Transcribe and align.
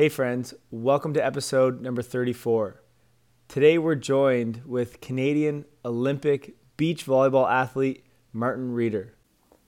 Hey, 0.00 0.08
friends, 0.08 0.54
welcome 0.70 1.12
to 1.12 1.22
episode 1.22 1.82
number 1.82 2.00
34. 2.00 2.80
Today, 3.48 3.76
we're 3.76 3.96
joined 3.96 4.62
with 4.64 5.02
Canadian 5.02 5.66
Olympic 5.84 6.56
beach 6.78 7.04
volleyball 7.04 7.46
athlete 7.46 8.06
Martin 8.32 8.72
Reader. 8.72 9.12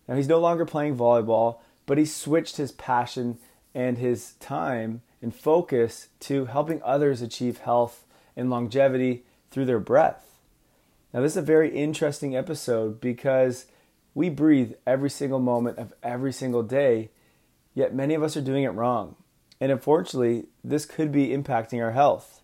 Now, 0.09 0.15
he's 0.15 0.29
no 0.29 0.41
longer 0.41 0.65
playing 0.65 0.97
volleyball, 0.97 1.59
but 1.85 1.99
he 1.99 2.07
switched 2.07 2.57
his 2.57 2.73
passion 2.73 3.41
and 3.75 3.99
his 3.99 4.33
time 4.41 5.03
and 5.21 5.35
focus 5.35 6.09
to 6.21 6.47
helping 6.47 6.81
others 6.83 7.21
achieve 7.21 7.59
health 7.59 8.07
and 8.35 8.49
longevity 8.49 9.27
through 9.51 9.67
their 9.67 9.81
breath. 9.81 10.39
Now, 11.13 11.21
this 11.21 11.33
is 11.33 11.37
a 11.37 11.43
very 11.43 11.77
interesting 11.77 12.35
episode 12.35 13.03
because 13.03 13.67
we 14.15 14.31
breathe 14.31 14.73
every 14.87 15.11
single 15.11 15.41
moment 15.41 15.77
of 15.77 15.93
every 16.03 16.33
single 16.33 16.63
day, 16.63 17.11
yet 17.75 17.95
many 17.95 18.15
of 18.15 18.23
us 18.23 18.35
are 18.35 18.41
doing 18.41 18.65
it 18.65 18.71
wrong. 18.71 19.17
And 19.63 19.71
unfortunately, 19.71 20.47
this 20.65 20.85
could 20.85 21.13
be 21.13 21.29
impacting 21.29 21.81
our 21.81 21.93
health. 21.93 22.41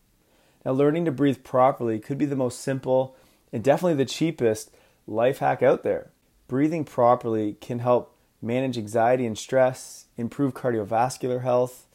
Now, 0.65 0.71
learning 0.71 1.05
to 1.07 1.11
breathe 1.11 1.43
properly 1.43 1.99
could 1.99 2.17
be 2.17 2.27
the 2.27 2.37
most 2.37 2.61
simple 2.61 3.17
and 3.53 3.65
definitely 3.65 3.97
the 3.97 4.05
cheapest 4.05 4.71
life 5.05 5.39
hack 5.39 5.61
out 5.61 5.83
there. 5.83 6.13
Breathing 6.47 6.85
properly 6.85 7.57
can 7.61 7.81
help 7.81 8.15
manage 8.41 8.79
anxiety 8.79 9.27
and 9.27 9.37
stress, 9.37 10.05
improve 10.17 10.55
cardiovascular 10.55 11.43
health, 11.43 11.89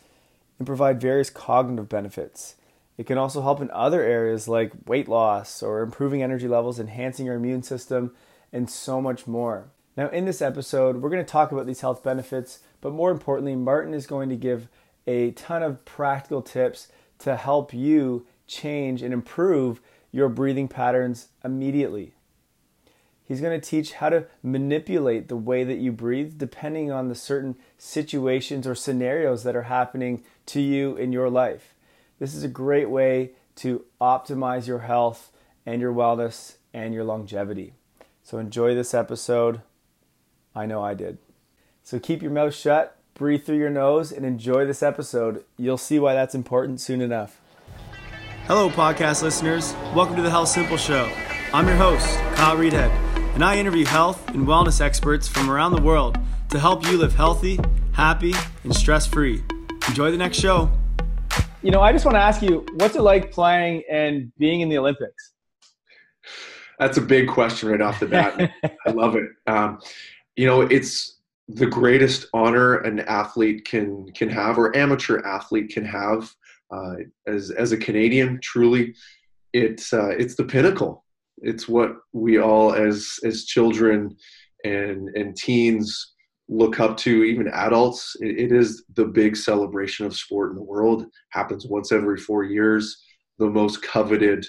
and 0.59 0.67
provide 0.67 0.99
various 0.99 1.29
cognitive 1.29 1.87
benefits. 1.87 2.55
It 2.97 3.05
can 3.05 3.17
also 3.17 3.41
help 3.41 3.61
in 3.61 3.71
other 3.71 4.01
areas 4.01 4.49
like 4.49 4.73
weight 4.87 5.07
loss 5.07 5.63
or 5.63 5.83
improving 5.83 6.21
energy 6.21 6.49
levels, 6.49 6.81
enhancing 6.81 7.27
your 7.27 7.35
immune 7.35 7.63
system, 7.63 8.13
and 8.51 8.69
so 8.69 8.99
much 8.99 9.25
more. 9.25 9.69
Now, 9.95 10.09
in 10.09 10.25
this 10.25 10.41
episode, 10.41 10.97
we're 10.97 11.09
going 11.09 11.23
to 11.23 11.31
talk 11.31 11.53
about 11.53 11.65
these 11.65 11.79
health 11.79 12.03
benefits, 12.03 12.59
but 12.81 12.91
more 12.91 13.09
importantly, 13.09 13.55
Martin 13.55 13.93
is 13.93 14.05
going 14.05 14.27
to 14.27 14.35
give 14.35 14.67
a 15.07 15.31
ton 15.31 15.63
of 15.63 15.83
practical 15.85 16.41
tips 16.41 16.87
to 17.19 17.35
help 17.35 17.73
you 17.73 18.25
change 18.47 19.01
and 19.01 19.13
improve 19.13 19.81
your 20.11 20.29
breathing 20.29 20.67
patterns 20.67 21.29
immediately. 21.43 22.13
He's 23.25 23.41
going 23.41 23.59
to 23.59 23.69
teach 23.69 23.93
how 23.93 24.09
to 24.09 24.25
manipulate 24.43 25.27
the 25.27 25.37
way 25.37 25.63
that 25.63 25.77
you 25.77 25.91
breathe 25.91 26.37
depending 26.37 26.91
on 26.91 27.07
the 27.07 27.15
certain 27.15 27.55
situations 27.77 28.67
or 28.67 28.75
scenarios 28.75 29.43
that 29.43 29.55
are 29.55 29.63
happening 29.63 30.23
to 30.47 30.59
you 30.59 30.95
in 30.97 31.13
your 31.13 31.29
life. 31.29 31.73
This 32.19 32.35
is 32.35 32.43
a 32.43 32.49
great 32.49 32.89
way 32.89 33.31
to 33.55 33.85
optimize 34.01 34.67
your 34.67 34.79
health 34.79 35.31
and 35.65 35.81
your 35.81 35.93
wellness 35.93 36.55
and 36.73 36.93
your 36.93 37.03
longevity. 37.03 37.73
So 38.23 38.37
enjoy 38.37 38.75
this 38.75 38.93
episode. 38.93 39.61
I 40.53 40.65
know 40.65 40.83
I 40.83 40.93
did. 40.93 41.17
So 41.81 41.99
keep 41.99 42.21
your 42.21 42.31
mouth 42.31 42.53
shut 42.53 42.97
breathe 43.15 43.45
through 43.45 43.57
your 43.57 43.69
nose, 43.69 44.11
and 44.11 44.25
enjoy 44.25 44.65
this 44.65 44.81
episode. 44.81 45.43
You'll 45.57 45.77
see 45.77 45.99
why 45.99 46.13
that's 46.13 46.33
important 46.33 46.81
soon 46.81 46.99
enough. 46.99 47.39
Hello, 48.47 48.69
podcast 48.69 49.21
listeners. 49.21 49.75
Welcome 49.93 50.15
to 50.15 50.23
the 50.23 50.29
Health 50.29 50.49
Simple 50.49 50.77
Show. 50.77 51.11
I'm 51.53 51.67
your 51.67 51.77
host, 51.77 52.07
Kyle 52.35 52.57
Reedhead, 52.57 52.89
and 53.35 53.43
I 53.43 53.57
interview 53.57 53.85
health 53.85 54.27
and 54.29 54.47
wellness 54.47 54.81
experts 54.81 55.27
from 55.27 55.49
around 55.49 55.73
the 55.73 55.81
world 55.81 56.17
to 56.49 56.59
help 56.59 56.85
you 56.87 56.97
live 56.97 57.13
healthy, 57.13 57.59
happy, 57.91 58.33
and 58.63 58.75
stress 58.75 59.05
free. 59.05 59.43
Enjoy 59.87 60.09
the 60.09 60.17
next 60.17 60.39
show. 60.39 60.71
You 61.61 61.69
know, 61.69 61.81
I 61.81 61.91
just 61.91 62.05
want 62.05 62.15
to 62.15 62.21
ask 62.21 62.41
you, 62.41 62.65
what's 62.77 62.95
it 62.95 63.03
like 63.03 63.31
playing 63.31 63.83
and 63.91 64.31
being 64.39 64.61
in 64.61 64.69
the 64.69 64.79
Olympics? 64.79 65.33
That's 66.79 66.97
a 66.97 67.01
big 67.01 67.27
question 67.27 67.69
right 67.69 67.79
off 67.79 67.99
the 67.99 68.07
bat. 68.07 68.51
I 68.87 68.91
love 68.91 69.15
it. 69.15 69.29
Um, 69.45 69.79
you 70.35 70.47
know, 70.47 70.61
it's 70.61 71.19
the 71.49 71.67
greatest 71.67 72.27
honor 72.33 72.75
an 72.77 73.01
athlete 73.01 73.65
can 73.65 74.11
can 74.13 74.29
have 74.29 74.57
or 74.57 74.75
amateur 74.75 75.21
athlete 75.25 75.69
can 75.69 75.83
have 75.83 76.33
uh, 76.71 76.95
as 77.27 77.51
as 77.51 77.71
a 77.71 77.77
Canadian 77.77 78.39
truly 78.41 78.93
it's 79.53 79.93
uh, 79.93 80.09
it's 80.09 80.35
the 80.35 80.43
pinnacle. 80.43 81.05
It's 81.37 81.67
what 81.67 81.95
we 82.11 82.39
all 82.39 82.73
as 82.73 83.19
as 83.23 83.45
children 83.45 84.15
and 84.63 85.09
and 85.09 85.35
teens 85.35 86.13
look 86.49 86.79
up 86.79 86.97
to 86.97 87.23
even 87.23 87.47
adults. 87.47 88.15
It, 88.19 88.39
it 88.39 88.51
is 88.51 88.83
the 88.95 89.05
big 89.05 89.37
celebration 89.37 90.05
of 90.05 90.15
sport 90.15 90.49
in 90.51 90.55
the 90.55 90.63
world. 90.63 91.05
Happens 91.29 91.65
once 91.65 91.91
every 91.91 92.17
four 92.17 92.43
years. 92.43 93.03
The 93.39 93.49
most 93.49 93.81
coveted 93.81 94.45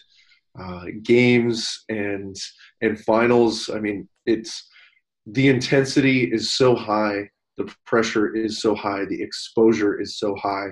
uh, 0.59 0.87
games 1.03 1.85
and 1.89 2.35
and 2.81 2.99
finals. 3.01 3.69
I 3.73 3.79
mean 3.79 4.09
it's 4.27 4.69
the 5.27 5.49
intensity 5.49 6.25
is 6.25 6.53
so 6.53 6.75
high, 6.75 7.31
the 7.57 7.73
pressure 7.87 8.35
is 8.35 8.61
so 8.61 8.75
high, 8.75 9.05
the 9.05 9.23
exposure 9.23 10.01
is 10.01 10.19
so 10.19 10.35
high. 10.35 10.69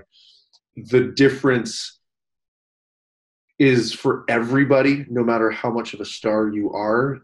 The 0.77 1.13
difference 1.17 2.01
is 3.59 3.93
for 3.93 4.25
everybody, 4.29 5.07
no 5.09 5.23
matter 5.23 5.51
how 5.51 5.71
much 5.71 5.95
of 5.95 6.01
a 6.01 6.05
star 6.05 6.49
you 6.49 6.73
are, 6.73 7.21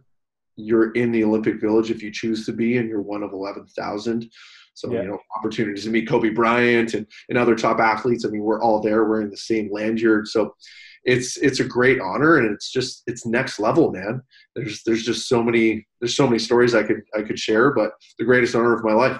you're 0.56 0.93
in 0.93 1.12
the 1.12 1.25
Olympic 1.25 1.61
Village 1.61 1.91
if 1.91 2.03
you 2.03 2.11
choose 2.11 2.44
to 2.47 2.53
be, 2.53 2.78
and 2.78 2.89
you're 2.89 3.03
one 3.03 3.22
of 3.22 3.33
11,000. 3.33 4.31
So, 4.75 4.93
yeah. 4.93 5.03
you 5.03 5.09
know, 5.09 5.19
opportunities 5.37 5.84
to 5.84 5.91
meet 5.91 6.09
Kobe 6.09 6.31
Bryant 6.31 6.95
and, 6.95 7.06
and 7.28 7.37
other 7.37 7.56
top 7.56 7.81
athletes. 7.81 8.25
I 8.25 8.28
mean, 8.28 8.43
we're 8.43 8.62
all 8.62 8.81
there 8.81 9.05
wearing 9.05 9.31
the 9.31 9.37
same 9.37 9.72
lanyard. 9.72 10.28
So 10.28 10.55
it's 11.04 11.36
it's 11.38 11.60
a 11.60 11.64
great 11.64 12.00
honor 12.00 12.38
and 12.38 12.53
it's 12.53 12.70
just 12.70 13.03
it's 13.06 13.26
next 13.26 13.59
level 13.59 13.92
man. 13.92 14.22
There's 14.54 14.82
there's 14.84 15.04
just 15.04 15.28
so 15.28 15.42
many 15.42 15.86
there's 16.00 16.16
so 16.16 16.26
many 16.26 16.38
stories 16.38 16.75
i 16.75 16.82
could 16.82 17.03
i 17.16 17.22
could 17.22 17.38
share 17.38 17.72
but 17.72 17.92
the 18.19 18.25
greatest 18.25 18.54
honor 18.54 18.75
of 18.75 18.84
my 18.84 18.92
life. 18.92 19.19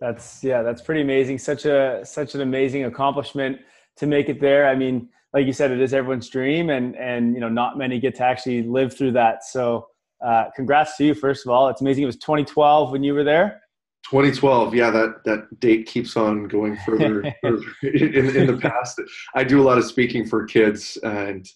That's 0.00 0.42
yeah 0.42 0.62
that's 0.62 0.82
pretty 0.82 1.02
amazing. 1.02 1.38
Such 1.38 1.64
a 1.64 2.02
such 2.04 2.34
an 2.34 2.40
amazing 2.40 2.84
accomplishment 2.84 3.58
to 3.96 4.06
make 4.06 4.28
it 4.28 4.40
there. 4.40 4.68
I 4.68 4.74
mean 4.74 5.08
like 5.32 5.46
you 5.46 5.52
said 5.52 5.70
it 5.70 5.80
is 5.80 5.94
everyone's 5.94 6.28
dream 6.28 6.70
and 6.70 6.96
and 6.96 7.34
you 7.34 7.40
know 7.40 7.48
not 7.48 7.78
many 7.78 7.98
get 7.98 8.14
to 8.16 8.24
actually 8.24 8.62
live 8.62 8.96
through 8.96 9.12
that. 9.12 9.44
So 9.44 9.86
uh, 10.24 10.44
congrats 10.54 10.96
to 10.98 11.04
you 11.04 11.14
first 11.14 11.46
of 11.46 11.52
all. 11.52 11.68
It's 11.68 11.80
amazing. 11.80 12.04
It 12.04 12.06
was 12.06 12.16
2012 12.16 12.92
when 12.92 13.02
you 13.02 13.14
were 13.14 13.24
there 13.24 13.62
2012 14.10 14.74
yeah 14.74 14.90
that 14.90 15.24
that 15.24 15.60
date 15.60 15.86
keeps 15.86 16.16
on 16.16 16.48
going 16.48 16.76
further, 16.84 17.22
further. 17.42 17.64
In, 17.82 18.36
in 18.36 18.46
the 18.46 18.58
past 18.60 19.00
i 19.34 19.44
do 19.44 19.60
a 19.60 19.64
lot 19.64 19.78
of 19.78 19.84
speaking 19.84 20.26
for 20.26 20.44
kids 20.44 20.98
and 21.02 21.46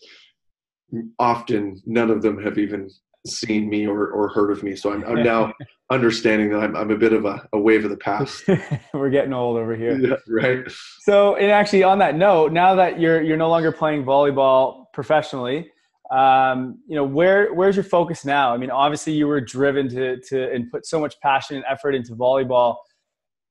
often 1.19 1.81
none 1.85 2.11
of 2.11 2.23
them 2.23 2.43
have 2.43 2.59
even 2.59 2.89
seen 3.27 3.69
me 3.69 3.87
or, 3.87 4.09
or 4.09 4.29
heard 4.29 4.51
of 4.51 4.63
me. 4.63 4.77
So 4.77 4.93
i'm, 4.93 5.05
I'm 5.05 5.23
now 5.23 5.53
understanding 5.91 6.51
that 6.51 6.63
I'm, 6.63 6.77
I'm 6.77 6.91
a 6.91 6.97
bit 6.97 7.13
of 7.13 7.25
a, 7.25 7.47
a 7.53 7.59
wave 7.59 7.85
of 7.85 7.91
the 7.91 7.97
past. 7.97 8.45
We're 8.95 9.11
getting 9.11 9.33
old 9.33 9.57
over 9.57 9.77
here. 9.77 9.99
Yeah, 9.99 10.17
right. 10.29 10.65
So 11.01 11.37
and 11.37 11.51
actually 11.51 11.83
on 11.83 11.99
that 11.99 12.17
note 12.17 12.53
now 12.53 12.75
that 12.77 13.01
you're 13.01 13.23
you're 13.23 13.37
no 13.37 13.49
longer 13.49 13.73
playing 13.73 14.05
volleyball 14.05 14.87
professionally 14.93 15.71
um, 16.11 16.79
you 16.87 16.95
know 16.95 17.05
where 17.05 17.53
where's 17.55 17.77
your 17.77 17.85
focus 17.85 18.25
now? 18.25 18.53
I 18.53 18.57
mean 18.57 18.71
obviously 18.71 19.13
you 19.13 19.27
were 19.27 19.41
driven 19.41 19.89
to 19.91 20.21
to 20.21 20.53
and 20.53 20.71
put 20.71 20.87
so 20.87 21.01
much 21.01 21.19
passion 21.21 21.57
and 21.57 21.65
effort 21.69 21.95
into 21.95 22.15
volleyball. 22.15 22.77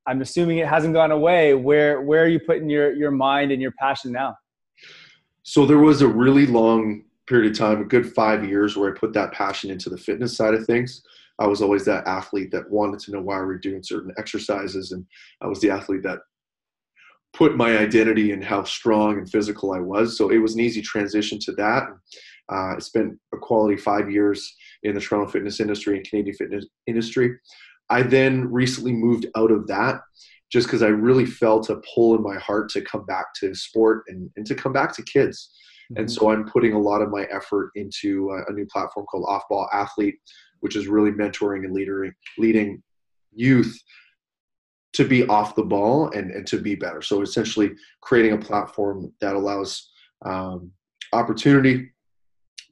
I'm 0.07 0.21
assuming 0.21 0.59
it 0.59 0.67
hasn't 0.67 0.93
gone 0.93 1.11
away. 1.11 1.53
Where 1.53 2.01
where 2.01 2.23
are 2.23 2.27
you 2.27 2.39
putting 2.39 2.69
your 2.69 2.93
your 2.93 3.11
mind 3.11 3.51
and 3.51 3.61
your 3.61 3.73
passion 3.79 4.11
now? 4.11 4.35
So 5.43 5.65
there 5.65 5.79
was 5.79 6.01
a 6.01 6.07
really 6.07 6.47
long 6.47 7.03
period 7.27 7.51
of 7.51 7.57
time 7.57 7.81
a 7.81 7.85
good 7.85 8.13
five 8.13 8.47
years 8.47 8.77
where 8.77 8.93
i 8.93 8.97
put 8.97 9.13
that 9.13 9.31
passion 9.31 9.71
into 9.71 9.89
the 9.89 9.97
fitness 9.97 10.35
side 10.35 10.53
of 10.53 10.65
things. 10.65 11.03
I 11.39 11.47
was 11.47 11.61
always 11.61 11.83
that 11.85 12.07
athlete 12.07 12.51
that 12.51 12.69
wanted 12.69 12.99
to 13.01 13.11
know 13.11 13.21
why 13.21 13.39
we 13.39 13.45
we're 13.45 13.57
doing 13.57 13.83
certain 13.83 14.13
exercises 14.17 14.91
and 14.91 15.05
i 15.41 15.47
was 15.47 15.59
the 15.59 15.69
athlete 15.69 16.03
that 16.03 16.19
put 17.33 17.57
my 17.57 17.77
identity 17.77 18.31
in 18.31 18.41
how 18.41 18.63
strong 18.63 19.17
and 19.17 19.29
physical 19.29 19.73
i 19.73 19.79
was. 19.79 20.17
So 20.17 20.29
it 20.29 20.37
was 20.37 20.53
an 20.53 20.61
easy 20.61 20.81
transition 20.81 21.39
to 21.39 21.51
that 21.53 21.87
I 22.49 22.79
spent 22.79 23.17
a 23.33 23.37
quality 23.37 23.77
five 23.77 24.11
years 24.11 24.55
in 24.83 24.95
the 24.95 25.01
Toronto 25.01 25.31
fitness 25.31 25.59
industry 25.59 25.97
and 25.97 26.07
Canadian 26.07 26.35
fitness 26.35 26.65
industry. 26.87 27.37
I 27.89 28.01
then 28.01 28.51
recently 28.51 28.93
moved 28.93 29.27
out 29.35 29.51
of 29.51 29.67
that 29.67 30.01
just 30.51 30.67
because 30.67 30.83
I 30.83 30.87
really 30.87 31.25
felt 31.25 31.69
a 31.69 31.81
pull 31.93 32.15
in 32.15 32.23
my 32.23 32.37
heart 32.37 32.69
to 32.69 32.81
come 32.81 33.05
back 33.05 33.33
to 33.35 33.53
sport 33.55 34.03
and, 34.07 34.29
and 34.35 34.45
to 34.45 34.55
come 34.55 34.73
back 34.73 34.95
to 34.95 35.03
kids. 35.03 35.51
Mm-hmm. 35.91 36.01
And 36.01 36.11
so 36.11 36.31
I'm 36.31 36.45
putting 36.45 36.73
a 36.73 36.79
lot 36.79 37.01
of 37.01 37.09
my 37.09 37.23
effort 37.31 37.71
into 37.75 38.29
a, 38.31 38.51
a 38.51 38.53
new 38.53 38.65
platform 38.67 39.05
called 39.07 39.25
Off 39.27 39.43
Ball 39.49 39.67
Athlete, 39.73 40.15
which 40.59 40.75
is 40.75 40.87
really 40.87 41.11
mentoring 41.11 41.65
and 41.65 41.73
leading, 41.73 42.13
leading 42.37 42.81
youth 43.33 43.77
to 44.93 45.05
be 45.05 45.27
off 45.27 45.55
the 45.55 45.63
ball 45.63 46.09
and, 46.11 46.31
and 46.31 46.47
to 46.47 46.57
be 46.57 46.73
better. 46.73 47.01
So 47.01 47.21
essentially 47.21 47.71
creating 48.01 48.33
a 48.33 48.37
platform 48.37 49.11
that 49.19 49.35
allows 49.35 49.91
um, 50.25 50.71
opportunity 51.11 51.89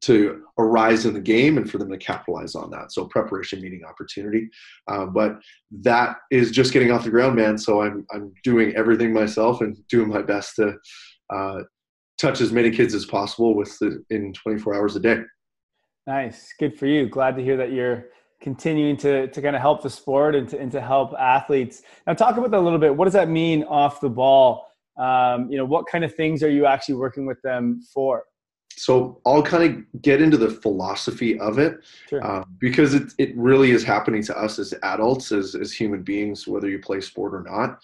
to 0.03 0.43
arise 0.57 1.05
in 1.05 1.13
the 1.13 1.19
game 1.19 1.57
and 1.57 1.69
for 1.69 1.77
them 1.77 1.89
to 1.89 1.97
capitalize 1.97 2.55
on 2.55 2.69
that. 2.71 2.91
So 2.91 3.05
preparation 3.05 3.61
meeting 3.61 3.83
opportunity, 3.87 4.49
uh, 4.89 5.05
but 5.05 5.39
that 5.71 6.17
is 6.29 6.51
just 6.51 6.73
getting 6.73 6.91
off 6.91 7.05
the 7.05 7.09
ground, 7.09 7.37
man. 7.37 7.57
So 7.57 7.81
I'm 7.81 8.05
I'm 8.13 8.33
doing 8.43 8.75
everything 8.75 9.13
myself 9.13 9.61
and 9.61 9.75
doing 9.87 10.09
my 10.09 10.21
best 10.21 10.57
to 10.57 10.75
uh, 11.29 11.61
touch 12.17 12.41
as 12.41 12.51
many 12.51 12.69
kids 12.69 12.93
as 12.93 13.05
possible 13.05 13.55
with 13.55 13.77
the, 13.79 14.03
in 14.09 14.33
24 14.33 14.75
hours 14.75 14.95
a 14.95 14.99
day. 14.99 15.21
Nice, 16.05 16.53
good 16.59 16.77
for 16.77 16.85
you. 16.85 17.07
Glad 17.07 17.37
to 17.37 17.43
hear 17.43 17.55
that 17.55 17.71
you're 17.71 18.07
continuing 18.41 18.97
to 18.97 19.27
to 19.27 19.41
kind 19.41 19.55
of 19.55 19.61
help 19.61 19.81
the 19.81 19.89
sport 19.89 20.35
and 20.35 20.49
to 20.49 20.59
and 20.59 20.69
to 20.73 20.81
help 20.81 21.13
athletes. 21.17 21.81
Now 22.05 22.13
talk 22.13 22.35
about 22.35 22.51
that 22.51 22.59
a 22.59 22.65
little 22.67 22.79
bit. 22.79 22.93
What 22.93 23.05
does 23.05 23.13
that 23.13 23.29
mean 23.29 23.63
off 23.63 24.01
the 24.01 24.09
ball? 24.09 24.67
Um, 24.97 25.49
you 25.49 25.57
know, 25.57 25.65
what 25.65 25.87
kind 25.87 26.03
of 26.03 26.13
things 26.13 26.43
are 26.43 26.49
you 26.49 26.65
actually 26.65 26.95
working 26.95 27.25
with 27.25 27.41
them 27.41 27.81
for? 27.93 28.25
So 28.77 29.21
I'll 29.25 29.43
kind 29.43 29.63
of 29.63 30.01
get 30.01 30.21
into 30.21 30.37
the 30.37 30.49
philosophy 30.49 31.39
of 31.39 31.59
it 31.59 31.83
sure. 32.09 32.23
uh, 32.25 32.43
because 32.59 32.93
it, 32.93 33.13
it 33.17 33.35
really 33.37 33.71
is 33.71 33.83
happening 33.83 34.23
to 34.23 34.37
us 34.37 34.59
as 34.59 34.73
adults, 34.83 35.31
as, 35.31 35.55
as 35.55 35.71
human 35.71 36.03
beings, 36.03 36.47
whether 36.47 36.69
you 36.69 36.79
play 36.79 37.01
sport 37.01 37.33
or 37.33 37.43
not. 37.43 37.79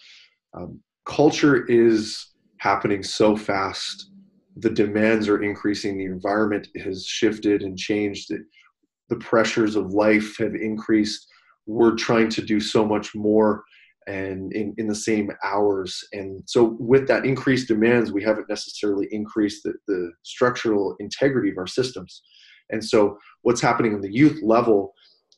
Um, 0.54 0.80
culture 1.04 1.64
is 1.66 2.26
happening 2.58 3.02
so 3.02 3.36
fast. 3.36 4.10
The 4.56 4.70
demands 4.70 5.28
are 5.28 5.42
increasing. 5.42 5.96
The 5.96 6.04
environment 6.04 6.68
has 6.84 7.06
shifted 7.06 7.62
and 7.62 7.78
changed. 7.78 8.32
The 9.08 9.16
pressures 9.16 9.76
of 9.76 9.92
life 9.92 10.36
have 10.38 10.54
increased. 10.54 11.26
We're 11.66 11.94
trying 11.94 12.28
to 12.30 12.42
do 12.42 12.60
so 12.60 12.84
much 12.84 13.14
more 13.14 13.64
and 14.10 14.52
in, 14.52 14.74
in 14.76 14.88
the 14.88 14.94
same 14.94 15.30
hours. 15.44 16.02
And 16.12 16.42
so, 16.46 16.76
with 16.80 17.06
that 17.08 17.24
increased 17.24 17.68
demands, 17.68 18.10
we 18.10 18.24
haven't 18.24 18.48
necessarily 18.48 19.06
increased 19.12 19.62
the, 19.62 19.74
the 19.86 20.10
structural 20.24 20.96
integrity 20.98 21.50
of 21.50 21.58
our 21.58 21.66
systems. 21.66 22.22
And 22.70 22.84
so, 22.84 23.18
what's 23.42 23.60
happening 23.60 23.94
on 23.94 24.00
the 24.00 24.12
youth 24.12 24.40
level 24.42 24.92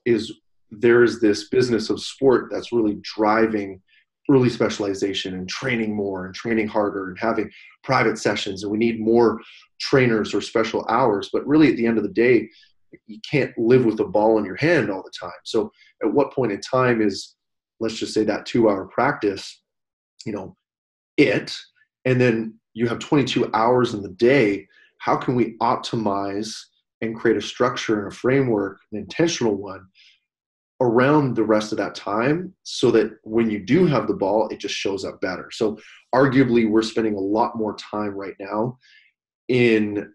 is 0.06 0.32
there's 0.70 1.20
this 1.20 1.48
business 1.50 1.90
of 1.90 2.00
sport 2.00 2.48
that's 2.50 2.72
really 2.72 2.98
driving 3.02 3.82
early 4.30 4.48
specialization 4.48 5.34
and 5.34 5.48
training 5.48 5.94
more 5.94 6.24
and 6.24 6.34
training 6.34 6.68
harder 6.68 7.08
and 7.08 7.18
having 7.18 7.50
private 7.84 8.16
sessions. 8.16 8.62
And 8.62 8.72
we 8.72 8.78
need 8.78 9.00
more 9.00 9.38
trainers 9.80 10.32
or 10.32 10.40
special 10.40 10.86
hours. 10.88 11.28
But 11.30 11.46
really, 11.46 11.68
at 11.68 11.76
the 11.76 11.86
end 11.86 11.98
of 11.98 12.04
the 12.04 12.10
day, 12.10 12.48
you 13.06 13.20
can't 13.30 13.56
live 13.58 13.84
with 13.84 14.00
a 14.00 14.04
ball 14.04 14.38
in 14.38 14.44
your 14.46 14.56
hand 14.56 14.90
all 14.90 15.02
the 15.02 15.12
time. 15.20 15.40
So, 15.44 15.70
at 16.02 16.12
what 16.12 16.32
point 16.32 16.52
in 16.52 16.60
time 16.62 17.02
is 17.02 17.36
let's 17.82 17.96
just 17.96 18.14
say 18.14 18.24
that 18.24 18.46
two 18.46 18.70
hour 18.70 18.86
practice, 18.86 19.60
you 20.24 20.32
know, 20.32 20.56
it, 21.16 21.54
and 22.04 22.20
then 22.20 22.54
you 22.74 22.88
have 22.88 23.00
22 23.00 23.50
hours 23.52 23.92
in 23.92 24.02
the 24.02 24.08
day. 24.08 24.66
How 24.98 25.16
can 25.16 25.34
we 25.34 25.56
optimize 25.58 26.56
and 27.02 27.16
create 27.16 27.36
a 27.36 27.42
structure 27.42 27.98
and 27.98 28.12
a 28.12 28.16
framework, 28.16 28.80
an 28.92 28.98
intentional 28.98 29.56
one, 29.56 29.84
around 30.80 31.34
the 31.34 31.44
rest 31.44 31.72
of 31.72 31.78
that 31.78 31.94
time 31.94 32.54
so 32.62 32.90
that 32.92 33.10
when 33.24 33.50
you 33.50 33.58
do 33.58 33.84
have 33.86 34.06
the 34.06 34.14
ball, 34.14 34.48
it 34.48 34.58
just 34.58 34.74
shows 34.74 35.04
up 35.04 35.20
better? 35.20 35.50
So, 35.50 35.76
arguably, 36.14 36.70
we're 36.70 36.82
spending 36.82 37.16
a 37.16 37.20
lot 37.20 37.56
more 37.56 37.74
time 37.76 38.14
right 38.14 38.36
now 38.38 38.78
in 39.48 40.08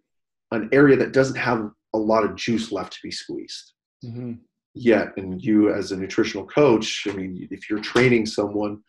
an 0.52 0.70
area 0.72 0.96
that 0.96 1.12
doesn't 1.12 1.36
have 1.36 1.70
a 1.94 1.98
lot 1.98 2.24
of 2.24 2.36
juice 2.36 2.72
left 2.72 2.94
to 2.94 3.00
be 3.04 3.12
squeezed. 3.12 3.74
Mm-hmm 4.06 4.34
yet 4.78 5.10
and 5.18 5.44
you 5.44 5.74
as 5.74 5.92
a 5.92 5.98
nutritional 5.98 6.46
coach 6.46 7.08
i 7.10 7.12
mean 7.14 7.48
if 7.52 7.70
you're 7.70 7.80
training 7.80 8.26
someone 8.26 8.80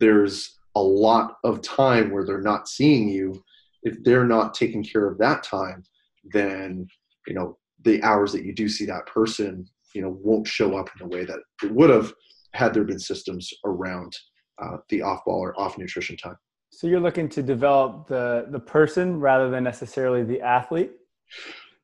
there's 0.00 0.58
a 0.74 0.82
lot 0.82 1.36
of 1.44 1.62
time 1.62 2.10
where 2.10 2.24
they're 2.24 2.40
not 2.40 2.68
seeing 2.68 3.08
you. 3.08 3.42
If 3.82 4.02
they're 4.02 4.26
not 4.26 4.54
taking 4.54 4.82
care 4.82 5.06
of 5.06 5.18
that 5.18 5.42
time 5.42 5.84
then 6.32 6.86
you 7.26 7.34
know 7.34 7.58
the 7.82 8.02
hours 8.02 8.32
that 8.32 8.46
you 8.46 8.54
do 8.54 8.66
see 8.66 8.86
that 8.86 9.04
person 9.04 9.66
you 9.94 10.00
know 10.00 10.18
won't 10.22 10.46
show 10.46 10.74
up 10.74 10.88
in 10.88 11.06
the 11.06 11.14
way 11.14 11.26
that 11.26 11.38
it 11.62 11.70
would 11.70 11.90
have 11.90 12.14
had 12.54 12.72
there 12.72 12.84
been 12.84 12.98
systems 12.98 13.52
around 13.66 14.16
uh, 14.62 14.78
the 14.88 15.02
off 15.02 15.22
ball 15.26 15.38
or 15.38 15.60
off 15.60 15.76
nutrition 15.76 16.16
time. 16.16 16.36
So 16.70 16.86
you're 16.86 17.00
looking 17.00 17.28
to 17.30 17.42
develop 17.42 18.06
the 18.06 18.46
the 18.50 18.58
person 18.58 19.20
rather 19.20 19.50
than 19.50 19.64
necessarily 19.64 20.22
the 20.22 20.40
athlete 20.40 20.92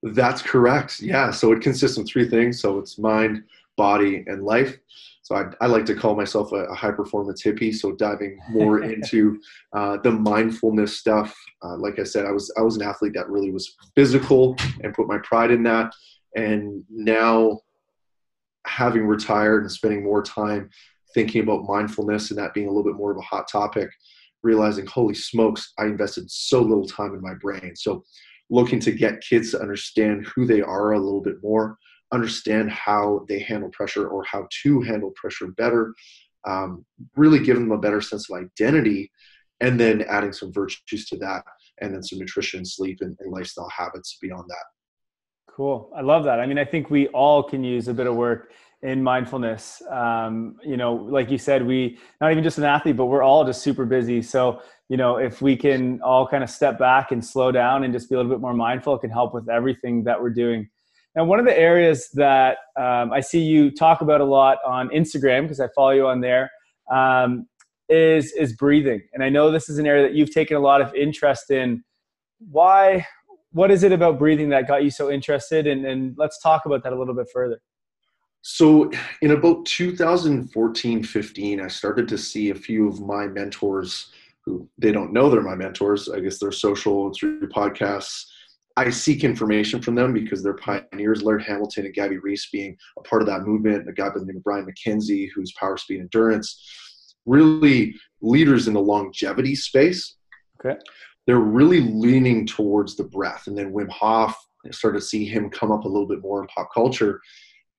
that's 0.02 0.42
correct. 0.42 1.00
Yeah. 1.00 1.30
So 1.30 1.52
it 1.52 1.60
consists 1.60 1.98
of 1.98 2.06
three 2.06 2.28
things. 2.28 2.60
So 2.60 2.78
it's 2.78 2.98
mind, 2.98 3.44
body, 3.76 4.24
and 4.26 4.42
life. 4.42 4.78
So 5.22 5.36
I, 5.36 5.44
I 5.60 5.66
like 5.66 5.84
to 5.86 5.94
call 5.94 6.16
myself 6.16 6.52
a, 6.52 6.64
a, 6.64 6.74
high 6.74 6.90
performance 6.90 7.42
hippie. 7.42 7.74
So 7.74 7.92
diving 7.92 8.38
more 8.50 8.82
into 8.92 9.40
uh, 9.72 9.98
the 10.02 10.10
mindfulness 10.10 10.98
stuff. 10.98 11.36
Uh, 11.62 11.76
like 11.76 11.98
I 11.98 12.04
said, 12.04 12.26
I 12.26 12.32
was 12.32 12.52
I 12.56 12.62
was 12.62 12.76
an 12.76 12.82
athlete 12.82 13.12
that 13.14 13.28
really 13.28 13.50
was 13.50 13.76
physical 13.94 14.56
and 14.82 14.94
put 14.94 15.06
my 15.06 15.18
pride 15.18 15.50
in 15.50 15.62
that. 15.64 15.92
And 16.34 16.84
now, 16.90 17.60
having 18.66 19.06
retired 19.06 19.62
and 19.62 19.70
spending 19.70 20.04
more 20.04 20.22
time 20.22 20.70
thinking 21.14 21.42
about 21.42 21.64
mindfulness 21.64 22.30
and 22.30 22.38
that 22.38 22.54
being 22.54 22.66
a 22.66 22.70
little 22.70 22.84
bit 22.84 22.96
more 22.96 23.10
of 23.10 23.18
a 23.18 23.22
hot 23.22 23.48
topic, 23.48 23.90
realizing, 24.42 24.86
holy 24.86 25.14
smokes, 25.14 25.72
I 25.78 25.84
invested 25.84 26.30
so 26.30 26.60
little 26.60 26.86
time 26.86 27.14
in 27.14 27.20
my 27.20 27.34
brain. 27.34 27.74
So 27.74 28.04
looking 28.50 28.80
to 28.80 28.92
get 28.92 29.20
kids 29.20 29.52
to 29.52 29.60
understand 29.60 30.26
who 30.34 30.44
they 30.44 30.60
are 30.60 30.92
a 30.92 30.98
little 30.98 31.22
bit 31.22 31.36
more, 31.42 31.78
understand 32.12 32.70
how 32.70 33.24
they 33.28 33.38
handle 33.38 33.70
pressure 33.70 34.08
or 34.08 34.24
how 34.24 34.46
to 34.62 34.80
handle 34.82 35.12
pressure 35.12 35.48
better, 35.56 35.94
um, 36.46 36.84
really 37.16 37.38
give 37.38 37.56
them 37.56 37.70
a 37.70 37.78
better 37.78 38.00
sense 38.00 38.28
of 38.28 38.38
identity, 38.38 39.10
and 39.60 39.78
then 39.78 40.02
adding 40.02 40.32
some 40.32 40.52
virtues 40.52 41.06
to 41.06 41.16
that, 41.18 41.44
and 41.80 41.94
then 41.94 42.02
some 42.02 42.18
nutrition, 42.18 42.64
sleep, 42.64 42.98
and, 43.02 43.16
and 43.20 43.32
lifestyle 43.32 43.68
habits 43.68 44.18
beyond 44.20 44.44
that. 44.48 44.64
Cool. 45.54 45.90
I 45.94 46.00
love 46.00 46.24
that. 46.24 46.40
I 46.40 46.46
mean, 46.46 46.58
I 46.58 46.64
think 46.64 46.90
we 46.90 47.08
all 47.08 47.42
can 47.42 47.62
use 47.62 47.88
a 47.88 47.94
bit 47.94 48.06
of 48.06 48.16
work 48.16 48.52
in 48.82 49.02
mindfulness. 49.02 49.82
Um, 49.90 50.56
you 50.64 50.76
know, 50.76 50.94
like 50.94 51.30
you 51.30 51.38
said, 51.38 51.66
we 51.66 51.98
not 52.20 52.32
even 52.32 52.42
just 52.42 52.58
an 52.58 52.64
athlete, 52.64 52.96
but 52.96 53.06
we're 53.06 53.22
all 53.22 53.44
just 53.44 53.62
super 53.62 53.84
busy. 53.84 54.22
So 54.22 54.60
you 54.90 54.96
know, 54.96 55.18
if 55.18 55.40
we 55.40 55.56
can 55.56 56.02
all 56.02 56.26
kind 56.26 56.42
of 56.42 56.50
step 56.50 56.76
back 56.76 57.12
and 57.12 57.24
slow 57.24 57.52
down 57.52 57.84
and 57.84 57.92
just 57.92 58.10
be 58.10 58.16
a 58.16 58.18
little 58.18 58.32
bit 58.32 58.40
more 58.40 58.54
mindful, 58.54 58.96
it 58.96 58.98
can 58.98 59.10
help 59.10 59.32
with 59.32 59.48
everything 59.48 60.02
that 60.04 60.20
we're 60.20 60.30
doing. 60.30 60.68
Now, 61.14 61.24
one 61.24 61.38
of 61.38 61.46
the 61.46 61.56
areas 61.56 62.08
that 62.14 62.58
um, 62.76 63.12
I 63.12 63.20
see 63.20 63.40
you 63.40 63.70
talk 63.70 64.00
about 64.00 64.20
a 64.20 64.24
lot 64.24 64.58
on 64.66 64.88
Instagram, 64.88 65.42
because 65.42 65.60
I 65.60 65.68
follow 65.76 65.90
you 65.90 66.08
on 66.08 66.20
there, 66.20 66.50
um, 66.92 67.46
is 67.88 68.32
is 68.32 68.52
breathing. 68.54 69.02
And 69.12 69.22
I 69.22 69.28
know 69.28 69.50
this 69.52 69.68
is 69.68 69.78
an 69.78 69.86
area 69.86 70.02
that 70.02 70.14
you've 70.14 70.32
taken 70.32 70.56
a 70.56 70.60
lot 70.60 70.80
of 70.80 70.92
interest 70.94 71.52
in. 71.52 71.84
Why? 72.50 73.06
What 73.52 73.70
is 73.70 73.84
it 73.84 73.92
about 73.92 74.18
breathing 74.18 74.48
that 74.50 74.66
got 74.66 74.82
you 74.82 74.90
so 74.90 75.10
interested? 75.10 75.66
And, 75.66 75.84
and 75.84 76.14
let's 76.16 76.40
talk 76.40 76.66
about 76.66 76.82
that 76.84 76.92
a 76.92 76.98
little 76.98 77.14
bit 77.14 77.26
further. 77.32 77.60
So, 78.42 78.90
in 79.20 79.32
about 79.32 79.66
2014 79.66 81.04
15, 81.04 81.60
I 81.60 81.68
started 81.68 82.08
to 82.08 82.18
see 82.18 82.50
a 82.50 82.54
few 82.54 82.88
of 82.88 83.00
my 83.00 83.26
mentors 83.26 84.10
who 84.44 84.68
they 84.78 84.92
don't 84.92 85.12
know 85.12 85.28
they're 85.28 85.42
my 85.42 85.54
mentors. 85.54 86.08
I 86.08 86.20
guess 86.20 86.38
they're 86.38 86.52
social 86.52 87.12
through 87.12 87.48
podcasts. 87.48 88.24
I 88.76 88.88
seek 88.88 89.24
information 89.24 89.82
from 89.82 89.94
them 89.94 90.14
because 90.14 90.42
they're 90.42 90.54
pioneers. 90.54 91.22
Laird 91.22 91.42
Hamilton 91.42 91.84
and 91.84 91.94
Gabby 91.94 92.18
Reece 92.18 92.48
being 92.50 92.76
a 92.98 93.02
part 93.02 93.20
of 93.20 93.28
that 93.28 93.42
movement, 93.42 93.88
a 93.88 93.92
guy 93.92 94.08
by 94.08 94.20
the 94.20 94.24
name 94.24 94.38
of 94.38 94.44
Brian 94.44 94.66
MacKenzie, 94.66 95.28
who's 95.34 95.52
power, 95.52 95.76
speed, 95.76 96.00
endurance, 96.00 97.14
really 97.26 97.94
leaders 98.22 98.68
in 98.68 98.74
the 98.74 98.80
longevity 98.80 99.54
space. 99.54 100.16
Okay. 100.64 100.78
They're 101.26 101.38
really 101.38 101.80
leaning 101.80 102.46
towards 102.46 102.96
the 102.96 103.04
breath. 103.04 103.46
And 103.46 103.58
then 103.58 103.72
Wim 103.72 103.90
Hof, 103.90 104.34
I 104.66 104.70
started 104.70 105.00
to 105.00 105.04
see 105.04 105.24
him 105.26 105.50
come 105.50 105.70
up 105.70 105.84
a 105.84 105.88
little 105.88 106.08
bit 106.08 106.22
more 106.22 106.40
in 106.40 106.48
pop 106.48 106.70
culture. 106.72 107.20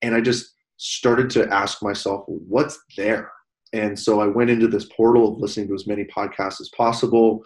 And 0.02 0.14
I 0.14 0.20
just 0.20 0.54
started 0.82 1.30
to 1.30 1.48
ask 1.52 1.80
myself, 1.80 2.24
what's 2.26 2.82
there? 2.96 3.30
And 3.72 3.96
so 3.96 4.20
I 4.20 4.26
went 4.26 4.50
into 4.50 4.66
this 4.66 4.86
portal 4.86 5.32
of 5.32 5.38
listening 5.38 5.68
to 5.68 5.74
as 5.74 5.86
many 5.86 6.04
podcasts 6.04 6.60
as 6.60 6.70
possible, 6.76 7.44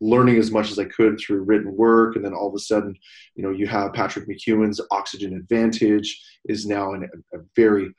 learning 0.00 0.38
as 0.38 0.50
much 0.50 0.70
as 0.70 0.78
I 0.78 0.84
could 0.84 1.20
through 1.20 1.42
written 1.42 1.76
work. 1.76 2.16
And 2.16 2.24
then 2.24 2.32
all 2.32 2.48
of 2.48 2.54
a 2.54 2.58
sudden, 2.58 2.96
you 3.34 3.42
know, 3.42 3.50
you 3.50 3.66
have 3.66 3.92
Patrick 3.92 4.26
McKeown's 4.26 4.80
Oxygen 4.90 5.36
Advantage 5.36 6.18
is 6.46 6.64
now 6.64 6.94
in 6.94 7.04
a, 7.04 7.36
a 7.38 7.42
very, 7.54 7.82
you 7.82 7.94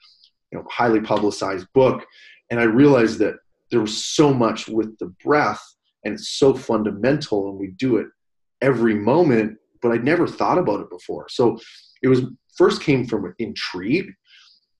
know, 0.57 0.65
highly 0.71 1.01
publicized 1.01 1.67
book. 1.75 2.03
And 2.49 2.59
I 2.59 2.63
realized 2.63 3.19
that 3.19 3.35
there 3.69 3.81
was 3.81 4.03
so 4.03 4.33
much 4.33 4.67
with 4.67 4.97
the 4.97 5.13
breath 5.23 5.63
and 6.03 6.15
it's 6.15 6.29
so 6.29 6.55
fundamental 6.55 7.49
and 7.49 7.59
we 7.59 7.67
do 7.77 7.97
it 7.97 8.07
every 8.59 8.95
moment, 8.95 9.55
but 9.83 9.91
I'd 9.91 10.03
never 10.03 10.25
thought 10.25 10.57
about 10.57 10.79
it 10.79 10.89
before. 10.89 11.27
So 11.29 11.59
it 12.01 12.07
was 12.07 12.23
first 12.57 12.81
came 12.81 13.05
from 13.05 13.33
intrigue 13.37 14.11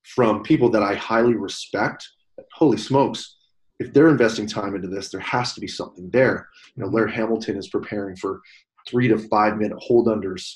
from 0.04 0.44
people 0.44 0.70
that 0.72 0.84
I 0.84 0.96
highly 0.96 1.36
respect 1.36 2.08
holy 2.54 2.78
smokes, 2.78 3.36
if 3.80 3.94
they're 3.94 4.10
investing 4.10 4.48
time 4.48 4.76
into 4.76 4.88
this, 4.88 5.10
there 5.10 5.22
has 5.22 5.54
to 5.54 5.62
be 5.62 5.68
something 5.68 6.10
there. 6.12 6.48
You 6.76 6.84
know, 6.84 6.90
Laird 6.90 7.12
Hamilton 7.12 7.58
is 7.58 7.70
preparing 7.70 8.16
for 8.16 8.42
three 8.88 9.08
to 9.08 9.18
five 9.18 9.58
minute 9.58 9.78
hold 9.80 10.08
unders 10.08 10.56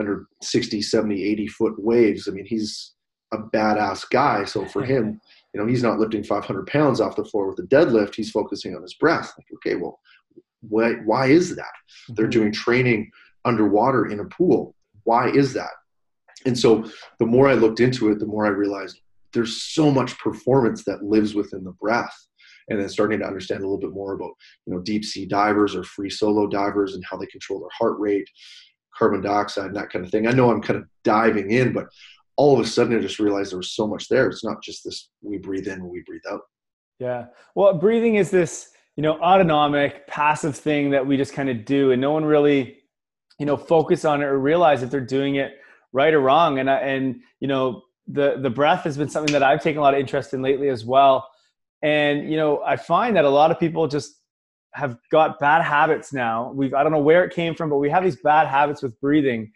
under 0.00 0.26
60, 0.42 0.80
70, 0.80 1.22
80 1.22 1.46
foot 1.48 1.74
waves. 1.76 2.28
I 2.28 2.30
mean, 2.32 2.46
he's 2.46 2.94
a 3.32 3.38
badass 3.38 4.08
guy. 4.10 4.44
So 4.44 4.64
for 4.66 4.82
him, 4.82 5.20
you 5.52 5.60
know, 5.60 5.66
he's 5.66 5.82
not 5.82 5.98
lifting 5.98 6.24
500 6.24 6.66
pounds 6.66 7.00
off 7.00 7.16
the 7.16 7.24
floor 7.24 7.48
with 7.48 7.58
a 7.58 7.68
deadlift. 7.68 8.14
He's 8.14 8.30
focusing 8.30 8.74
on 8.74 8.82
his 8.82 8.94
breath. 8.94 9.32
Like, 9.36 9.46
okay, 9.56 9.76
well, 9.76 10.00
why, 10.60 10.92
why 11.04 11.26
is 11.26 11.54
that? 11.56 11.64
They're 12.08 12.26
mm-hmm. 12.26 12.30
doing 12.30 12.52
training 12.52 13.10
underwater 13.44 14.06
in 14.06 14.20
a 14.20 14.24
pool. 14.24 14.74
Why 15.04 15.30
is 15.30 15.52
that? 15.54 15.70
And 16.46 16.58
so 16.58 16.84
the 17.18 17.26
more 17.26 17.48
I 17.48 17.54
looked 17.54 17.80
into 17.80 18.10
it, 18.10 18.18
the 18.18 18.26
more 18.26 18.46
I 18.46 18.50
realized 18.50 19.00
there's 19.32 19.62
so 19.62 19.90
much 19.90 20.18
performance 20.18 20.84
that 20.84 21.04
lives 21.04 21.34
within 21.34 21.64
the 21.64 21.72
breath. 21.72 22.14
And 22.68 22.80
then 22.80 22.88
starting 22.88 23.18
to 23.18 23.26
understand 23.26 23.60
a 23.60 23.66
little 23.66 23.80
bit 23.80 23.92
more 23.92 24.14
about 24.14 24.30
you 24.66 24.72
know 24.72 24.80
deep 24.80 25.04
sea 25.04 25.26
divers 25.26 25.74
or 25.74 25.82
free 25.82 26.08
solo 26.08 26.46
divers 26.46 26.94
and 26.94 27.04
how 27.04 27.16
they 27.16 27.26
control 27.26 27.58
their 27.58 27.68
heart 27.76 27.98
rate 27.98 28.28
carbon 28.96 29.20
dioxide 29.20 29.66
and 29.66 29.76
that 29.76 29.90
kind 29.90 30.04
of 30.04 30.10
thing. 30.10 30.28
I 30.28 30.32
know 30.32 30.50
i'm 30.50 30.62
kind 30.62 30.78
of 30.78 30.86
diving 31.02 31.50
in 31.50 31.72
but 31.72 31.86
all 32.36 32.54
of 32.54 32.64
a 32.64 32.68
sudden 32.68 32.96
i 32.96 33.00
just 33.00 33.18
realized 33.18 33.50
there 33.50 33.58
was 33.58 33.72
so 33.72 33.86
much 33.86 34.08
there. 34.08 34.28
It's 34.28 34.44
not 34.44 34.62
just 34.62 34.84
this 34.84 35.10
we 35.22 35.38
breathe 35.38 35.66
in 35.66 35.88
we 35.88 36.02
breathe 36.06 36.22
out. 36.30 36.42
Yeah. 37.00 37.26
Well 37.56 37.74
breathing 37.74 38.14
is 38.14 38.30
this 38.30 38.70
you 38.96 39.02
know 39.02 39.18
autonomic 39.18 40.06
passive 40.06 40.56
thing 40.56 40.90
that 40.90 41.04
we 41.04 41.16
just 41.16 41.32
kind 41.32 41.48
of 41.48 41.64
do 41.64 41.90
and 41.90 42.00
no 42.00 42.12
one 42.12 42.24
really 42.24 42.78
you 43.40 43.46
know 43.46 43.56
focus 43.56 44.04
on 44.04 44.22
it 44.22 44.26
or 44.26 44.38
realize 44.38 44.80
that 44.82 44.90
they're 44.90 45.00
doing 45.00 45.34
it 45.34 45.58
right 45.92 46.12
or 46.12 46.20
wrong. 46.20 46.58
And 46.58 46.70
I, 46.70 46.78
and 46.78 47.20
you 47.40 47.48
know 47.48 47.82
the 48.06 48.36
the 48.40 48.50
breath 48.50 48.84
has 48.84 48.96
been 48.96 49.08
something 49.08 49.32
that 49.32 49.42
I've 49.42 49.62
taken 49.62 49.78
a 49.78 49.82
lot 49.82 49.94
of 49.94 50.00
interest 50.00 50.34
in 50.34 50.42
lately 50.42 50.68
as 50.68 50.84
well. 50.84 51.28
And 51.82 52.30
you 52.30 52.36
know 52.36 52.62
I 52.64 52.76
find 52.76 53.16
that 53.16 53.24
a 53.24 53.30
lot 53.30 53.50
of 53.50 53.58
people 53.58 53.86
just 53.88 54.18
have 54.74 54.96
got 55.10 55.38
bad 55.38 55.62
habits 55.62 56.12
now. 56.12 56.52
We've 56.54 56.74
I 56.74 56.82
don't 56.82 56.92
know 56.92 56.98
where 56.98 57.24
it 57.24 57.34
came 57.34 57.54
from 57.54 57.70
but 57.70 57.76
we 57.76 57.90
have 57.90 58.02
these 58.02 58.16
bad 58.16 58.48
habits 58.48 58.82
with 58.82 58.98
breathing. 59.00 59.52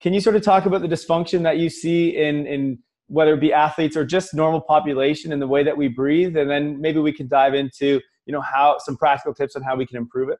Can 0.00 0.14
you 0.14 0.20
sort 0.20 0.36
of 0.36 0.42
talk 0.42 0.66
about 0.66 0.82
the 0.82 0.88
dysfunction 0.88 1.42
that 1.42 1.58
you 1.58 1.68
see 1.68 2.16
in 2.16 2.46
in 2.46 2.78
whether 3.08 3.34
it 3.34 3.40
be 3.40 3.52
athletes 3.52 3.96
or 3.96 4.04
just 4.04 4.34
normal 4.34 4.60
population 4.60 5.32
in 5.32 5.40
the 5.40 5.48
way 5.48 5.64
that 5.64 5.76
we 5.76 5.88
breathe? 5.88 6.36
And 6.36 6.48
then 6.48 6.80
maybe 6.80 7.00
we 7.00 7.12
can 7.12 7.28
dive 7.28 7.54
into 7.54 8.00
you 8.26 8.32
know 8.32 8.40
how 8.40 8.76
some 8.78 8.96
practical 8.96 9.34
tips 9.34 9.56
on 9.56 9.62
how 9.62 9.76
we 9.76 9.86
can 9.86 9.96
improve 9.96 10.28
it 10.28 10.38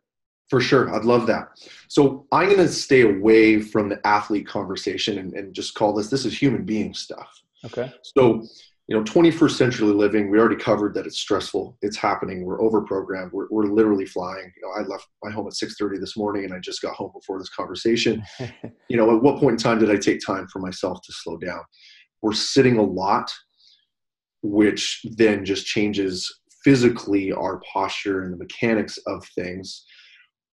for 0.50 0.60
sure. 0.60 0.92
I'd 0.92 1.04
love 1.04 1.26
that. 1.28 1.48
So 1.88 2.26
i'm 2.32 2.46
going 2.46 2.58
to 2.58 2.68
stay 2.68 3.02
away 3.02 3.60
from 3.60 3.88
the 3.88 4.04
athlete 4.06 4.46
conversation 4.46 5.18
and, 5.18 5.32
and 5.34 5.54
just 5.54 5.74
call 5.74 5.94
this 5.94 6.10
this 6.10 6.26
is 6.26 6.36
human 6.36 6.64
being 6.64 6.92
stuff. 6.92 7.30
Okay. 7.64 7.92
So 8.16 8.42
you 8.88 8.96
know 8.96 9.04
21st 9.04 9.52
century 9.52 9.86
living 9.86 10.30
we 10.30 10.38
already 10.38 10.56
covered 10.56 10.94
that 10.94 11.06
it's 11.06 11.20
stressful. 11.20 11.78
It's 11.80 11.96
happening. 11.96 12.44
We're 12.44 12.58
overprogrammed. 12.58 13.32
we're, 13.32 13.46
we're 13.50 13.66
literally 13.66 14.06
flying. 14.06 14.52
You 14.56 14.62
know 14.62 14.82
i 14.82 14.86
left 14.86 15.06
my 15.22 15.30
home 15.30 15.46
at 15.46 15.52
6.30 15.52 16.00
this 16.00 16.16
morning 16.16 16.44
and 16.44 16.52
i 16.52 16.58
just 16.58 16.82
got 16.82 16.94
home 16.94 17.12
before 17.14 17.38
this 17.38 17.50
conversation. 17.50 18.22
You 18.88 18.96
know 18.96 19.14
at 19.14 19.22
what 19.22 19.38
point 19.38 19.52
in 19.52 19.56
time 19.56 19.78
did 19.78 19.90
i 19.90 19.96
take 19.96 20.18
time 20.24 20.48
for 20.48 20.58
myself 20.58 21.00
to 21.02 21.12
slow 21.12 21.36
down? 21.36 21.60
We're 22.22 22.32
sitting 22.32 22.76
a 22.78 22.82
lot 22.82 23.32
which 24.42 25.04
then 25.16 25.44
just 25.44 25.66
changes 25.66 26.40
physically 26.64 27.30
our 27.32 27.60
posture 27.60 28.22
and 28.22 28.32
the 28.32 28.38
mechanics 28.38 28.98
of 29.06 29.24
things 29.34 29.84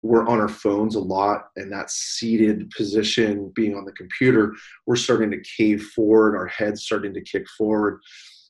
we're 0.05 0.27
on 0.27 0.39
our 0.39 0.47
phones 0.47 0.95
a 0.95 0.99
lot 0.99 1.47
and 1.55 1.71
that 1.71 1.89
seated 1.89 2.69
position 2.69 3.51
being 3.55 3.75
on 3.75 3.85
the 3.85 3.91
computer 3.93 4.53
we're 4.85 4.95
starting 4.95 5.31
to 5.31 5.41
cave 5.57 5.81
forward 5.95 6.35
our 6.35 6.45
heads 6.45 6.83
starting 6.83 7.13
to 7.13 7.21
kick 7.21 7.47
forward. 7.57 7.99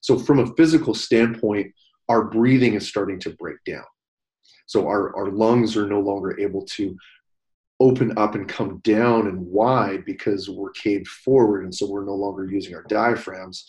So 0.01 0.19
from 0.19 0.39
a 0.39 0.53
physical 0.55 0.93
standpoint 0.93 1.71
our 2.09 2.25
breathing 2.25 2.73
is 2.75 2.87
starting 2.87 3.19
to 3.21 3.31
break 3.31 3.57
down. 3.65 3.85
So 4.67 4.87
our, 4.87 5.15
our 5.15 5.29
lungs 5.31 5.75
are 5.75 5.87
no 5.87 5.99
longer 5.99 6.39
able 6.39 6.65
to 6.65 6.95
open 7.79 8.17
up 8.17 8.35
and 8.35 8.47
come 8.47 8.79
down 8.83 9.27
and 9.27 9.39
wide 9.39 10.05
because 10.05 10.49
we're 10.49 10.71
caved 10.71 11.07
forward 11.07 11.63
and 11.63 11.73
so 11.73 11.89
we're 11.89 12.05
no 12.05 12.15
longer 12.15 12.45
using 12.49 12.75
our 12.75 12.83
diaphragms 12.83 13.65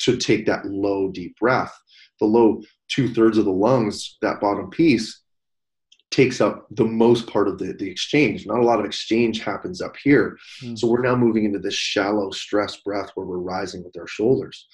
to 0.00 0.16
take 0.16 0.46
that 0.46 0.66
low 0.66 1.10
deep 1.10 1.36
breath. 1.38 1.76
The 2.18 2.26
low 2.26 2.62
two 2.88 3.12
thirds 3.12 3.38
of 3.38 3.44
the 3.44 3.52
lungs, 3.52 4.16
that 4.20 4.40
bottom 4.40 4.70
piece, 4.70 5.20
takes 6.10 6.40
up 6.40 6.66
the 6.72 6.84
most 6.84 7.26
part 7.26 7.48
of 7.48 7.58
the, 7.58 7.72
the 7.72 7.88
exchange. 7.88 8.46
Not 8.46 8.58
a 8.58 8.64
lot 8.64 8.80
of 8.80 8.84
exchange 8.84 9.42
happens 9.42 9.80
up 9.80 9.96
here. 9.96 10.36
Mm. 10.62 10.78
So 10.78 10.88
we're 10.88 11.02
now 11.02 11.14
moving 11.14 11.44
into 11.44 11.58
this 11.58 11.74
shallow 11.74 12.30
stress 12.30 12.76
breath 12.78 13.10
where 13.14 13.26
we're 13.26 13.38
rising 13.38 13.84
with 13.84 13.96
our 13.96 14.08
shoulders. 14.08 14.66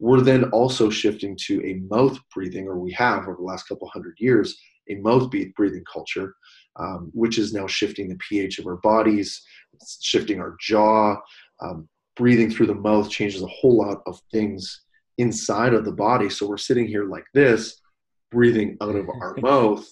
We're 0.00 0.20
then 0.20 0.44
also 0.50 0.90
shifting 0.90 1.36
to 1.46 1.64
a 1.64 1.74
mouth 1.94 2.18
breathing, 2.34 2.66
or 2.66 2.78
we 2.78 2.92
have 2.92 3.22
over 3.22 3.36
the 3.36 3.42
last 3.42 3.68
couple 3.68 3.88
hundred 3.88 4.16
years, 4.18 4.56
a 4.90 4.96
mouth 4.96 5.30
breathing 5.56 5.84
culture, 5.90 6.34
um, 6.76 7.10
which 7.14 7.38
is 7.38 7.52
now 7.52 7.66
shifting 7.66 8.08
the 8.08 8.16
pH 8.16 8.58
of 8.58 8.66
our 8.66 8.76
bodies, 8.78 9.42
shifting 10.00 10.40
our 10.40 10.56
jaw. 10.60 11.16
Um, 11.60 11.88
breathing 12.16 12.50
through 12.50 12.66
the 12.66 12.74
mouth 12.74 13.10
changes 13.10 13.42
a 13.42 13.46
whole 13.46 13.76
lot 13.76 14.02
of 14.06 14.20
things 14.32 14.82
inside 15.18 15.74
of 15.74 15.84
the 15.84 15.92
body. 15.92 16.28
So 16.28 16.46
we're 16.46 16.56
sitting 16.56 16.86
here 16.86 17.04
like 17.04 17.24
this, 17.32 17.80
breathing 18.30 18.76
out 18.80 18.96
of 18.96 19.08
our 19.08 19.36
mouth. 19.40 19.86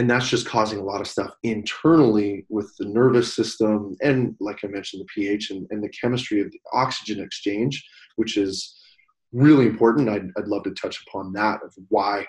And 0.00 0.08
that's 0.08 0.30
just 0.30 0.46
causing 0.46 0.78
a 0.78 0.82
lot 0.82 1.02
of 1.02 1.06
stuff 1.06 1.34
internally 1.42 2.46
with 2.48 2.74
the 2.78 2.86
nervous 2.86 3.34
system 3.34 3.98
and, 4.00 4.34
like 4.40 4.60
I 4.64 4.68
mentioned, 4.68 5.02
the 5.02 5.06
pH 5.14 5.50
and, 5.50 5.66
and 5.68 5.84
the 5.84 5.90
chemistry 5.90 6.40
of 6.40 6.50
the 6.50 6.58
oxygen 6.72 7.22
exchange, 7.22 7.86
which 8.16 8.38
is 8.38 8.80
really 9.34 9.66
important. 9.66 10.08
I'd, 10.08 10.30
I'd 10.38 10.48
love 10.48 10.62
to 10.62 10.70
touch 10.70 11.04
upon 11.06 11.34
that 11.34 11.60
of 11.62 11.74
why 11.90 12.24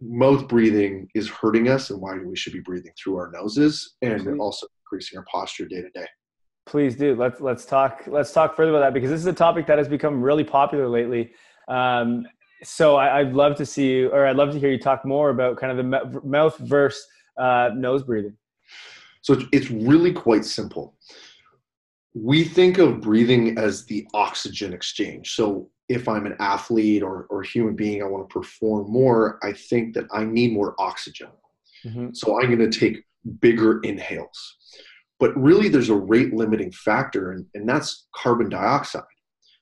mouth 0.00 0.48
breathing 0.48 1.06
is 1.14 1.30
hurting 1.30 1.68
us 1.68 1.90
and 1.90 2.00
why 2.00 2.18
we 2.18 2.34
should 2.34 2.52
be 2.52 2.58
breathing 2.58 2.94
through 3.00 3.14
our 3.18 3.30
noses 3.30 3.94
and 4.02 4.20
mm-hmm. 4.20 4.40
also 4.40 4.66
increasing 4.84 5.20
our 5.20 5.24
posture 5.30 5.68
day 5.68 5.82
to 5.82 5.90
day. 5.90 6.06
Please 6.66 6.96
do. 6.96 7.14
Let's 7.14 7.40
let's 7.40 7.64
talk 7.64 8.02
let's 8.08 8.32
talk 8.32 8.56
further 8.56 8.70
about 8.70 8.80
that 8.80 8.94
because 8.94 9.10
this 9.10 9.20
is 9.20 9.26
a 9.26 9.32
topic 9.32 9.68
that 9.68 9.78
has 9.78 9.86
become 9.86 10.20
really 10.20 10.44
popular 10.44 10.88
lately. 10.88 11.30
Um, 11.68 12.26
so 12.62 12.96
I, 12.96 13.22
would 13.22 13.34
love 13.34 13.56
to 13.56 13.66
see 13.66 13.90
you, 13.90 14.08
or 14.10 14.26
I'd 14.26 14.36
love 14.36 14.52
to 14.52 14.58
hear 14.58 14.70
you 14.70 14.78
talk 14.78 15.04
more 15.04 15.30
about 15.30 15.56
kind 15.56 15.70
of 15.70 15.78
the 15.78 16.20
mouth 16.24 16.56
versus 16.58 17.06
uh, 17.38 17.70
nose 17.74 18.02
breathing. 18.02 18.36
So 19.22 19.40
it's 19.52 19.70
really 19.70 20.12
quite 20.12 20.44
simple. 20.44 20.94
We 22.14 22.44
think 22.44 22.78
of 22.78 23.00
breathing 23.00 23.58
as 23.58 23.84
the 23.84 24.06
oxygen 24.14 24.72
exchange. 24.72 25.34
So 25.34 25.70
if 25.88 26.08
I'm 26.08 26.26
an 26.26 26.36
athlete 26.38 27.02
or, 27.02 27.26
or 27.30 27.42
human 27.42 27.76
being, 27.76 28.02
I 28.02 28.06
want 28.06 28.28
to 28.28 28.32
perform 28.32 28.90
more, 28.90 29.38
I 29.42 29.52
think 29.52 29.94
that 29.94 30.06
I 30.12 30.24
need 30.24 30.52
more 30.52 30.74
oxygen. 30.78 31.28
Mm-hmm. 31.84 32.08
So 32.12 32.40
I'm 32.40 32.54
going 32.54 32.70
to 32.70 32.78
take 32.78 33.04
bigger 33.40 33.80
inhales. 33.80 34.56
But 35.18 35.36
really, 35.36 35.68
there's 35.68 35.90
a 35.90 35.94
rate 35.94 36.32
limiting 36.32 36.72
factor, 36.72 37.32
and, 37.32 37.46
and 37.54 37.68
that's 37.68 38.06
carbon 38.14 38.48
dioxide. 38.48 39.02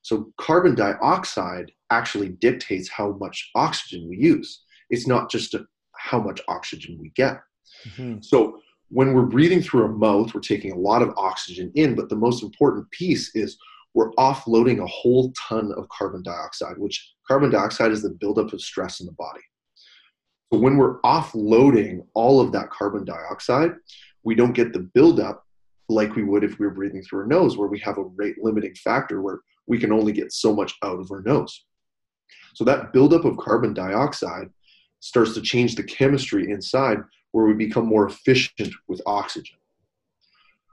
So, 0.02 0.32
carbon 0.38 0.74
dioxide 0.74 1.72
actually 1.90 2.30
dictates 2.30 2.88
how 2.88 3.12
much 3.12 3.50
oxygen 3.54 4.08
we 4.08 4.16
use. 4.16 4.62
It's 4.90 5.06
not 5.06 5.30
just 5.30 5.54
how 5.96 6.20
much 6.20 6.40
oxygen 6.48 6.98
we 7.00 7.10
get. 7.10 7.40
Mm-hmm. 7.88 8.18
So, 8.22 8.60
when 8.90 9.12
we're 9.12 9.26
breathing 9.26 9.60
through 9.60 9.82
our 9.82 9.92
mouth, 9.92 10.34
we're 10.34 10.40
taking 10.40 10.72
a 10.72 10.78
lot 10.78 11.02
of 11.02 11.12
oxygen 11.16 11.70
in, 11.74 11.94
but 11.94 12.08
the 12.08 12.16
most 12.16 12.42
important 12.42 12.90
piece 12.90 13.34
is 13.34 13.58
we're 13.94 14.12
offloading 14.12 14.82
a 14.82 14.86
whole 14.86 15.32
ton 15.32 15.72
of 15.76 15.88
carbon 15.88 16.22
dioxide, 16.22 16.78
which 16.78 17.14
carbon 17.26 17.50
dioxide 17.50 17.90
is 17.90 18.02
the 18.02 18.10
buildup 18.10 18.52
of 18.52 18.60
stress 18.60 19.00
in 19.00 19.06
the 19.06 19.12
body. 19.12 19.40
So 20.52 20.58
when 20.58 20.76
we're 20.76 21.00
offloading 21.02 22.06
all 22.14 22.40
of 22.40 22.52
that 22.52 22.70
carbon 22.70 23.04
dioxide, 23.04 23.72
we 24.22 24.34
don't 24.34 24.54
get 24.54 24.72
the 24.72 24.88
buildup 24.94 25.44
like 25.88 26.16
we 26.16 26.24
would 26.24 26.44
if 26.44 26.58
we 26.58 26.66
were 26.66 26.72
breathing 26.72 27.02
through 27.02 27.20
our 27.20 27.26
nose, 27.26 27.56
where 27.56 27.68
we 27.68 27.78
have 27.80 27.98
a 27.98 28.04
rate 28.04 28.36
limiting 28.42 28.74
factor 28.74 29.20
where 29.20 29.40
we 29.68 29.78
can 29.78 29.92
only 29.92 30.12
get 30.12 30.32
so 30.32 30.54
much 30.54 30.74
out 30.82 30.98
of 30.98 31.10
our 31.12 31.22
nose. 31.22 31.64
So 32.54 32.64
that 32.64 32.92
buildup 32.92 33.24
of 33.24 33.36
carbon 33.36 33.74
dioxide 33.74 34.48
starts 35.00 35.34
to 35.34 35.40
change 35.40 35.76
the 35.76 35.84
chemistry 35.84 36.50
inside 36.50 36.98
where 37.30 37.46
we 37.46 37.54
become 37.54 37.86
more 37.86 38.06
efficient 38.06 38.74
with 38.88 39.00
oxygen. 39.06 39.56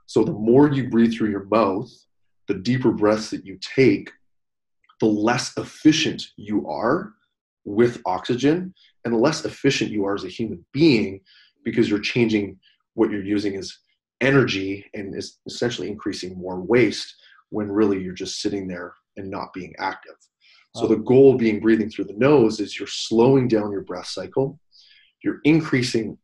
So 0.06 0.24
the 0.24 0.32
more 0.32 0.72
you 0.72 0.88
breathe 0.88 1.14
through 1.14 1.30
your 1.30 1.44
mouth, 1.44 1.90
the 2.48 2.54
deeper 2.54 2.90
breaths 2.90 3.30
that 3.30 3.44
you 3.44 3.58
take, 3.60 4.10
the 5.00 5.06
less 5.06 5.56
efficient 5.56 6.24
you 6.36 6.66
are 6.68 7.12
with 7.64 8.00
oxygen 8.06 8.72
and 9.04 9.12
the 9.12 9.18
less 9.18 9.44
efficient 9.44 9.90
you 9.90 10.06
are 10.06 10.14
as 10.14 10.24
a 10.24 10.28
human 10.28 10.64
being 10.72 11.20
because 11.64 11.90
you're 11.90 11.98
changing 11.98 12.58
what 12.94 13.10
you're 13.10 13.22
using 13.22 13.56
as 13.56 13.76
energy 14.22 14.86
and 14.94 15.14
is 15.14 15.38
essentially 15.46 15.88
increasing 15.88 16.38
more 16.38 16.60
waste 16.60 17.14
when 17.50 17.70
really 17.70 18.02
you're 18.02 18.14
just 18.14 18.40
sitting 18.40 18.66
there 18.66 18.94
and 19.16 19.30
not 19.30 19.52
being 19.52 19.74
active. 19.78 20.16
So 20.74 20.84
oh. 20.84 20.88
the 20.88 20.96
goal 20.96 21.36
being 21.36 21.60
breathing 21.60 21.88
through 21.88 22.04
the 22.06 22.16
nose 22.16 22.60
is 22.60 22.78
you're 22.78 22.88
slowing 22.88 23.48
down 23.48 23.72
your 23.72 23.82
breath 23.82 24.08
cycle, 24.08 24.60
you're 25.22 25.40
increasing 25.44 26.18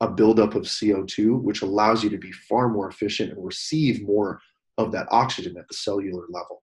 a 0.00 0.08
buildup 0.08 0.54
of 0.54 0.62
CO2, 0.62 1.42
which 1.42 1.62
allows 1.62 2.02
you 2.02 2.08
to 2.10 2.16
be 2.16 2.32
far 2.32 2.68
more 2.68 2.88
efficient 2.88 3.32
and 3.32 3.44
receive 3.44 4.02
more 4.02 4.40
of 4.78 4.92
that 4.92 5.06
oxygen 5.10 5.56
at 5.58 5.68
the 5.68 5.74
cellular 5.74 6.24
level. 6.30 6.62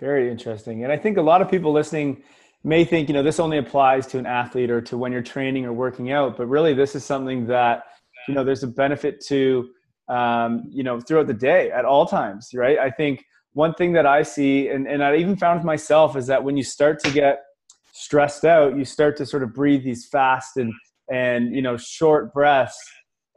Very 0.00 0.30
interesting. 0.30 0.84
And 0.84 0.92
I 0.92 0.96
think 0.96 1.16
a 1.16 1.22
lot 1.22 1.42
of 1.42 1.50
people 1.50 1.72
listening 1.72 2.22
may 2.62 2.84
think, 2.84 3.08
you 3.08 3.14
know, 3.14 3.22
this 3.22 3.40
only 3.40 3.58
applies 3.58 4.06
to 4.08 4.18
an 4.18 4.26
athlete 4.26 4.70
or 4.70 4.80
to 4.82 4.96
when 4.96 5.12
you're 5.12 5.22
training 5.22 5.64
or 5.64 5.72
working 5.72 6.12
out, 6.12 6.36
but 6.36 6.46
really 6.46 6.74
this 6.74 6.94
is 6.94 7.04
something 7.04 7.46
that 7.46 7.84
you 8.28 8.34
know 8.34 8.44
there's 8.44 8.62
a 8.62 8.68
benefit 8.68 9.24
to 9.26 9.70
um, 10.10 10.64
you 10.70 10.82
know 10.82 11.00
throughout 11.00 11.26
the 11.26 11.34
day 11.34 11.70
at 11.70 11.84
all 11.84 12.06
times 12.06 12.50
right? 12.54 12.78
I 12.78 12.90
think 12.90 13.24
one 13.52 13.74
thing 13.74 13.92
that 13.94 14.06
i 14.06 14.22
see 14.22 14.68
and, 14.68 14.86
and 14.86 15.02
i 15.02 15.16
even 15.16 15.36
found 15.36 15.64
myself 15.64 16.16
is 16.16 16.26
that 16.28 16.44
when 16.44 16.56
you 16.56 16.62
start 16.62 17.00
to 17.00 17.10
get 17.10 17.40
stressed 17.92 18.44
out 18.44 18.76
you 18.76 18.84
start 18.84 19.16
to 19.16 19.26
sort 19.26 19.42
of 19.42 19.52
breathe 19.52 19.82
these 19.82 20.06
fast 20.06 20.56
and 20.56 20.72
and 21.10 21.54
you 21.54 21.60
know 21.60 21.76
short 21.76 22.32
breaths. 22.32 22.78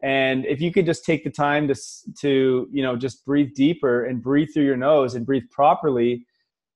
And 0.03 0.45
if 0.45 0.61
you 0.61 0.71
could 0.71 0.85
just 0.85 1.05
take 1.05 1.23
the 1.23 1.29
time 1.29 1.67
to 1.67 1.75
to 2.21 2.67
you 2.71 2.83
know 2.83 2.95
just 2.95 3.25
breathe 3.25 3.53
deeper 3.55 4.05
and 4.05 4.21
breathe 4.21 4.49
through 4.53 4.65
your 4.65 4.77
nose 4.77 5.15
and 5.15 5.25
breathe 5.25 5.49
properly 5.51 6.25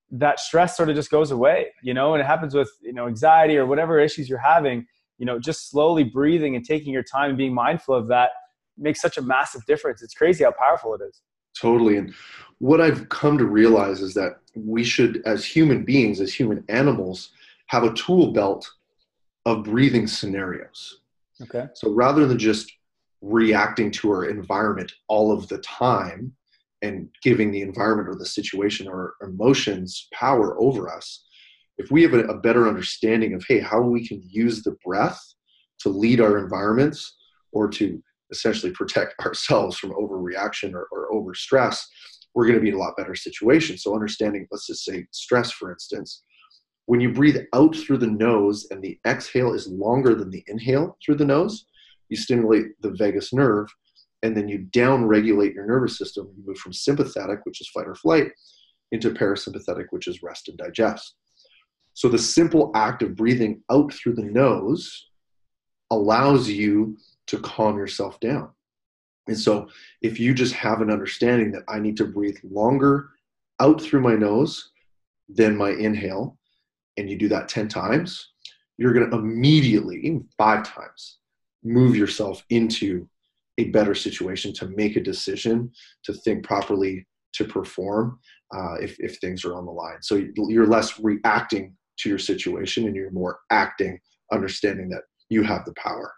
that 0.10 0.39
stress 0.39 0.77
sort 0.77 0.89
of 0.89 0.96
just 0.96 1.12
goes 1.12 1.32
away 1.32 1.68
you 1.84 1.94
know? 1.94 2.13
And 2.13 2.22
it 2.22 2.25
happens 2.25 2.56
with 2.56 2.72
you 2.82 2.94
know 2.94 3.08
anxiety 3.08 3.58
or 3.58 3.66
whatever 3.66 4.00
issues 4.00 4.27
you're 4.27 4.39
having 4.39 4.86
you 5.18 5.25
know 5.25 5.39
just 5.39 5.70
slowly 5.70 6.04
breathing 6.04 6.56
and 6.56 6.66
taking 6.66 6.92
your 6.92 7.04
time 7.04 7.30
and 7.30 7.38
being 7.38 7.54
mindful 7.54 7.96
of 7.96 8.08
that 8.08 8.32
makes 8.77 9.01
such 9.01 9.17
a 9.17 9.22
massive 9.22 9.65
difference 9.65 10.01
it's 10.01 10.13
crazy 10.13 10.43
how 10.43 10.51
powerful 10.51 10.93
it 10.93 11.01
is 11.01 11.22
totally 11.60 11.98
and 11.98 12.13
what 12.60 12.81
i've 12.81 13.07
come 13.10 13.38
to 13.38 13.46
realize 13.46 14.01
is 14.01 14.13
that 14.13 14.39
we 14.55 14.84
should 14.84 15.22
as 15.25 15.46
human 15.46 15.84
beings 15.84 16.19
as 16.19 16.34
human 16.34 16.63
animals 16.69 17.29
have 17.67 17.84
a 17.84 17.93
tool 17.93 18.31
belt 18.31 18.69
of 19.46 19.63
breathing 19.63 20.07
scenarios. 20.07 21.01
Okay. 21.41 21.67
So 21.74 21.91
rather 21.91 22.25
than 22.25 22.38
just 22.38 22.72
reacting 23.22 23.91
to 23.91 24.10
our 24.10 24.25
environment 24.25 24.91
all 25.07 25.31
of 25.31 25.48
the 25.48 25.60
time 25.60 26.34
and 26.81 27.10
giving 27.24 27.51
the 27.51 27.62
environment 27.62 28.10
or 28.10 28.15
the 28.15 28.25
situation 28.25 28.88
or 28.88 29.15
emotions 29.22 30.07
power 30.13 30.60
over 30.60 30.89
us, 30.89 31.25
if 31.77 31.91
we 31.91 32.03
have 32.03 32.13
a, 32.13 32.24
a 32.25 32.39
better 32.39 32.67
understanding 32.67 33.34
of, 33.34 33.43
hey, 33.48 33.60
how 33.60 33.81
we 33.81 34.07
can 34.07 34.22
use 34.25 34.63
the 34.63 34.75
breath 34.86 35.22
to 35.79 35.89
lead 35.89 36.19
our 36.19 36.38
environments 36.39 37.15
or 37.51 37.69
to 37.69 38.01
essentially 38.31 38.72
protect 38.72 39.15
ourselves 39.25 39.77
from 39.77 39.91
overreaction 39.91 40.74
or, 40.74 40.88
or 40.91 41.13
over 41.13 41.34
stress, 41.34 41.88
we're 42.34 42.46
going 42.46 42.60
to 42.60 42.62
be 42.62 42.69
in 42.69 42.75
a 42.75 42.79
lot 42.79 42.98
better 42.98 43.15
situation. 43.15 43.77
So, 43.77 43.93
understanding, 43.93 44.48
let's 44.51 44.67
just 44.67 44.86
say 44.86 45.05
stress, 45.12 45.51
for 45.51 45.72
instance, 45.72 46.24
when 46.86 47.01
you 47.01 47.12
breathe 47.12 47.38
out 47.53 47.75
through 47.75 47.98
the 47.98 48.07
nose 48.07 48.67
and 48.72 48.81
the 48.81 48.98
exhale 49.05 49.53
is 49.53 49.67
longer 49.67 50.15
than 50.15 50.29
the 50.29 50.43
inhale 50.48 50.98
through 51.03 51.15
the 51.15 51.25
nose, 51.25 51.65
you 52.10 52.17
stimulate 52.17 52.79
the 52.81 52.91
vagus 52.91 53.34
nerve 53.34 53.67
and 54.24 54.36
then 54.36 54.48
you 54.48 54.60
down 54.60 55.05
regulate 55.05 55.53
your 55.53 55.65
nervous 55.65 55.98
system. 55.98 56.29
You 56.38 56.43
move 56.48 56.57
from 56.57 56.74
sympathetic, 56.74 57.39
which 57.43 57.62
is 57.62 57.69
fight 57.69 57.88
or 57.88 57.96
flight, 57.96 58.27
into 58.91 59.12
parasympathetic, 59.12 59.88
which 59.89 60.07
is 60.07 60.24
rest 60.24 60.48
and 60.48 60.57
digest. 60.57 61.15
So, 61.93 62.07
the 62.07 62.19
simple 62.19 62.72
act 62.75 63.01
of 63.01 63.15
breathing 63.15 63.63
out 63.72 63.91
through 63.93 64.13
the 64.13 64.24
nose 64.24 65.07
allows 65.91 66.50
you 66.50 66.98
to 67.27 67.39
calm 67.39 67.77
yourself 67.77 68.19
down. 68.19 68.50
And 69.27 69.38
so, 69.38 69.67
if 70.01 70.19
you 70.19 70.34
just 70.34 70.53
have 70.53 70.81
an 70.81 70.89
understanding 70.89 71.51
that 71.51 71.63
I 71.67 71.79
need 71.79 71.98
to 71.98 72.05
breathe 72.05 72.38
longer 72.50 73.10
out 73.60 73.81
through 73.81 74.01
my 74.01 74.15
nose 74.15 74.72
than 75.27 75.57
my 75.57 75.72
inhale, 75.72 76.38
and 76.98 77.10
you 77.10 77.17
do 77.17 77.27
that 77.27 77.50
10 77.50 77.67
times, 77.67 78.31
you're 78.77 78.93
going 78.93 79.10
to 79.10 79.17
immediately, 79.17 79.98
even 79.98 80.27
five 80.38 80.63
times, 80.63 81.17
move 81.63 81.96
yourself 81.96 82.43
into 82.50 83.07
a 83.57 83.65
better 83.65 83.96
situation 83.96 84.53
to 84.53 84.67
make 84.69 84.96
a 84.96 85.03
decision, 85.03 85.72
to 86.03 86.13
think 86.13 86.43
properly, 86.43 87.05
to 87.34 87.46
perform 87.46 88.19
uh, 88.55 88.75
if, 88.75 89.00
if 89.00 89.17
things 89.19 89.43
are 89.43 89.55
on 89.55 89.65
the 89.65 89.72
line. 89.72 89.98
So 90.01 90.24
you're 90.36 90.67
less 90.67 91.00
reacting 91.00 91.75
to 92.00 92.10
your 92.10 92.19
situation 92.19 92.86
and 92.86 92.96
you're 92.96 93.12
more 93.12 93.39
acting, 93.51 94.00
understanding 94.31 94.89
that 94.89 95.03
you 95.29 95.43
have 95.43 95.65
the 95.65 95.74
power. 95.74 96.13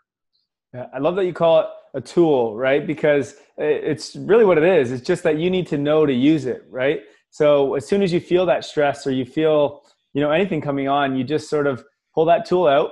Yeah, 0.73 0.85
I 0.93 0.99
love 0.99 1.15
that 1.15 1.25
you 1.25 1.33
call 1.33 1.61
it 1.61 1.65
a 1.95 2.01
tool, 2.01 2.55
right? 2.55 2.85
Because 2.85 3.35
it's 3.57 4.15
really 4.15 4.45
what 4.45 4.57
it 4.57 4.63
is. 4.63 4.91
It's 4.91 5.05
just 5.05 5.23
that 5.23 5.39
you 5.39 5.49
need 5.49 5.67
to 5.67 5.77
know 5.77 6.05
to 6.05 6.13
use 6.13 6.45
it, 6.45 6.63
right? 6.69 7.01
So 7.31 7.75
as 7.75 7.87
soon 7.87 8.03
as 8.03 8.13
you 8.13 8.19
feel 8.19 8.45
that 8.45 8.63
stress 8.65 9.07
or 9.07 9.11
you 9.11 9.25
feel, 9.25 9.81
you 10.13 10.21
know, 10.21 10.31
anything 10.31 10.61
coming 10.61 10.87
on, 10.87 11.15
you 11.15 11.23
just 11.23 11.49
sort 11.49 11.65
of 11.67 11.83
pull 12.13 12.25
that 12.25 12.45
tool 12.45 12.67
out, 12.67 12.91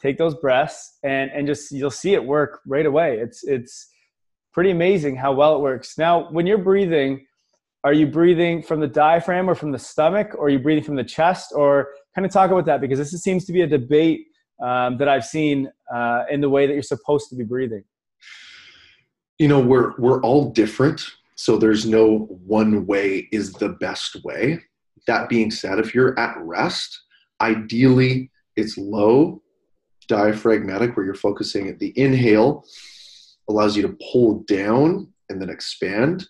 take 0.00 0.18
those 0.18 0.34
breaths, 0.34 0.98
and 1.04 1.30
and 1.30 1.46
just 1.46 1.70
you'll 1.70 1.90
see 1.90 2.14
it 2.14 2.24
work 2.24 2.60
right 2.66 2.86
away. 2.86 3.18
It's 3.18 3.44
it's 3.44 3.88
pretty 4.52 4.70
amazing 4.70 5.16
how 5.16 5.32
well 5.32 5.54
it 5.56 5.60
works. 5.60 5.96
Now, 5.96 6.30
when 6.30 6.46
you're 6.46 6.58
breathing, 6.58 7.24
are 7.84 7.92
you 7.92 8.06
breathing 8.06 8.62
from 8.62 8.80
the 8.80 8.88
diaphragm 8.88 9.48
or 9.48 9.54
from 9.54 9.72
the 9.72 9.78
stomach, 9.78 10.34
or 10.36 10.46
are 10.46 10.50
you 10.50 10.58
breathing 10.58 10.84
from 10.84 10.96
the 10.96 11.04
chest, 11.04 11.52
or 11.54 11.88
kind 12.14 12.26
of 12.26 12.32
talk 12.32 12.50
about 12.50 12.66
that 12.66 12.80
because 12.80 12.98
this 12.98 13.10
seems 13.22 13.44
to 13.44 13.52
be 13.52 13.62
a 13.62 13.66
debate 13.66 14.26
um, 14.60 14.98
that 14.98 15.08
I've 15.08 15.24
seen 15.24 15.70
uh, 15.92 16.24
in 16.30 16.40
the 16.40 16.48
way 16.48 16.66
that 16.66 16.72
you're 16.72 16.82
supposed 16.82 17.28
to 17.30 17.36
be 17.36 17.44
breathing? 17.44 17.84
You 19.38 19.48
know, 19.48 19.60
we're 19.60 19.94
we're 19.98 20.20
all 20.22 20.50
different, 20.50 21.04
so 21.34 21.56
there's 21.56 21.86
no 21.86 22.28
one 22.46 22.86
way 22.86 23.28
is 23.32 23.52
the 23.52 23.70
best 23.70 24.22
way. 24.24 24.60
That 25.06 25.28
being 25.28 25.50
said, 25.50 25.78
if 25.78 25.94
you're 25.94 26.18
at 26.18 26.36
rest, 26.38 27.00
ideally 27.40 28.30
it's 28.56 28.78
low 28.78 29.42
diaphragmatic, 30.08 30.96
where 30.96 31.06
you're 31.06 31.14
focusing 31.14 31.68
at 31.68 31.78
the 31.78 31.92
inhale, 31.98 32.64
allows 33.48 33.76
you 33.76 33.82
to 33.82 33.96
pull 34.12 34.40
down 34.40 35.08
and 35.28 35.40
then 35.40 35.48
expand. 35.48 36.26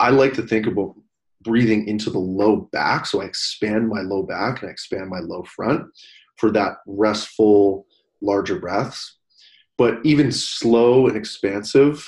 I 0.00 0.10
like 0.10 0.34
to 0.34 0.42
think 0.42 0.66
about 0.66 0.94
breathing 1.42 1.88
into 1.88 2.10
the 2.10 2.18
low 2.18 2.68
back, 2.72 3.06
so 3.06 3.20
I 3.20 3.26
expand 3.26 3.88
my 3.88 4.00
low 4.00 4.22
back 4.22 4.60
and 4.60 4.68
I 4.68 4.72
expand 4.72 5.10
my 5.10 5.18
low 5.18 5.42
front 5.42 5.90
for 6.42 6.50
that 6.50 6.78
restful, 6.88 7.86
larger 8.20 8.58
breaths. 8.58 9.18
But 9.78 10.00
even 10.02 10.32
slow 10.32 11.06
and 11.06 11.16
expansive, 11.16 12.04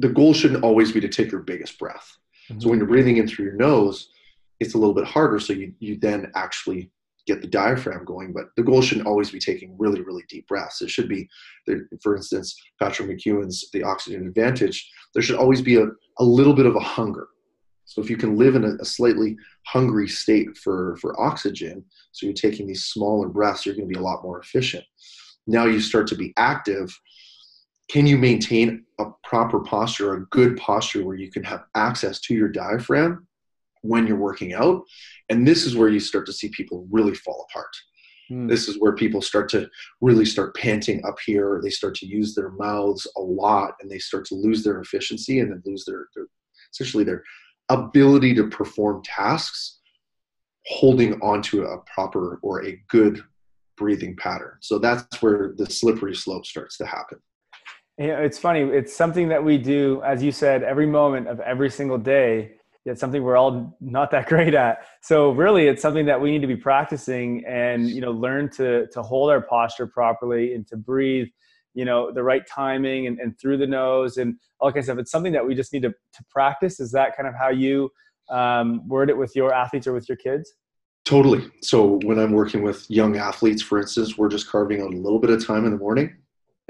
the 0.00 0.08
goal 0.08 0.34
shouldn't 0.34 0.64
always 0.64 0.90
be 0.90 1.00
to 1.00 1.08
take 1.08 1.30
your 1.30 1.42
biggest 1.42 1.78
breath. 1.78 2.18
Mm-hmm. 2.50 2.60
So 2.60 2.70
when 2.70 2.78
you're 2.80 2.88
breathing 2.88 3.18
in 3.18 3.28
through 3.28 3.44
your 3.44 3.54
nose, 3.54 4.08
it's 4.58 4.74
a 4.74 4.78
little 4.78 4.96
bit 4.96 5.04
harder. 5.04 5.38
So 5.38 5.52
you, 5.52 5.74
you 5.78 5.96
then 5.96 6.32
actually 6.34 6.90
get 7.28 7.40
the 7.40 7.46
diaphragm 7.46 8.04
going. 8.04 8.32
But 8.32 8.46
the 8.56 8.64
goal 8.64 8.82
shouldn't 8.82 9.06
always 9.06 9.30
be 9.30 9.38
taking 9.38 9.76
really, 9.78 10.00
really 10.00 10.24
deep 10.28 10.48
breaths. 10.48 10.82
It 10.82 10.90
should 10.90 11.08
be, 11.08 11.28
for 12.02 12.16
instance, 12.16 12.60
Patrick 12.82 13.08
McKeown's 13.08 13.70
The 13.72 13.84
Oxygen 13.84 14.26
Advantage. 14.26 14.90
There 15.14 15.22
should 15.22 15.38
always 15.38 15.62
be 15.62 15.76
a, 15.76 15.86
a 16.18 16.24
little 16.24 16.54
bit 16.54 16.66
of 16.66 16.74
a 16.74 16.80
hunger. 16.80 17.28
So 17.84 18.00
if 18.00 18.10
you 18.10 18.16
can 18.16 18.36
live 18.36 18.54
in 18.54 18.64
a, 18.64 18.74
a, 18.80 18.84
slightly 18.84 19.36
hungry 19.66 20.08
state 20.08 20.56
for, 20.56 20.96
for 21.00 21.20
oxygen, 21.20 21.84
so 22.12 22.26
you're 22.26 22.34
taking 22.34 22.66
these 22.66 22.84
smaller 22.84 23.28
breaths, 23.28 23.66
you're 23.66 23.74
going 23.74 23.88
to 23.88 23.92
be 23.92 24.00
a 24.00 24.02
lot 24.02 24.22
more 24.22 24.40
efficient. 24.40 24.84
Now 25.46 25.66
you 25.66 25.80
start 25.80 26.06
to 26.08 26.16
be 26.16 26.32
active. 26.36 26.98
Can 27.90 28.06
you 28.06 28.16
maintain 28.16 28.84
a 28.98 29.06
proper 29.22 29.60
posture, 29.60 30.14
a 30.14 30.26
good 30.26 30.56
posture 30.56 31.04
where 31.04 31.16
you 31.16 31.30
can 31.30 31.44
have 31.44 31.64
access 31.74 32.20
to 32.22 32.34
your 32.34 32.48
diaphragm 32.48 33.26
when 33.82 34.06
you're 34.06 34.16
working 34.16 34.54
out? 34.54 34.82
And 35.28 35.46
this 35.46 35.66
is 35.66 35.76
where 35.76 35.88
you 35.90 36.00
start 36.00 36.26
to 36.26 36.32
see 36.32 36.48
people 36.48 36.86
really 36.90 37.14
fall 37.14 37.46
apart. 37.50 37.74
Mm. 38.30 38.48
This 38.48 38.68
is 38.68 38.80
where 38.80 38.94
people 38.94 39.20
start 39.20 39.50
to 39.50 39.68
really 40.00 40.24
start 40.24 40.56
panting 40.56 41.04
up 41.04 41.18
here. 41.24 41.60
They 41.62 41.70
start 41.70 41.94
to 41.96 42.06
use 42.06 42.34
their 42.34 42.50
mouths 42.50 43.06
a 43.16 43.20
lot 43.20 43.74
and 43.80 43.90
they 43.90 43.98
start 43.98 44.24
to 44.26 44.34
lose 44.34 44.64
their 44.64 44.80
efficiency 44.80 45.40
and 45.40 45.50
then 45.50 45.62
lose 45.66 45.84
their, 45.84 46.08
their 46.14 46.26
essentially 46.72 47.04
their 47.04 47.22
ability 47.68 48.34
to 48.34 48.48
perform 48.48 49.02
tasks 49.04 49.80
holding 50.66 51.14
onto 51.20 51.62
a 51.64 51.78
proper 51.94 52.38
or 52.42 52.64
a 52.64 52.80
good 52.88 53.22
breathing 53.76 54.16
pattern. 54.16 54.56
So 54.60 54.78
that's 54.78 55.22
where 55.22 55.54
the 55.56 55.66
slippery 55.66 56.14
slope 56.14 56.46
starts 56.46 56.76
to 56.78 56.86
happen. 56.86 57.18
Yeah, 57.98 58.18
it's 58.18 58.38
funny. 58.38 58.60
It's 58.60 58.94
something 58.94 59.28
that 59.28 59.42
we 59.42 59.56
do, 59.56 60.02
as 60.04 60.22
you 60.22 60.32
said, 60.32 60.62
every 60.62 60.86
moment 60.86 61.28
of 61.28 61.40
every 61.40 61.70
single 61.70 61.98
day. 61.98 62.52
It's 62.84 63.00
something 63.00 63.22
we're 63.22 63.36
all 63.36 63.76
not 63.80 64.10
that 64.10 64.26
great 64.28 64.54
at. 64.54 64.86
So 65.00 65.30
really, 65.30 65.68
it's 65.68 65.80
something 65.80 66.06
that 66.06 66.20
we 66.20 66.32
need 66.32 66.40
to 66.40 66.46
be 66.46 66.56
practicing 66.56 67.44
and 67.46 67.88
you 67.88 68.00
know 68.00 68.10
learn 68.10 68.50
to 68.52 68.86
to 68.88 69.02
hold 69.02 69.30
our 69.30 69.40
posture 69.40 69.86
properly 69.86 70.54
and 70.54 70.66
to 70.68 70.76
breathe 70.76 71.28
you 71.74 71.84
know 71.84 72.10
the 72.10 72.22
right 72.22 72.46
timing 72.46 73.06
and, 73.06 73.18
and 73.18 73.38
through 73.38 73.58
the 73.58 73.66
nose. 73.66 74.16
And 74.16 74.36
all 74.60 74.72
kinds 74.72 74.88
of 74.88 74.94
stuff 74.94 74.98
it's 75.00 75.10
something 75.10 75.32
that 75.32 75.46
we 75.46 75.54
just 75.54 75.72
need 75.72 75.82
to, 75.82 75.90
to 75.90 76.24
practice 76.30 76.80
is 76.80 76.90
that 76.92 77.16
kind 77.16 77.28
of 77.28 77.34
how 77.34 77.50
you 77.50 77.90
um, 78.30 78.86
word 78.88 79.10
it 79.10 79.16
with 79.16 79.36
your 79.36 79.52
athletes 79.52 79.86
or 79.86 79.92
with 79.92 80.08
your 80.08 80.16
kids? 80.16 80.54
Totally. 81.04 81.50
So 81.60 81.98
when 82.04 82.18
i'm 82.18 82.32
working 82.32 82.62
with 82.62 82.90
young 82.90 83.18
athletes 83.18 83.62
for 83.62 83.78
instance 83.78 84.16
we're 84.16 84.28
just 84.28 84.48
carving 84.48 84.80
out 84.80 84.94
a 84.94 84.96
little 84.96 85.18
bit 85.18 85.30
of 85.30 85.44
time 85.44 85.66
in 85.66 85.72
the 85.72 85.78
morning 85.78 86.16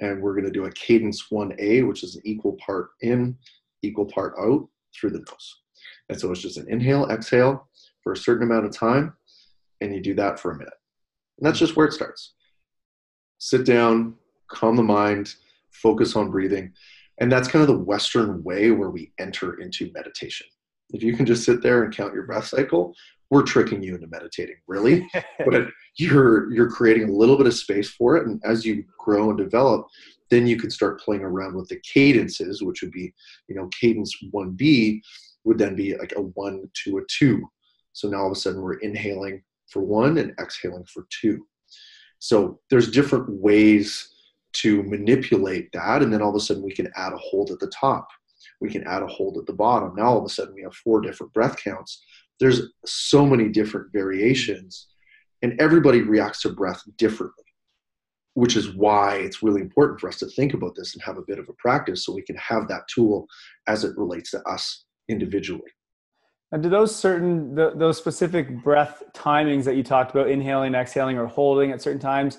and 0.01 0.21
we're 0.21 0.33
going 0.33 0.45
to 0.45 0.51
do 0.51 0.65
a 0.65 0.73
cadence 0.73 1.27
1a 1.31 1.87
which 1.87 2.03
is 2.03 2.17
an 2.17 2.23
equal 2.25 2.55
part 2.55 2.91
in 3.03 3.37
equal 3.83 4.07
part 4.07 4.35
out 4.41 4.67
through 4.95 5.11
the 5.11 5.19
nose. 5.19 5.61
And 6.09 6.19
so 6.21 6.31
it's 6.31 6.41
just 6.41 6.57
an 6.57 6.67
inhale 6.69 7.09
exhale 7.11 7.69
for 8.03 8.13
a 8.13 8.17
certain 8.17 8.45
amount 8.45 8.67
of 8.67 8.77
time 8.77 9.15
and 9.81 9.95
you 9.95 10.01
do 10.01 10.15
that 10.15 10.41
for 10.41 10.51
a 10.51 10.57
minute. 10.57 10.75
And 11.39 11.47
that's 11.47 11.59
just 11.59 11.77
where 11.77 11.87
it 11.87 11.93
starts. 11.93 12.35
Sit 13.39 13.67
down 13.67 14.15
calm 14.49 14.77
the 14.77 14.83
mind, 14.83 15.35
focus 15.71 16.17
on 16.17 16.31
breathing. 16.31 16.73
And 17.19 17.31
that's 17.31 17.49
kind 17.49 17.63
of 17.63 17.69
the 17.69 17.83
Western 17.83 18.43
way 18.43 18.71
where 18.71 18.91
we 18.91 19.13
enter 19.19 19.61
into 19.61 19.91
meditation. 19.93 20.47
If 20.91 21.03
you 21.03 21.17
can 21.17 21.27
just 21.27 21.45
sit 21.45 21.63
there 21.63 21.83
and 21.83 21.95
count 21.95 22.15
your 22.15 22.25
breath 22.25 22.47
cycle, 22.47 22.95
we're 23.31 23.43
tricking 23.43 23.83
you 23.83 23.95
into 23.95 24.07
meditating, 24.09 24.57
really. 24.67 25.09
but 25.47 25.69
you're 25.97 26.53
you're 26.53 26.71
creating 26.71 27.09
a 27.09 27.13
little 27.13 27.37
bit 27.37 27.47
of 27.47 27.55
space 27.55 27.91
for 27.91 28.17
it. 28.17 28.27
And 28.27 28.41
as 28.45 28.65
you 28.65 28.85
grow 28.99 29.31
and 29.31 29.39
develop, 29.39 29.87
then 30.31 30.47
you 30.47 30.57
can 30.57 30.71
start 30.71 31.01
playing 31.01 31.23
around 31.23 31.55
with 31.55 31.69
the 31.69 31.81
cadences, 31.81 32.63
which 32.63 32.83
would 32.83 32.93
be, 32.93 33.13
you 33.49 33.55
know, 33.55 33.69
cadence 33.81 34.15
1B 34.33 35.01
would 35.45 35.59
then 35.59 35.77
be 35.77 35.97
like 35.97 36.13
a 36.17 36.23
one 36.23 36.69
to 36.85 36.99
a 36.99 37.03
two. 37.09 37.47
So 37.93 38.09
now 38.09 38.21
all 38.21 38.27
of 38.27 38.33
a 38.33 38.35
sudden 38.35 38.61
we're 38.61 38.79
inhaling 38.79 39.43
for 39.69 39.83
one 39.83 40.19
and 40.19 40.33
exhaling 40.41 40.85
for 40.85 41.07
two. 41.11 41.47
So 42.19 42.61
there's 42.71 42.91
different 42.91 43.29
ways 43.29 44.14
to 44.55 44.83
manipulate 44.85 45.71
that. 45.73 46.03
And 46.03 46.13
then 46.13 46.23
all 46.23 46.31
of 46.31 46.37
a 46.37 46.41
sudden 46.41 46.63
we 46.63 46.73
can 46.73 46.91
add 46.97 47.13
a 47.13 47.19
hold 47.19 47.51
at 47.51 47.59
the 47.59 47.69
top. 47.69 48.09
We 48.61 48.71
can 48.71 48.85
add 48.85 49.03
a 49.03 49.07
hold 49.07 49.37
at 49.37 49.47
the 49.47 49.53
bottom. 49.53 49.95
Now 49.97 50.07
all 50.07 50.19
of 50.19 50.25
a 50.25 50.29
sudden 50.29 50.55
we 50.55 50.63
have 50.63 50.75
four 50.75 51.01
different 51.01 51.33
breath 51.33 51.57
counts. 51.63 52.03
There's 52.41 52.63
so 52.85 53.27
many 53.27 53.49
different 53.49 53.93
variations, 53.93 54.89
and 55.43 55.61
everybody 55.61 56.03
reacts 56.03 56.43
to 56.43 56.49
breath 56.49 56.83
differently, 56.97 57.45
which 58.35 58.57
is 58.57 58.75
why 58.75 59.17
it's 59.17 59.43
really 59.43 59.61
important 59.61 60.01
for 60.01 60.09
us 60.09 60.19
to 60.19 60.27
think 60.27 60.55
about 60.55 60.75
this 60.75 60.95
and 60.95 61.03
have 61.03 61.19
a 61.19 61.23
bit 61.23 61.39
of 61.39 61.49
a 61.49 61.53
practice 61.55 62.05
so 62.05 62.13
we 62.13 62.23
can 62.23 62.37
have 62.37 62.67
that 62.69 62.89
tool 62.89 63.27
as 63.69 63.85
it 63.85 63.97
relates 63.97 64.31
to 64.33 64.43
us 64.49 64.85
individually. 65.09 65.71
And 66.53 66.63
do 66.63 66.69
those 66.69 66.95
certain 66.95 67.55
those 67.55 67.99
specific 67.99 68.63
breath 68.63 69.03
timings 69.13 69.65
that 69.65 69.77
you 69.77 69.83
talked 69.83 70.13
about, 70.13 70.29
inhaling, 70.29 70.75
exhaling, 70.75 71.19
or 71.19 71.27
holding 71.27 71.73
at 71.73 71.83
certain 71.83 72.01
times, 72.01 72.39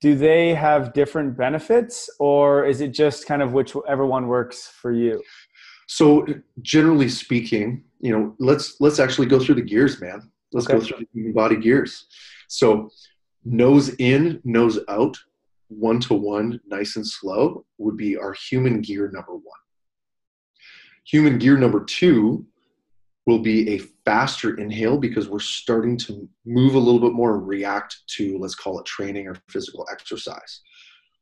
do 0.00 0.14
they 0.14 0.54
have 0.54 0.92
different 0.92 1.36
benefits, 1.36 2.10
or 2.18 2.64
is 2.66 2.80
it 2.80 2.88
just 2.88 3.26
kind 3.26 3.42
of 3.42 3.52
whichever 3.52 4.06
one 4.06 4.26
works 4.28 4.68
for 4.68 4.92
you? 4.92 5.22
So 5.88 6.26
generally 6.62 7.08
speaking, 7.08 7.84
you 8.00 8.12
know, 8.16 8.34
let's 8.38 8.80
let's 8.80 8.98
actually 8.98 9.28
go 9.28 9.38
through 9.38 9.54
the 9.56 9.62
gears, 9.62 10.00
man. 10.00 10.30
Let's 10.52 10.66
okay. 10.66 10.78
go 10.78 10.84
through 10.84 10.98
the 10.98 11.08
human 11.12 11.32
body 11.32 11.56
gears. 11.56 12.06
So 12.48 12.90
nose 13.44 13.90
in, 13.98 14.40
nose 14.44 14.78
out, 14.88 15.16
one 15.68 16.00
to 16.00 16.14
one, 16.14 16.60
nice 16.66 16.96
and 16.96 17.06
slow 17.06 17.64
would 17.78 17.96
be 17.96 18.16
our 18.16 18.34
human 18.34 18.80
gear 18.80 19.10
number 19.12 19.32
one. 19.32 19.42
Human 21.04 21.38
gear 21.38 21.56
number 21.56 21.84
two 21.84 22.46
will 23.26 23.40
be 23.40 23.70
a 23.70 23.78
faster 24.04 24.56
inhale 24.56 24.96
because 24.96 25.28
we're 25.28 25.40
starting 25.40 25.96
to 25.96 26.28
move 26.44 26.74
a 26.74 26.78
little 26.78 27.00
bit 27.00 27.12
more 27.12 27.34
and 27.34 27.46
react 27.46 27.96
to, 28.06 28.38
let's 28.38 28.54
call 28.54 28.78
it 28.78 28.86
training 28.86 29.26
or 29.26 29.36
physical 29.48 29.86
exercise. 29.90 30.60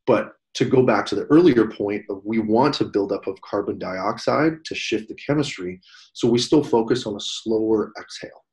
But 0.06 0.32
to 0.54 0.66
go 0.66 0.82
back 0.82 1.06
to 1.06 1.14
the 1.14 1.24
earlier 1.24 1.66
point 1.66 2.04
of 2.10 2.20
we 2.24 2.38
want 2.38 2.74
to 2.74 2.84
build 2.84 3.10
up 3.10 3.26
of 3.26 3.40
carbon 3.40 3.78
dioxide 3.78 4.64
to 4.66 4.74
shift 4.74 5.08
the 5.08 5.14
chemistry, 5.14 5.80
so 6.12 6.28
we 6.28 6.38
still 6.38 6.62
focus 6.62 7.06
on 7.06 7.16
a 7.16 7.20
slower 7.20 7.90
exhale. 7.98 8.44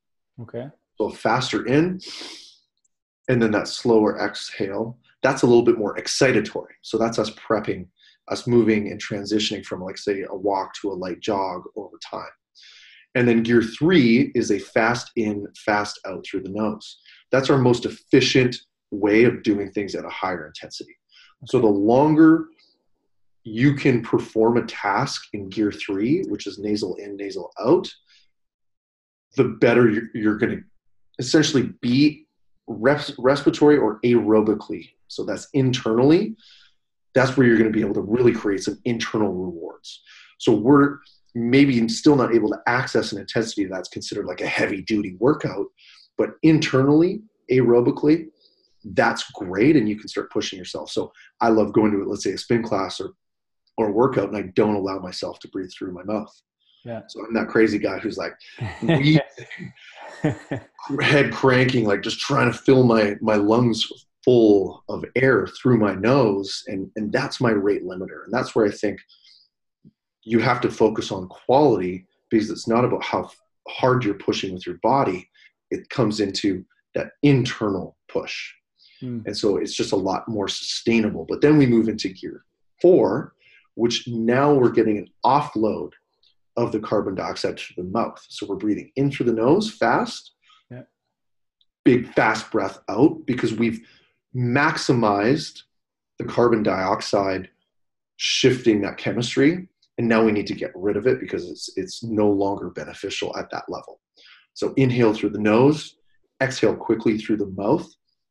Okay. 0.42 0.70
So 0.98 1.10
faster 1.10 1.66
in, 1.66 2.00
and 3.28 3.42
then 3.42 3.52
that 3.52 3.68
slower 3.68 4.20
exhale. 4.20 4.98
That's 5.22 5.44
a 5.44 5.46
little 5.46 5.64
bit 5.64 5.78
more 5.78 5.96
excitatory. 5.98 6.74
So 6.82 6.98
that's 6.98 7.20
us 7.20 7.30
prepping, 7.32 7.88
us 8.30 8.48
moving 8.48 8.92
and 8.92 9.00
transitioning 9.00 9.64
from, 9.64 9.82
like, 9.82 9.98
say, 9.98 10.24
a 10.28 10.36
walk 10.36 10.74
to 10.82 10.92
a 10.92 10.94
light 10.94 11.20
jog 11.20 11.64
over 11.76 12.00
time. 12.04 12.30
And 13.16 13.28
then 13.28 13.44
gear 13.44 13.62
three 13.62 14.32
is 14.36 14.52
a 14.52 14.60
fast 14.60 15.12
in, 15.16 15.48
fast 15.58 16.00
out 16.06 16.26
through 16.26 16.44
the 16.44 16.50
nose. 16.50 17.00
That's 17.32 17.50
our 17.50 17.58
most 17.58 17.86
efficient 17.86 18.56
way 18.92 19.24
of 19.26 19.44
doing 19.44 19.72
things 19.72 19.96
at 19.96 20.06
a 20.06 20.10
higher 20.10 20.48
intensity. 20.48 20.96
So 21.46 21.60
the 21.60 21.68
longer 21.68 22.46
you 23.44 23.74
can 23.74 24.02
perform 24.02 24.58
a 24.58 24.66
task 24.66 25.24
in 25.34 25.50
gear 25.50 25.72
three, 25.72 26.24
which 26.28 26.46
is 26.48 26.60
nasal 26.60 26.96
in, 26.96 27.16
nasal 27.16 27.52
out, 27.60 27.92
the 29.36 29.46
better 29.46 29.90
you're, 29.90 30.10
you're 30.14 30.38
going 30.38 30.58
to 30.58 30.64
essentially 31.20 31.74
be 31.82 32.28
res- 32.68 33.16
respiratory 33.18 33.78
or 33.78 34.00
aerobically. 34.02 34.90
So 35.08 35.24
that's 35.24 35.48
internally. 35.54 36.36
That's 37.14 37.36
where 37.36 37.48
you're 37.48 37.58
going 37.58 37.72
to 37.72 37.78
be 37.78 37.84
able 37.84 37.96
to 37.96 38.02
really 38.02 38.32
create 38.32 38.64
some 38.64 38.80
internal 38.86 39.34
rewards. 39.34 40.02
So 40.38 40.54
we're 40.54 41.00
maybe 41.34 41.88
still 41.88 42.16
not 42.16 42.34
able 42.34 42.50
to 42.50 42.60
access 42.68 43.12
an 43.12 43.20
intensity 43.20 43.66
that's 43.66 43.90
considered 43.90 44.26
like 44.26 44.42
a 44.42 44.48
heavy 44.48 44.82
duty 44.82 45.16
workout, 45.20 45.68
but 46.18 46.32
internally, 46.44 47.22
aerobically, 47.52 48.28
that's 48.84 49.30
great 49.32 49.76
and 49.76 49.88
you 49.88 49.96
can 49.96 50.08
start 50.08 50.32
pushing 50.32 50.58
yourself. 50.58 50.90
So 50.90 51.12
I 51.40 51.50
love 51.50 51.74
going 51.74 51.92
to 51.92 52.04
let's 52.06 52.24
say 52.24 52.32
a 52.32 52.38
spin 52.38 52.64
class 52.64 53.00
or 53.00 53.12
or 53.78 53.92
workout 53.92 54.30
and 54.30 54.38
I 54.38 54.52
don't 54.56 54.76
allow 54.76 55.00
myself 55.00 55.40
to 55.40 55.48
breathe 55.48 55.72
through 55.78 55.94
my 55.94 56.04
mouth. 56.04 56.34
Yeah. 56.84 57.02
So 57.08 57.24
I'm 57.24 57.34
that 57.36 57.48
crazy 57.48 57.78
guy 57.78 58.00
who's 58.00 58.18
like 58.18 58.34
head 61.02 61.32
cranking, 61.32 61.86
like 61.86 62.02
just 62.02 62.20
trying 62.20 62.52
to 62.52 62.58
fill 62.58 62.84
my 62.84 63.16
my 63.22 63.36
lungs 63.36 63.88
full 64.26 64.84
of 64.90 65.06
air 65.16 65.48
through 65.48 65.78
my 65.78 65.94
nose, 65.94 66.64
and 66.68 66.90
and 66.96 67.12
that's 67.12 67.40
my 67.40 67.52
rate 67.52 67.84
limiter, 67.84 68.26
and 68.26 68.34
that's 68.34 68.56
where 68.56 68.66
I 68.66 68.72
think 68.72 69.00
you 70.24 70.40
have 70.40 70.62
to 70.62 70.72
focus 70.72 71.12
on 71.12 71.28
quality 71.28 72.06
because 72.30 72.50
it's 72.50 72.68
not 72.68 72.86
about 72.86 73.04
how 73.04 73.30
hard 73.68 74.04
you're 74.04 74.14
pushing 74.14 74.54
with 74.54 74.66
your 74.66 74.78
body. 74.82 75.30
It 75.70 75.90
comes 75.90 76.20
into 76.20 76.66
that 76.96 77.12
internal 77.24 77.98
push. 78.08 78.52
Mm. 79.02 79.26
And 79.26 79.36
so 79.36 79.58
it's 79.58 79.74
just 79.74 79.94
a 79.94 79.98
lot 79.98 80.28
more 80.28 80.48
sustainable. 80.48 81.26
But 81.28 81.42
then 81.42 81.58
we 81.58 81.66
move 81.66 81.88
into 81.88 82.10
gear 82.10 82.44
four, 82.82 83.34
which 83.76 84.08
now 84.08 84.54
we're 84.54 84.72
getting 84.72 84.98
an 84.98 85.08
offload 85.26 85.92
of 86.58 86.72
the 86.72 86.80
carbon 86.80 87.16
dioxide 87.16 87.58
to 87.58 87.74
the 87.78 87.84
mouth. 87.84 88.24
So 88.28 88.46
we're 88.46 88.56
breathing 88.56 88.92
in 88.96 89.12
through 89.12 89.28
the 89.28 89.34
nose 89.34 89.72
fast, 89.72 90.32
yeah. 90.70 90.84
big 91.86 92.14
fast 92.14 92.52
breath 92.52 92.80
out 92.90 93.26
because 93.26 93.54
we've 93.54 93.88
maximized 94.36 95.64
the 96.20 96.26
carbon 96.26 96.64
dioxide 96.64 97.50
shifting 98.18 98.82
that 98.82 98.98
chemistry 98.98 99.68
and 99.98 100.08
now 100.08 100.24
we 100.24 100.32
need 100.32 100.48
to 100.48 100.56
get 100.56 100.72
rid 100.76 100.98
of 100.98 101.08
it 101.08 101.20
because 101.20 101.50
it's 101.50 101.70
it's 101.76 102.04
no 102.04 102.30
longer 102.30 102.70
beneficial 102.70 103.36
at 103.38 103.50
that 103.52 103.66
level. 103.70 104.00
So 104.54 104.74
inhale 104.76 105.14
through 105.14 105.30
the 105.32 105.40
nose, 105.40 105.96
exhale 106.42 106.76
quickly 106.76 107.18
through 107.18 107.38
the 107.38 107.54
mouth 107.58 107.88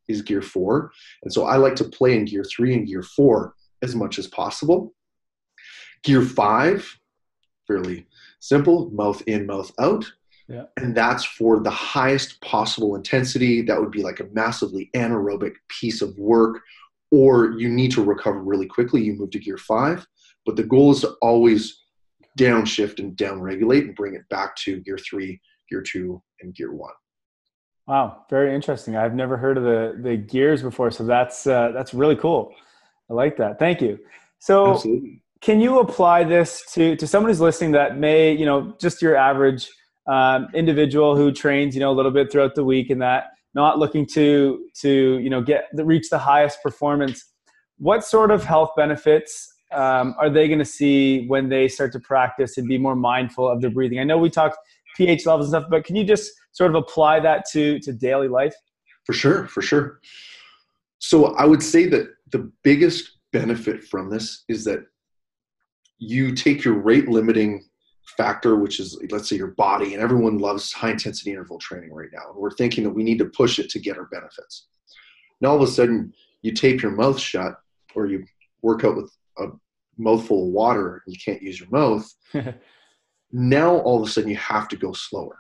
is 0.09 0.23
gear 0.23 0.42
4. 0.42 0.90
And 1.23 1.33
so 1.33 1.44
I 1.44 1.57
like 1.57 1.77
to 1.77 1.85
play 1.85 2.16
in 2.16 2.25
gear 2.25 2.44
3 2.44 2.75
and 2.75 2.87
gear 2.87 3.03
4 3.03 3.55
as 3.83 3.94
much 3.94 4.18
as 4.18 4.27
possible. 4.27 4.92
Gear 6.03 6.23
5 6.23 7.01
fairly 7.70 8.07
simple, 8.40 8.90
mouth 8.90 9.23
in, 9.27 9.46
mouth 9.46 9.70
out. 9.79 10.05
Yeah. 10.49 10.64
And 10.77 10.96
that's 10.96 11.25
for 11.25 11.61
the 11.61 11.70
highest 11.70 12.40
possible 12.40 12.96
intensity. 12.96 13.62
That 13.62 13.81
would 13.81 13.92
be 13.92 14.03
like 14.03 14.18
a 14.18 14.29
massively 14.33 14.90
anaerobic 14.96 15.55
piece 15.68 16.03
of 16.03 16.18
work, 16.18 16.62
or 17.12 17.53
you 17.53 17.68
need 17.68 17.92
to 17.92 18.03
recover 18.03 18.42
really 18.42 18.66
quickly. 18.66 19.03
You 19.03 19.12
move 19.12 19.31
to 19.31 19.38
gear 19.38 19.59
five. 19.59 20.05
But 20.46 20.57
the 20.57 20.64
goal 20.64 20.92
is 20.92 21.00
to 21.00 21.14
always 21.22 21.81
downshift 22.38 22.98
and 22.98 23.16
downregulate 23.16 23.83
and 23.83 23.94
bring 23.94 24.14
it 24.14 24.29
back 24.31 24.57
to 24.57 24.81
gear 24.81 24.98
three, 24.98 25.40
gear 25.68 25.83
two, 25.83 26.22
and 26.40 26.55
gear 26.55 26.72
one. 26.72 26.92
Wow, 27.87 28.24
very 28.31 28.55
interesting. 28.55 28.96
I've 28.96 29.14
never 29.14 29.37
heard 29.37 29.59
of 29.59 29.64
the 29.64 30.00
the 30.00 30.16
gears 30.16 30.62
before, 30.62 30.90
so 30.90 31.05
that's 31.05 31.46
uh, 31.46 31.72
that's 31.72 31.92
really 31.92 32.16
cool. 32.16 32.53
I 33.11 33.14
like 33.14 33.37
that. 33.38 33.59
Thank 33.59 33.81
you. 33.81 33.98
So, 34.38 34.74
Absolutely. 34.74 35.22
can 35.40 35.61
you 35.61 35.81
apply 35.81 36.24
this 36.24 36.64
to 36.72 36.94
to 36.96 37.07
someone 37.07 37.31
who's 37.31 37.40
listening 37.40 37.72
that 37.72 37.98
may, 37.98 38.33
you 38.33 38.46
know, 38.46 38.74
just 38.81 39.03
your 39.03 39.16
average 39.16 39.68
um, 40.07 40.48
individual 40.55 41.16
who 41.16 41.33
trains, 41.33 41.74
you 41.74 41.81
know, 41.81 41.90
a 41.90 41.96
little 41.96 42.12
bit 42.12 42.31
throughout 42.31 42.55
the 42.55 42.64
week 42.64 42.90
and 42.90 43.03
that 43.03 43.24
not 43.55 43.79
looking 43.79 44.07
to 44.07 44.66
to 44.83 45.18
you 45.18 45.29
know 45.29 45.42
get 45.42 45.64
reach 45.74 46.11
the 46.11 46.18
highest 46.18 46.62
performance? 46.62 47.24
What 47.79 48.05
sort 48.05 48.31
of 48.31 48.44
health 48.44 48.70
benefits 48.76 49.53
um, 49.72 50.14
are 50.18 50.30
they 50.30 50.48
going 50.48 50.59
to 50.59 50.64
see 50.64 51.26
when 51.26 51.48
they 51.48 51.68
start 51.68 51.92
to 51.92 52.00
practice 52.00 52.59
and 52.59 52.66
be 52.66 52.78
more 52.78 52.96
mindful 52.96 53.48
of 53.48 53.61
their 53.61 53.70
breathing? 53.70 54.00
I 54.00 54.04
know 54.04 54.18
we 54.18 54.30
talked 54.30 54.59
pH 54.96 55.26
levels 55.26 55.52
and 55.52 55.61
stuff, 55.61 55.70
but 55.70 55.85
can 55.85 55.96
you 55.96 56.04
just 56.04 56.33
sort 56.52 56.70
of 56.70 56.76
apply 56.76 57.20
that 57.20 57.44
to 57.52 57.78
to 57.80 57.92
daily 57.92 58.28
life? 58.28 58.54
For 59.04 59.12
sure, 59.12 59.46
for 59.46 59.62
sure. 59.62 60.00
So 60.98 61.35
I 61.37 61.44
would 61.44 61.62
say 61.62 61.87
that 61.87 62.09
the 62.30 62.50
biggest 62.62 63.18
benefit 63.33 63.85
from 63.85 64.11
this 64.11 64.44
is 64.48 64.64
that 64.64 64.80
you 65.98 66.35
take 66.35 66.64
your 66.64 66.74
rate 66.74 67.09
limiting 67.09 67.64
factor, 68.16 68.56
which 68.56 68.80
is 68.80 69.00
let's 69.11 69.28
say 69.28 69.37
your 69.37 69.48
body, 69.52 69.94
and 69.94 70.02
everyone 70.02 70.38
loves 70.38 70.72
high 70.72 70.90
intensity 70.90 71.30
interval 71.30 71.59
training 71.59 71.92
right 71.92 72.09
now. 72.12 72.30
And 72.30 72.37
we're 72.37 72.50
thinking 72.50 72.85
that 72.85 72.90
we 72.90 73.02
need 73.02 73.18
to 73.18 73.26
push 73.26 73.59
it 73.59 73.70
to 73.70 73.78
get 73.78 73.96
our 73.96 74.06
benefits. 74.06 74.66
Now 75.40 75.50
all 75.50 75.56
of 75.56 75.62
a 75.62 75.66
sudden 75.66 76.12
you 76.42 76.52
tape 76.52 76.83
your 76.83 76.92
mouth 76.92 77.18
shut 77.18 77.54
or 77.94 78.06
you 78.06 78.24
work 78.62 78.85
out 78.85 78.96
with 78.96 79.11
a 79.40 79.50
mouthful 79.98 80.46
of 80.46 80.53
water 80.53 81.03
and 81.05 81.14
you 81.14 81.20
can't 81.24 81.42
use 81.42 81.61
your 81.61 81.68
mouth. 81.70 82.11
now 83.33 83.76
all 83.79 84.03
of 84.03 84.09
a 84.09 84.11
sudden 84.11 84.31
you 84.31 84.37
have 84.37 84.68
to 84.68 84.76
go 84.76 84.92
slower. 84.92 85.38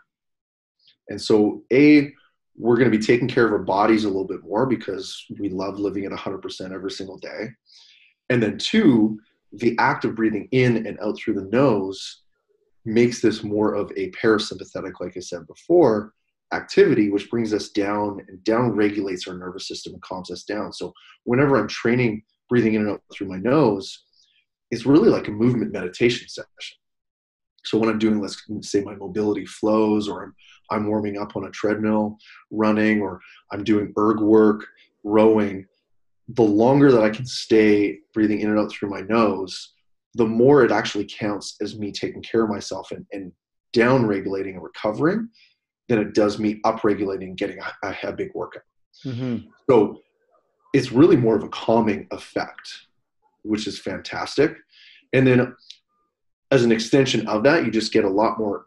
And 1.08 1.20
so, 1.20 1.62
A, 1.72 2.12
we're 2.56 2.76
going 2.76 2.90
to 2.90 2.96
be 2.96 3.04
taking 3.04 3.28
care 3.28 3.46
of 3.46 3.52
our 3.52 3.58
bodies 3.58 4.04
a 4.04 4.08
little 4.08 4.26
bit 4.26 4.44
more 4.44 4.66
because 4.66 5.24
we 5.38 5.48
love 5.48 5.78
living 5.78 6.04
at 6.04 6.12
100% 6.12 6.72
every 6.72 6.90
single 6.90 7.18
day. 7.18 7.48
And 8.28 8.42
then, 8.42 8.58
two, 8.58 9.18
the 9.52 9.76
act 9.78 10.04
of 10.04 10.14
breathing 10.14 10.48
in 10.52 10.86
and 10.86 10.98
out 11.00 11.18
through 11.18 11.34
the 11.34 11.48
nose 11.50 12.22
makes 12.84 13.20
this 13.20 13.42
more 13.42 13.74
of 13.74 13.90
a 13.96 14.10
parasympathetic, 14.12 14.92
like 15.00 15.16
I 15.16 15.20
said 15.20 15.46
before, 15.46 16.12
activity, 16.52 17.10
which 17.10 17.30
brings 17.30 17.52
us 17.52 17.70
down 17.70 18.24
and 18.28 18.42
down 18.44 18.72
regulates 18.72 19.26
our 19.26 19.36
nervous 19.36 19.66
system 19.66 19.94
and 19.94 20.02
calms 20.02 20.30
us 20.30 20.44
down. 20.44 20.72
So, 20.72 20.92
whenever 21.24 21.56
I'm 21.56 21.68
training 21.68 22.22
breathing 22.50 22.74
in 22.74 22.82
and 22.82 22.90
out 22.90 23.02
through 23.12 23.28
my 23.28 23.38
nose, 23.38 24.04
it's 24.70 24.84
really 24.84 25.08
like 25.08 25.28
a 25.28 25.32
movement 25.32 25.72
meditation 25.72 26.28
session. 26.28 26.76
So 27.64 27.78
when 27.78 27.88
I'm 27.88 27.98
doing, 27.98 28.20
let's 28.20 28.42
say, 28.62 28.82
my 28.82 28.94
mobility 28.94 29.46
flows, 29.46 30.08
or 30.08 30.24
I'm 30.24 30.34
I'm 30.70 30.86
warming 30.86 31.18
up 31.18 31.36
on 31.36 31.44
a 31.44 31.50
treadmill, 31.50 32.16
running, 32.50 33.00
or 33.00 33.20
I'm 33.52 33.64
doing 33.64 33.92
erg 33.98 34.20
work, 34.20 34.66
rowing, 35.02 35.66
the 36.28 36.42
longer 36.42 36.92
that 36.92 37.02
I 37.02 37.10
can 37.10 37.26
stay 37.26 37.98
breathing 38.14 38.40
in 38.40 38.50
and 38.50 38.58
out 38.58 38.70
through 38.70 38.90
my 38.90 39.00
nose, 39.00 39.74
the 40.14 40.26
more 40.26 40.64
it 40.64 40.70
actually 40.70 41.06
counts 41.06 41.56
as 41.60 41.78
me 41.78 41.90
taking 41.90 42.22
care 42.22 42.44
of 42.44 42.50
myself 42.50 42.92
and, 42.92 43.04
and 43.12 43.32
down 43.72 44.06
regulating 44.06 44.54
and 44.54 44.62
recovering 44.62 45.28
than 45.88 45.98
it 45.98 46.14
does 46.14 46.38
me 46.38 46.60
up 46.64 46.84
regulating 46.84 47.30
and 47.30 47.38
getting 47.38 47.58
a, 47.58 47.88
a, 47.88 48.08
a 48.08 48.12
big 48.12 48.30
workout. 48.34 48.62
Mm-hmm. 49.04 49.48
So 49.68 50.00
it's 50.72 50.92
really 50.92 51.16
more 51.16 51.36
of 51.36 51.42
a 51.42 51.48
calming 51.48 52.06
effect, 52.10 52.86
which 53.42 53.66
is 53.66 53.78
fantastic. 53.78 54.56
And 55.12 55.26
then 55.26 55.54
as 56.50 56.64
an 56.64 56.72
extension 56.72 57.26
of 57.28 57.42
that, 57.44 57.64
you 57.64 57.70
just 57.70 57.92
get 57.92 58.04
a 58.04 58.08
lot 58.08 58.38
more 58.38 58.66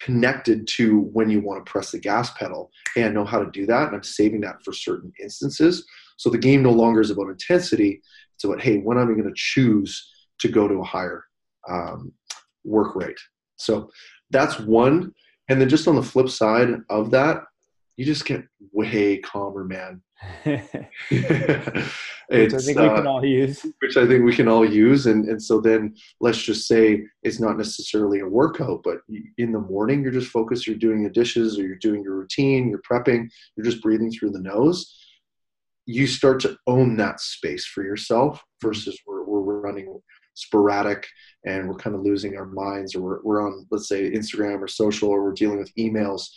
connected 0.00 0.68
to 0.68 1.00
when 1.12 1.28
you 1.28 1.40
want 1.40 1.64
to 1.64 1.70
press 1.70 1.90
the 1.90 1.98
gas 1.98 2.32
pedal. 2.34 2.70
I 2.96 3.08
know 3.08 3.24
how 3.24 3.42
to 3.42 3.50
do 3.50 3.66
that, 3.66 3.88
and 3.88 3.96
I'm 3.96 4.02
saving 4.02 4.40
that 4.42 4.62
for 4.64 4.72
certain 4.72 5.12
instances. 5.20 5.86
So 6.16 6.30
the 6.30 6.38
game 6.38 6.62
no 6.62 6.70
longer 6.70 7.00
is 7.00 7.10
about 7.10 7.28
intensity. 7.28 8.00
It's 8.34 8.44
about 8.44 8.60
hey, 8.60 8.78
when 8.78 8.98
am 8.98 9.10
I 9.10 9.12
going 9.12 9.24
to 9.24 9.32
choose 9.34 10.08
to 10.40 10.48
go 10.48 10.68
to 10.68 10.74
a 10.76 10.84
higher 10.84 11.24
um, 11.68 12.12
work 12.64 12.94
rate? 12.94 13.18
So 13.56 13.90
that's 14.30 14.60
one. 14.60 15.12
And 15.48 15.60
then 15.60 15.68
just 15.68 15.88
on 15.88 15.96
the 15.96 16.02
flip 16.02 16.28
side 16.28 16.68
of 16.90 17.10
that, 17.12 17.42
you 17.96 18.04
just 18.04 18.24
get 18.26 18.44
way 18.72 19.18
calmer, 19.18 19.64
man. 19.64 20.02
which 22.28 22.54
I 22.54 22.58
think 22.58 22.78
we 22.78 22.88
can 22.88 23.06
uh, 23.06 23.10
all 23.10 23.24
use. 23.24 23.66
Which 23.80 23.96
I 23.96 24.06
think 24.06 24.24
we 24.24 24.34
can 24.34 24.48
all 24.48 24.64
use. 24.64 25.06
And, 25.06 25.28
and 25.28 25.42
so 25.42 25.60
then 25.60 25.94
let's 26.20 26.42
just 26.42 26.66
say 26.66 27.04
it's 27.22 27.40
not 27.40 27.56
necessarily 27.56 28.20
a 28.20 28.26
workout, 28.26 28.82
but 28.84 28.98
in 29.38 29.52
the 29.52 29.60
morning, 29.60 30.02
you're 30.02 30.12
just 30.12 30.30
focused, 30.30 30.66
you're 30.66 30.76
doing 30.76 31.02
the 31.02 31.10
dishes 31.10 31.58
or 31.58 31.62
you're 31.62 31.76
doing 31.76 32.02
your 32.02 32.16
routine, 32.16 32.68
you're 32.68 32.82
prepping, 32.82 33.28
you're 33.56 33.66
just 33.66 33.82
breathing 33.82 34.10
through 34.10 34.30
the 34.30 34.40
nose. 34.40 34.94
You 35.86 36.06
start 36.06 36.40
to 36.40 36.56
own 36.66 36.96
that 36.96 37.20
space 37.20 37.64
for 37.64 37.84
yourself 37.84 38.42
versus 38.60 38.98
we're, 39.06 39.24
we're 39.24 39.60
running 39.60 40.00
sporadic 40.34 41.06
and 41.46 41.68
we're 41.68 41.76
kind 41.76 41.94
of 41.94 42.02
losing 42.02 42.36
our 42.36 42.46
minds 42.46 42.94
or 42.94 43.00
we're, 43.00 43.22
we're 43.22 43.46
on, 43.46 43.66
let's 43.70 43.88
say, 43.88 44.10
Instagram 44.10 44.60
or 44.60 44.68
social 44.68 45.08
or 45.08 45.22
we're 45.22 45.32
dealing 45.32 45.58
with 45.58 45.74
emails 45.76 46.28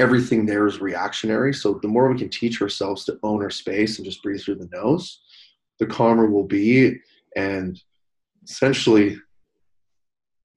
everything 0.00 0.46
there 0.46 0.66
is 0.66 0.80
reactionary. 0.80 1.52
So 1.52 1.78
the 1.82 1.88
more 1.88 2.10
we 2.10 2.18
can 2.18 2.30
teach 2.30 2.60
ourselves 2.62 3.04
to 3.04 3.18
own 3.22 3.42
our 3.42 3.50
space 3.50 3.98
and 3.98 4.04
just 4.04 4.22
breathe 4.22 4.40
through 4.40 4.56
the 4.56 4.68
nose, 4.72 5.20
the 5.78 5.86
calmer 5.86 6.26
we'll 6.26 6.44
be, 6.44 6.96
and 7.36 7.80
essentially 8.42 9.18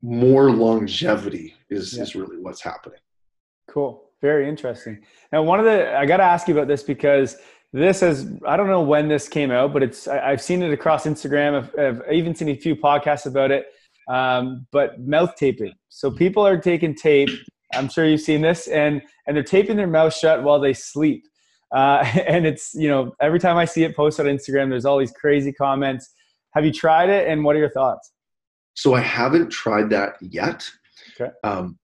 more 0.02 0.52
longevity 0.52 1.54
is, 1.70 1.96
yeah. 1.96 2.04
is 2.04 2.16
really 2.16 2.38
what's 2.38 2.62
happening. 2.62 3.00
Cool. 3.70 4.04
Very 4.22 4.48
interesting. 4.48 5.04
Now, 5.32 5.44
one 5.44 5.60
of 5.60 5.66
the, 5.66 5.98
I 5.98 6.06
got 6.06 6.18
to 6.18 6.24
ask 6.24 6.48
you 6.48 6.54
about 6.54 6.68
this 6.70 6.82
because 6.82 7.36
this 7.74 8.02
is, 8.02 8.28
I 8.48 8.56
don't 8.56 8.68
know 8.68 8.82
when 8.82 9.10
this 9.10 9.28
came 9.28 9.52
out, 9.52 9.74
but 9.74 9.84
it's, 9.84 10.08
I, 10.08 10.30
have 10.30 10.42
seen 10.42 10.64
it 10.64 10.72
across 10.72 11.06
Instagram. 11.06 11.56
I've, 11.56 12.02
I've, 12.08 12.14
even 12.14 12.34
seen 12.34 12.48
a 12.50 12.56
few 12.56 12.76
podcasts 12.76 13.26
about 13.26 13.52
it. 13.52 13.66
Um, 14.08 14.68
but 14.72 15.00
mouth 15.02 15.36
taping. 15.36 15.74
So 15.90 16.12
people 16.12 16.46
are 16.46 16.58
taking 16.58 16.96
tape 16.96 17.30
I'm 17.76 17.90
sure 17.90 18.06
you've 18.06 18.22
seen 18.22 18.42
this, 18.42 18.68
and 18.68 19.02
and 19.28 19.36
they're 19.36 19.44
taping 19.44 19.78
their 19.78 19.88
mouth 19.88 20.14
shut 20.14 20.44
while 20.44 20.60
they 20.60 20.74
sleep. 20.74 21.26
Uh, 21.74 22.06
and 22.28 22.46
it's 22.46 22.74
you 22.74 22.88
know 22.88 23.14
every 23.20 23.40
time 23.40 23.58
I 23.58 23.66
see 23.66 23.84
it 23.84 23.96
posted 23.96 24.28
on 24.28 24.36
Instagram, 24.36 24.70
there's 24.70 24.86
all 24.86 25.00
these 25.00 25.12
crazy 25.12 25.52
comments. 25.52 26.14
Have 26.54 26.66
you 26.66 26.72
tried 26.72 27.10
it, 27.10 27.28
and 27.28 27.44
what 27.44 27.56
are 27.56 27.60
your 27.60 27.72
thoughts? 27.72 28.12
So 28.76 28.94
I 28.94 29.02
haven't 29.02 29.50
tried 29.50 29.90
that 29.92 30.16
yet. 30.22 30.70
Okay. 31.20 31.32
Um, 31.44 31.78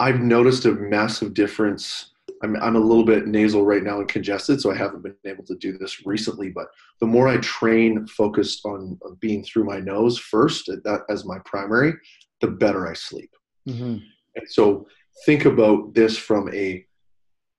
I've 0.00 0.20
noticed 0.20 0.64
a 0.64 0.72
massive 0.72 1.32
difference. 1.32 2.12
I'm, 2.42 2.56
I'm 2.56 2.76
a 2.76 2.80
little 2.80 3.04
bit 3.04 3.28
nasal 3.28 3.64
right 3.64 3.82
now 3.82 4.00
and 4.00 4.08
congested, 4.08 4.60
so 4.60 4.72
I 4.72 4.76
haven't 4.76 5.02
been 5.02 5.14
able 5.24 5.44
to 5.44 5.54
do 5.54 5.78
this 5.78 6.04
recently. 6.04 6.50
But 6.50 6.66
the 7.00 7.06
more 7.06 7.28
I 7.28 7.36
train 7.38 8.06
focused 8.06 8.66
on, 8.66 8.98
being 9.20 9.44
through 9.44 9.64
my 9.64 9.78
nose 9.78 10.18
first, 10.18 10.66
that 10.66 11.02
as 11.08 11.24
my 11.24 11.38
primary, 11.44 11.94
the 12.40 12.48
better 12.48 12.88
I 12.88 12.94
sleep. 12.94 13.30
Mm-hmm. 13.68 13.98
And 14.36 14.48
so 14.48 14.86
think 15.24 15.44
about 15.44 15.94
this 15.94 16.16
from 16.16 16.52
a 16.54 16.84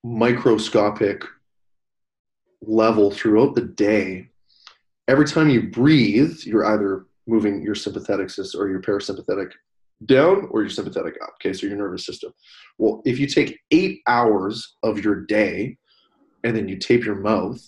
microscopic 0.02 1.24
level 2.62 3.10
throughout 3.10 3.54
the 3.54 3.62
day. 3.62 4.28
Every 5.08 5.26
time 5.26 5.50
you 5.50 5.68
breathe, 5.68 6.38
you're 6.44 6.66
either 6.66 7.06
moving 7.26 7.62
your 7.62 7.74
sympathetic 7.74 8.30
system 8.30 8.60
or 8.60 8.68
your 8.68 8.80
parasympathetic 8.80 9.52
down 10.06 10.48
or 10.50 10.60
your 10.62 10.70
sympathetic 10.70 11.14
up. 11.22 11.34
Okay, 11.34 11.52
so 11.52 11.66
your 11.66 11.76
nervous 11.76 12.04
system. 12.04 12.32
Well, 12.78 13.02
if 13.04 13.18
you 13.18 13.26
take 13.26 13.60
eight 13.70 14.00
hours 14.06 14.76
of 14.82 15.02
your 15.02 15.20
day 15.22 15.76
and 16.42 16.56
then 16.56 16.68
you 16.68 16.76
tape 16.76 17.04
your 17.04 17.16
mouth, 17.16 17.60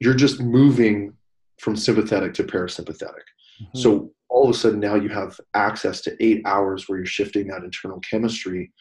you're 0.00 0.14
just 0.14 0.40
moving 0.40 1.14
from 1.58 1.76
sympathetic 1.76 2.34
to 2.34 2.44
parasympathetic. 2.44 3.24
Mm-hmm. 3.62 3.78
So 3.78 4.12
all 4.34 4.44
of 4.44 4.50
a 4.50 4.58
sudden 4.58 4.80
now 4.80 4.96
you 4.96 5.08
have 5.08 5.40
access 5.54 6.00
to 6.00 6.16
eight 6.18 6.42
hours 6.44 6.88
where 6.88 6.98
you're 6.98 7.06
shifting 7.06 7.46
that 7.46 7.62
internal 7.62 8.00
chemistry 8.00 8.72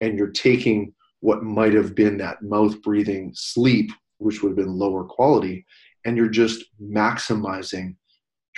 and 0.00 0.16
you're 0.16 0.30
taking 0.30 0.94
what 1.20 1.42
might 1.42 1.74
have 1.74 1.94
been 1.94 2.16
that 2.16 2.40
mouth 2.40 2.80
breathing 2.80 3.30
sleep, 3.34 3.90
which 4.16 4.42
would 4.42 4.48
have 4.48 4.56
been 4.56 4.78
lower 4.78 5.04
quality, 5.04 5.66
and 6.06 6.16
you're 6.16 6.30
just 6.30 6.64
maximizing 6.82 7.94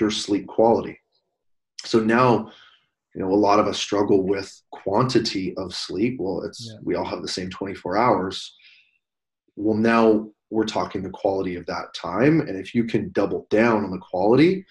your 0.01 0.13
sleep 0.13 0.47
quality. 0.47 0.97
So 1.85 1.99
now, 1.99 2.53
you 3.13 3.23
know, 3.23 3.33
a 3.33 3.35
lot 3.35 3.59
of 3.59 3.67
us 3.67 3.79
struggle 3.79 4.23
with 4.23 4.63
quantity 4.71 5.53
of 5.57 5.75
sleep. 5.75 6.17
Well, 6.21 6.43
it's 6.43 6.71
yeah. 6.71 6.79
we 6.85 6.95
all 6.95 7.05
have 7.05 7.23
the 7.23 7.29
same 7.29 7.51
24 7.51 7.97
hours. 7.97 8.55
Well, 9.57 9.77
now 9.77 10.29
we're 10.51 10.65
talking 10.65 11.03
the 11.03 11.11
quality 11.11 11.57
of 11.57 11.67
that 11.67 11.93
time. 11.93 12.41
And 12.41 12.57
if 12.57 12.73
you 12.73 12.85
can 12.85 13.11
double 13.11 13.49
down 13.51 13.83
on 13.83 13.91
the 13.91 13.99
quality, 13.99 14.65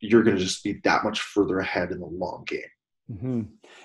you're 0.00 0.22
going 0.22 0.36
to 0.36 0.42
just 0.42 0.64
be 0.64 0.80
that 0.84 1.04
much 1.04 1.20
further 1.20 1.58
ahead 1.58 1.90
in 1.90 2.00
the 2.00 2.06
long 2.06 2.44
game. 2.46 2.60
Mm-hmm. 3.10 3.42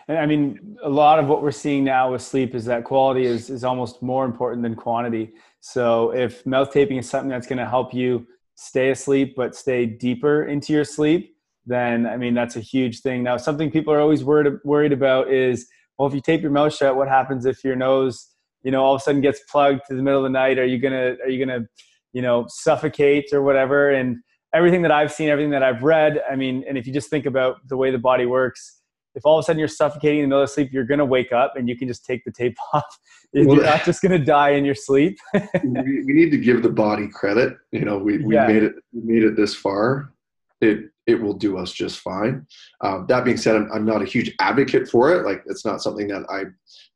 And 0.08 0.18
I 0.18 0.26
mean, 0.26 0.78
a 0.84 0.90
lot 0.90 1.20
of 1.20 1.28
what 1.28 1.42
we're 1.42 1.52
seeing 1.52 1.84
now 1.84 2.12
with 2.12 2.22
sleep 2.22 2.56
is 2.56 2.66
that 2.66 2.84
quality 2.84 3.26
is, 3.26 3.50
is 3.50 3.64
almost 3.64 4.02
more 4.02 4.26
important 4.26 4.64
than 4.64 4.76
quantity. 4.76 5.34
So 5.60 6.14
if 6.14 6.46
mouth 6.46 6.72
taping 6.72 6.98
is 6.98 7.10
something 7.10 7.30
that's 7.30 7.48
going 7.48 7.58
to 7.58 7.66
help 7.66 7.94
you 7.94 8.26
stay 8.56 8.92
asleep, 8.92 9.34
but 9.36 9.56
stay 9.56 9.86
deeper 9.86 10.46
into 10.46 10.72
your 10.74 10.86
sleep, 10.86 11.36
then 11.66 12.06
I 12.06 12.16
mean, 12.16 12.34
that's 12.34 12.56
a 12.56 12.62
huge 12.62 13.02
thing. 13.02 13.24
Now, 13.24 13.38
something 13.38 13.70
people 13.70 13.94
are 13.94 14.00
always 14.00 14.24
worried, 14.24 14.54
worried 14.64 14.94
about 14.94 15.32
is, 15.32 15.68
well, 15.98 16.08
if 16.08 16.14
you 16.14 16.22
tape 16.22 16.42
your 16.42 16.52
mouth 16.52 16.74
shut, 16.74 16.96
what 16.96 17.08
happens 17.08 17.46
if 17.46 17.64
your 17.64 17.76
nose, 17.76 18.30
you 18.64 18.72
know, 18.72 18.84
all 18.84 18.96
of 18.96 19.02
a 19.02 19.04
sudden 19.04 19.22
gets 19.22 19.42
plugged 19.52 19.82
to 19.88 19.96
the 19.96 20.02
middle 20.02 20.20
of 20.20 20.24
the 20.24 20.30
night? 20.30 20.60
Are 20.60 20.66
you 20.66 20.80
going 20.80 20.94
to, 20.94 21.22
are 21.24 21.30
you 21.30 21.44
going 21.44 21.62
to, 21.62 21.68
you 22.14 22.22
know, 22.22 22.46
suffocate 22.48 23.34
or 23.34 23.42
whatever? 23.42 23.92
And 23.92 24.18
everything 24.58 24.82
that 24.82 24.92
I've 24.92 25.12
seen, 25.12 25.30
everything 25.30 25.52
that 25.52 25.64
I've 25.64 25.84
read, 25.84 26.22
I 26.30 26.36
mean, 26.36 26.64
and 26.68 26.78
if 26.78 26.88
you 26.88 26.94
just 26.94 27.10
think 27.10 27.28
about 27.28 27.66
the 27.68 27.78
way 27.78 27.92
the 27.92 28.00
body 28.00 28.26
works, 28.26 28.82
if 29.14 29.26
all 29.26 29.38
of 29.38 29.44
a 29.44 29.46
sudden 29.46 29.60
you're 29.60 29.68
suffocating 29.68 30.20
in 30.20 30.24
the 30.26 30.28
middle 30.30 30.44
of 30.44 30.50
sleep, 30.50 30.72
you're 30.72 30.86
going 30.86 31.00
to 31.00 31.06
wake 31.06 31.32
up 31.32 31.56
and 31.56 31.70
you 31.70 31.78
can 31.78 31.88
just 31.88 32.06
take 32.06 32.24
the 32.26 32.32
tape 32.32 32.58
off. 32.74 33.00
You're 33.34 33.64
not 33.64 33.84
just 33.86 34.02
going 34.02 34.18
to 34.18 34.24
die 34.24 34.52
in 34.52 34.66
your 34.66 34.76
sleep. 34.76 35.20
we, 35.34 36.04
we, 36.06 36.14
need 36.14 36.32
to 36.32 36.38
give 36.38 36.64
the 36.64 36.70
body 36.70 37.08
credit. 37.08 37.56
You 37.72 37.86
know, 37.86 37.98
we, 37.98 38.18
we 38.20 38.36
yeah. 38.36 38.48
made 38.48 38.64
it, 38.64 38.74
we 38.94 39.14
made 39.14 39.24
it 39.24 39.36
this 39.36 39.54
far. 39.54 40.14
It, 40.62 40.90
it 41.06 41.22
will 41.22 41.34
do 41.34 41.58
us 41.58 41.72
just 41.72 42.00
fine. 42.00 42.48
Um, 42.82 43.06
that 43.10 43.26
being 43.26 43.38
said, 43.38 43.56
I'm, 43.56 43.72
I'm 43.72 43.86
not 43.86 44.02
a 44.02 44.06
huge 44.06 44.34
advocate 44.40 44.90
for 44.90 45.14
it. 45.14 45.24
Like 45.24 45.44
it's 45.46 45.66
not 45.66 45.82
something 45.82 46.08
that 46.08 46.26
I 46.30 46.44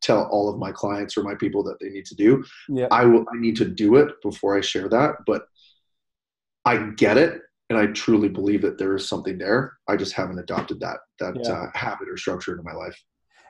tell 0.01 0.23
all 0.31 0.49
of 0.49 0.57
my 0.57 0.71
clients 0.71 1.17
or 1.17 1.23
my 1.23 1.35
people 1.35 1.63
that 1.63 1.79
they 1.79 1.89
need 1.89 2.05
to 2.05 2.15
do. 2.15 2.43
Yeah. 2.67 2.87
I 2.91 3.05
will, 3.05 3.21
I 3.33 3.39
need 3.39 3.55
to 3.57 3.65
do 3.65 3.95
it 3.97 4.21
before 4.21 4.57
I 4.57 4.61
share 4.61 4.89
that, 4.89 5.15
but 5.25 5.43
I 6.65 6.77
get 6.97 7.17
it, 7.17 7.41
and 7.71 7.79
I 7.79 7.85
truly 7.93 8.27
believe 8.27 8.61
that 8.63 8.77
there 8.77 8.93
is 8.95 9.07
something 9.07 9.37
there. 9.37 9.77
I 9.87 9.95
just 9.95 10.11
haven't 10.13 10.39
adopted 10.39 10.81
that 10.81 10.97
that 11.19 11.37
yeah. 11.41 11.51
uh, 11.51 11.67
habit 11.73 12.09
or 12.09 12.17
structure 12.17 12.51
into 12.51 12.63
my 12.63 12.73
life. 12.73 13.01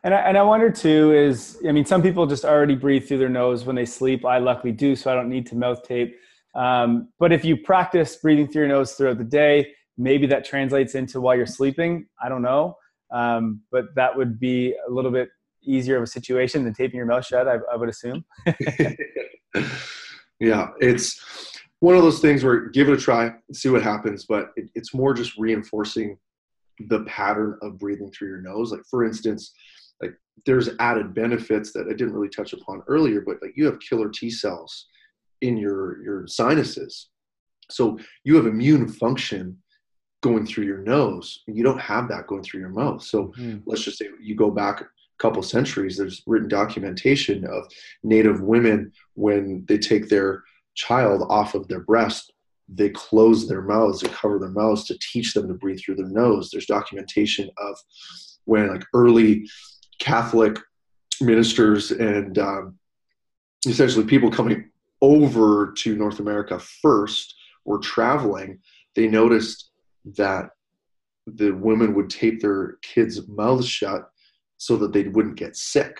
And 0.03 0.13
I, 0.13 0.19
and 0.19 0.37
I 0.37 0.43
wonder 0.43 0.69
too 0.71 1.11
is 1.11 1.57
I 1.67 1.71
mean 1.71 1.85
some 1.85 2.03
people 2.03 2.27
just 2.27 2.45
already 2.45 2.75
breathe 2.75 3.07
through 3.07 3.17
their 3.17 3.29
nose 3.29 3.65
when 3.65 3.75
they 3.75 3.85
sleep. 3.85 4.23
I 4.23 4.37
luckily 4.37 4.73
do, 4.73 4.95
so 4.95 5.11
I 5.11 5.15
don't 5.15 5.27
need 5.27 5.47
to 5.47 5.55
mouth 5.55 5.81
tape. 5.81 6.15
Um, 6.53 7.09
but 7.17 7.31
if 7.31 7.43
you 7.43 7.57
practice 7.57 8.15
breathing 8.17 8.47
through 8.47 8.67
your 8.67 8.69
nose 8.69 8.93
throughout 8.93 9.17
the 9.17 9.23
day, 9.23 9.73
maybe 9.97 10.27
that 10.27 10.45
translates 10.45 10.93
into 10.93 11.19
while 11.19 11.35
you're 11.35 11.47
sleeping. 11.47 12.05
I 12.23 12.29
don't 12.29 12.43
know, 12.43 12.77
um, 13.11 13.61
but 13.71 13.85
that 13.95 14.15
would 14.15 14.39
be 14.39 14.75
a 14.87 14.91
little 14.91 15.11
bit 15.11 15.29
easier 15.63 15.97
of 15.97 16.03
a 16.03 16.07
situation 16.07 16.63
than 16.63 16.75
taping 16.75 16.97
your 16.97 17.07
mouth 17.07 17.25
shut. 17.25 17.47
I, 17.47 17.57
I 17.73 17.75
would 17.75 17.89
assume. 17.89 18.23
yeah, 20.39 20.67
it's 20.79 21.19
one 21.81 21.95
of 21.95 22.03
those 22.03 22.19
things 22.19 22.43
where 22.43 22.69
give 22.69 22.87
it 22.87 22.93
a 22.93 22.97
try, 22.97 23.31
see 23.51 23.69
what 23.69 23.83
happens. 23.83 24.25
But 24.25 24.51
it, 24.55 24.69
it's 24.75 24.93
more 24.93 25.13
just 25.13 25.37
reinforcing 25.37 26.17
the 26.87 27.01
pattern 27.01 27.57
of 27.61 27.77
breathing 27.77 28.11
through 28.11 28.29
your 28.29 28.41
nose. 28.41 28.71
Like 28.71 28.85
for 28.89 29.03
instance, 29.03 29.53
like 30.01 30.13
there's 30.45 30.69
added 30.79 31.13
benefits 31.13 31.73
that 31.73 31.87
I 31.87 31.93
didn't 31.93 32.13
really 32.13 32.29
touch 32.29 32.53
upon 32.53 32.83
earlier, 32.87 33.21
but 33.21 33.37
like 33.41 33.53
you 33.55 33.65
have 33.65 33.79
killer 33.79 34.09
T 34.09 34.29
cells 34.29 34.87
in 35.41 35.57
your 35.57 36.01
your 36.03 36.27
sinuses, 36.27 37.09
so 37.69 37.97
you 38.23 38.35
have 38.35 38.45
immune 38.45 38.87
function 38.87 39.57
going 40.21 40.45
through 40.45 40.65
your 40.65 40.83
nose, 40.83 41.41
and 41.47 41.57
you 41.57 41.63
don't 41.63 41.81
have 41.81 42.07
that 42.09 42.27
going 42.27 42.43
through 42.43 42.59
your 42.59 42.69
mouth. 42.69 43.01
So 43.01 43.29
mm-hmm. 43.29 43.57
let's 43.65 43.81
just 43.81 43.97
say 43.97 44.07
you 44.21 44.35
go 44.35 44.51
back 44.51 44.81
a 44.81 44.85
couple 45.17 45.41
centuries. 45.41 45.97
There's 45.97 46.21
written 46.27 46.47
documentation 46.47 47.43
of 47.45 47.65
Native 48.03 48.41
women 48.41 48.91
when 49.15 49.65
they 49.67 49.79
take 49.79 50.09
their 50.09 50.43
child 50.75 51.25
off 51.29 51.55
of 51.55 51.67
their 51.67 51.81
breast, 51.81 52.31
they 52.67 52.89
close 52.89 53.47
their 53.47 53.61
mouths, 53.61 54.01
they 54.01 54.09
cover 54.09 54.39
their 54.39 54.49
mouths 54.49 54.85
to 54.85 54.97
teach 54.99 55.33
them 55.33 55.47
to 55.47 55.53
breathe 55.53 55.79
through 55.79 55.95
their 55.95 56.07
nose. 56.07 56.49
There's 56.49 56.65
documentation 56.65 57.49
of 57.57 57.77
when 58.45 58.69
like 58.69 58.85
early 58.93 59.49
Catholic 59.99 60.57
ministers 61.19 61.91
and 61.91 62.37
um, 62.39 62.77
essentially 63.67 64.05
people 64.05 64.31
coming 64.31 64.69
over 65.01 65.73
to 65.77 65.95
North 65.95 66.19
America 66.19 66.59
first 66.81 67.35
were 67.65 67.79
traveling, 67.79 68.59
they 68.95 69.07
noticed 69.07 69.71
that 70.17 70.49
the 71.27 71.51
women 71.51 71.93
would 71.93 72.09
tape 72.09 72.41
their 72.41 72.77
kids' 72.81 73.27
mouths 73.27 73.67
shut 73.67 74.09
so 74.57 74.75
that 74.77 74.93
they 74.93 75.03
wouldn't 75.03 75.35
get 75.35 75.55
sick. 75.55 75.99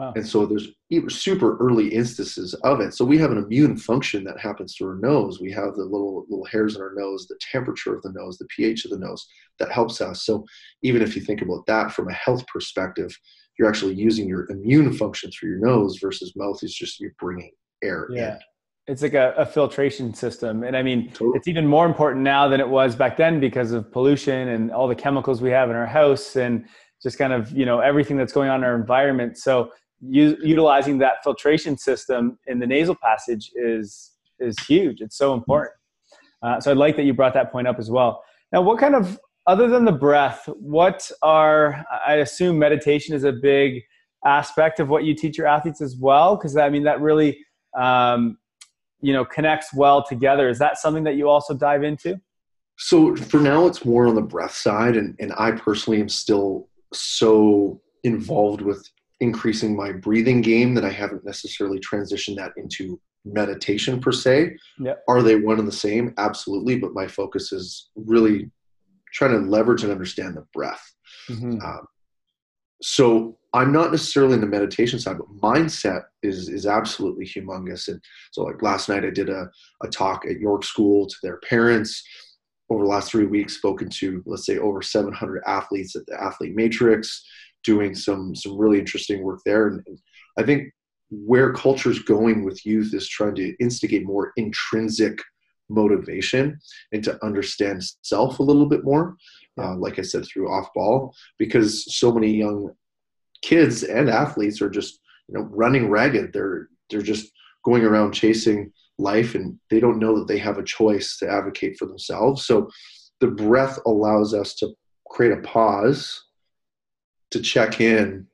Wow. 0.00 0.14
And 0.16 0.26
so 0.26 0.46
there's 0.46 0.72
super 1.14 1.58
early 1.58 1.88
instances 1.88 2.54
of 2.64 2.80
it. 2.80 2.94
So 2.94 3.04
we 3.04 3.18
have 3.18 3.32
an 3.32 3.36
immune 3.36 3.76
function 3.76 4.24
that 4.24 4.40
happens 4.40 4.74
through 4.74 4.88
our 4.88 4.94
nose. 4.94 5.42
We 5.42 5.52
have 5.52 5.74
the 5.74 5.84
little 5.84 6.24
little 6.30 6.46
hairs 6.46 6.74
in 6.74 6.80
our 6.80 6.94
nose, 6.96 7.26
the 7.26 7.38
temperature 7.52 7.94
of 7.94 8.00
the 8.00 8.12
nose, 8.12 8.38
the 8.38 8.46
pH 8.46 8.86
of 8.86 8.92
the 8.92 8.98
nose 8.98 9.26
that 9.58 9.70
helps 9.70 10.00
us. 10.00 10.24
So 10.24 10.46
even 10.82 11.02
if 11.02 11.14
you 11.14 11.20
think 11.20 11.42
about 11.42 11.66
that 11.66 11.92
from 11.92 12.08
a 12.08 12.14
health 12.14 12.46
perspective, 12.46 13.14
you're 13.58 13.68
actually 13.68 13.92
using 13.92 14.26
your 14.26 14.50
immune 14.50 14.94
function 14.94 15.30
through 15.30 15.50
your 15.50 15.58
nose 15.58 15.98
versus 16.00 16.32
mouth 16.34 16.62
is 16.62 16.74
just 16.74 16.98
you're 16.98 17.12
bringing 17.20 17.50
air 17.82 18.08
yeah. 18.10 18.32
in. 18.32 18.38
It's 18.86 19.02
like 19.02 19.12
a, 19.12 19.34
a, 19.36 19.44
filtration 19.44 20.14
system. 20.14 20.64
And 20.64 20.74
I 20.74 20.82
mean, 20.82 21.10
Totally. 21.10 21.36
it's 21.36 21.46
even 21.46 21.66
more 21.66 21.84
important 21.84 22.24
now 22.24 22.48
than 22.48 22.58
it 22.58 22.68
was 22.68 22.96
back 22.96 23.18
then 23.18 23.38
because 23.38 23.72
of 23.72 23.92
pollution 23.92 24.48
and 24.48 24.72
all 24.72 24.88
the 24.88 24.94
chemicals 24.94 25.42
we 25.42 25.50
have 25.50 25.68
in 25.68 25.76
our 25.76 25.86
house 25.86 26.36
and 26.36 26.64
just 27.02 27.18
kind 27.18 27.34
of, 27.34 27.52
you 27.52 27.66
know, 27.66 27.80
everything 27.80 28.16
that's 28.16 28.32
going 28.32 28.48
on 28.48 28.60
in 28.60 28.64
our 28.64 28.74
environment. 28.74 29.36
So 29.36 29.70
u- 30.00 30.36
utilizing 30.42 30.98
that 30.98 31.22
filtration 31.22 31.76
system 31.76 32.38
in 32.46 32.58
the 32.58 32.66
nasal 32.66 32.94
passage 32.94 33.50
is, 33.54 34.12
is 34.38 34.58
huge. 34.60 35.00
It's 35.00 35.16
so 35.16 35.34
important. 35.34 35.74
Uh, 36.42 36.60
so 36.60 36.70
I'd 36.70 36.76
like 36.76 36.96
that 36.96 37.04
you 37.04 37.12
brought 37.12 37.34
that 37.34 37.52
point 37.52 37.66
up 37.66 37.78
as 37.78 37.90
well. 37.90 38.22
Now, 38.52 38.62
what 38.62 38.78
kind 38.78 38.94
of 38.94 39.18
other 39.46 39.68
than 39.68 39.84
the 39.84 39.92
breath, 39.92 40.48
what 40.58 41.10
are 41.22 41.84
I 42.06 42.16
assume 42.16 42.58
meditation 42.58 43.14
is 43.14 43.24
a 43.24 43.32
big 43.32 43.82
aspect 44.24 44.80
of 44.80 44.88
what 44.88 45.04
you 45.04 45.14
teach 45.14 45.38
your 45.38 45.46
athletes 45.46 45.80
as 45.80 45.96
well? 45.96 46.36
Because 46.36 46.56
I 46.56 46.68
mean 46.68 46.84
that 46.84 47.00
really 47.00 47.38
um, 47.78 48.38
you 49.00 49.12
know 49.12 49.24
connects 49.24 49.72
well 49.74 50.04
together. 50.04 50.48
Is 50.48 50.58
that 50.58 50.78
something 50.78 51.04
that 51.04 51.16
you 51.16 51.28
also 51.28 51.54
dive 51.54 51.82
into? 51.82 52.20
So 52.76 53.14
for 53.16 53.40
now, 53.40 53.66
it's 53.66 53.84
more 53.84 54.06
on 54.06 54.14
the 54.14 54.22
breath 54.22 54.54
side, 54.54 54.96
and 54.96 55.16
and 55.18 55.32
I 55.36 55.52
personally 55.52 56.00
am 56.00 56.08
still 56.08 56.68
so 56.92 57.80
involved 58.04 58.62
with 58.62 58.88
increasing 59.20 59.76
my 59.76 59.92
breathing 59.92 60.40
game 60.40 60.74
that 60.74 60.84
I 60.84 60.90
haven't 60.90 61.24
necessarily 61.24 61.78
transitioned 61.78 62.36
that 62.36 62.52
into 62.56 63.00
meditation 63.24 64.00
per 64.00 64.12
se. 64.12 64.56
Yep. 64.78 65.04
Are 65.08 65.22
they 65.22 65.36
one 65.36 65.58
and 65.58 65.68
the 65.68 65.72
same? 65.72 66.14
Absolutely, 66.16 66.78
but 66.78 66.94
my 66.94 67.06
focus 67.06 67.52
is 67.52 67.90
really 67.94 68.50
trying 69.12 69.32
to 69.32 69.50
leverage 69.50 69.82
and 69.82 69.92
understand 69.92 70.36
the 70.36 70.46
breath. 70.54 70.82
Mm-hmm. 71.28 71.60
Um, 71.60 71.86
so 72.82 73.38
I'm 73.52 73.72
not 73.72 73.90
necessarily 73.90 74.34
in 74.34 74.40
the 74.40 74.46
meditation 74.46 74.98
side, 74.98 75.18
but 75.18 75.28
mindset 75.40 76.04
is 76.22 76.48
is 76.48 76.66
absolutely 76.66 77.26
humongous. 77.26 77.88
And 77.88 78.00
so, 78.30 78.42
like 78.42 78.62
last 78.62 78.88
night, 78.88 79.04
I 79.04 79.10
did 79.10 79.28
a, 79.28 79.50
a 79.82 79.88
talk 79.88 80.24
at 80.26 80.40
York 80.40 80.64
School 80.64 81.06
to 81.06 81.16
their 81.22 81.38
parents. 81.48 82.02
Over 82.70 82.84
the 82.84 82.90
last 82.90 83.10
three 83.10 83.26
weeks, 83.26 83.56
spoken 83.56 83.88
to 83.90 84.22
let's 84.26 84.46
say 84.46 84.58
over 84.58 84.80
700 84.80 85.42
athletes 85.44 85.96
at 85.96 86.06
the 86.06 86.22
Athlete 86.22 86.54
Matrix, 86.54 87.26
doing 87.64 87.94
some 87.94 88.34
some 88.34 88.56
really 88.56 88.78
interesting 88.78 89.22
work 89.22 89.40
there. 89.44 89.68
And, 89.68 89.82
and 89.86 89.98
I 90.38 90.42
think 90.42 90.72
where 91.10 91.52
culture's 91.52 91.98
going 91.98 92.44
with 92.44 92.64
youth 92.64 92.94
is 92.94 93.08
trying 93.08 93.34
to 93.34 93.54
instigate 93.58 94.06
more 94.06 94.32
intrinsic 94.36 95.18
motivation 95.68 96.58
and 96.92 97.02
to 97.04 97.24
understand 97.24 97.82
self 98.02 98.38
a 98.38 98.42
little 98.42 98.66
bit 98.66 98.84
more. 98.84 99.16
Uh, 99.58 99.76
like 99.76 99.98
I 99.98 100.02
said, 100.02 100.24
through 100.24 100.50
off 100.50 100.68
ball, 100.74 101.14
because 101.38 101.94
so 101.94 102.12
many 102.12 102.32
young 102.32 102.70
kids 103.42 103.82
and 103.82 104.08
athletes 104.08 104.60
are 104.62 104.70
just 104.70 105.00
you 105.28 105.34
know 105.34 105.48
running 105.50 105.88
ragged. 105.90 106.32
They're 106.32 106.68
they're 106.88 107.02
just 107.02 107.30
going 107.64 107.84
around 107.84 108.12
chasing 108.12 108.72
life, 108.98 109.34
and 109.34 109.58
they 109.70 109.80
don't 109.80 109.98
know 109.98 110.18
that 110.18 110.28
they 110.28 110.38
have 110.38 110.58
a 110.58 110.64
choice 110.64 111.16
to 111.18 111.30
advocate 111.30 111.76
for 111.78 111.86
themselves. 111.86 112.46
So 112.46 112.68
the 113.20 113.28
breath 113.28 113.78
allows 113.86 114.34
us 114.34 114.54
to 114.56 114.72
create 115.10 115.32
a 115.32 115.42
pause, 115.42 116.22
to 117.30 117.40
check 117.40 117.80
in, 117.80 118.26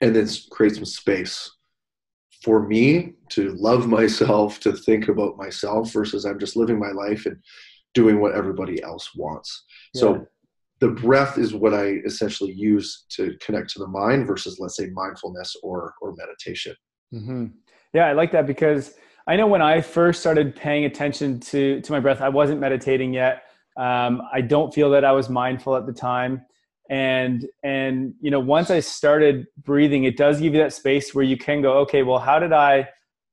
and 0.00 0.14
then 0.14 0.28
create 0.50 0.74
some 0.74 0.84
space 0.84 1.50
for 2.42 2.66
me 2.66 3.14
to 3.30 3.52
love 3.52 3.88
myself, 3.88 4.60
to 4.60 4.72
think 4.72 5.08
about 5.08 5.38
myself 5.38 5.92
versus 5.92 6.26
I'm 6.26 6.38
just 6.38 6.56
living 6.56 6.78
my 6.78 6.90
life 6.90 7.24
and 7.24 7.38
doing 7.94 8.20
what 8.20 8.34
everybody 8.34 8.82
else 8.82 9.14
wants. 9.14 9.64
Yeah. 9.94 10.00
So 10.00 10.26
the 10.80 10.88
breath 10.88 11.38
is 11.38 11.54
what 11.54 11.72
I 11.72 12.00
essentially 12.04 12.52
use 12.52 13.06
to 13.10 13.36
connect 13.40 13.70
to 13.70 13.78
the 13.78 13.86
mind 13.86 14.26
versus 14.26 14.58
let's 14.60 14.76
say 14.76 14.88
mindfulness 14.88 15.56
or 15.62 15.94
or 16.02 16.14
meditation. 16.16 16.74
Mm-hmm. 17.14 17.46
Yeah, 17.94 18.06
I 18.06 18.12
like 18.12 18.32
that 18.32 18.46
because 18.46 18.94
I 19.26 19.36
know 19.36 19.46
when 19.46 19.62
I 19.62 19.80
first 19.80 20.20
started 20.20 20.54
paying 20.54 20.84
attention 20.84 21.40
to 21.40 21.80
to 21.80 21.92
my 21.92 22.00
breath, 22.00 22.20
I 22.20 22.28
wasn't 22.28 22.60
meditating 22.60 23.14
yet. 23.14 23.44
Um, 23.76 24.20
I 24.32 24.40
don't 24.42 24.74
feel 24.74 24.90
that 24.90 25.04
I 25.04 25.12
was 25.12 25.30
mindful 25.30 25.76
at 25.76 25.86
the 25.86 25.92
time, 25.92 26.44
and 26.90 27.46
and 27.62 28.14
you 28.20 28.30
know 28.30 28.40
once 28.40 28.70
I 28.70 28.80
started 28.80 29.46
breathing, 29.62 30.04
it 30.04 30.16
does 30.16 30.40
give 30.40 30.54
you 30.54 30.60
that 30.60 30.72
space 30.72 31.14
where 31.14 31.24
you 31.24 31.36
can 31.36 31.62
go, 31.62 31.78
okay, 31.78 32.02
well, 32.02 32.18
how 32.18 32.38
did 32.38 32.52
I, 32.52 32.88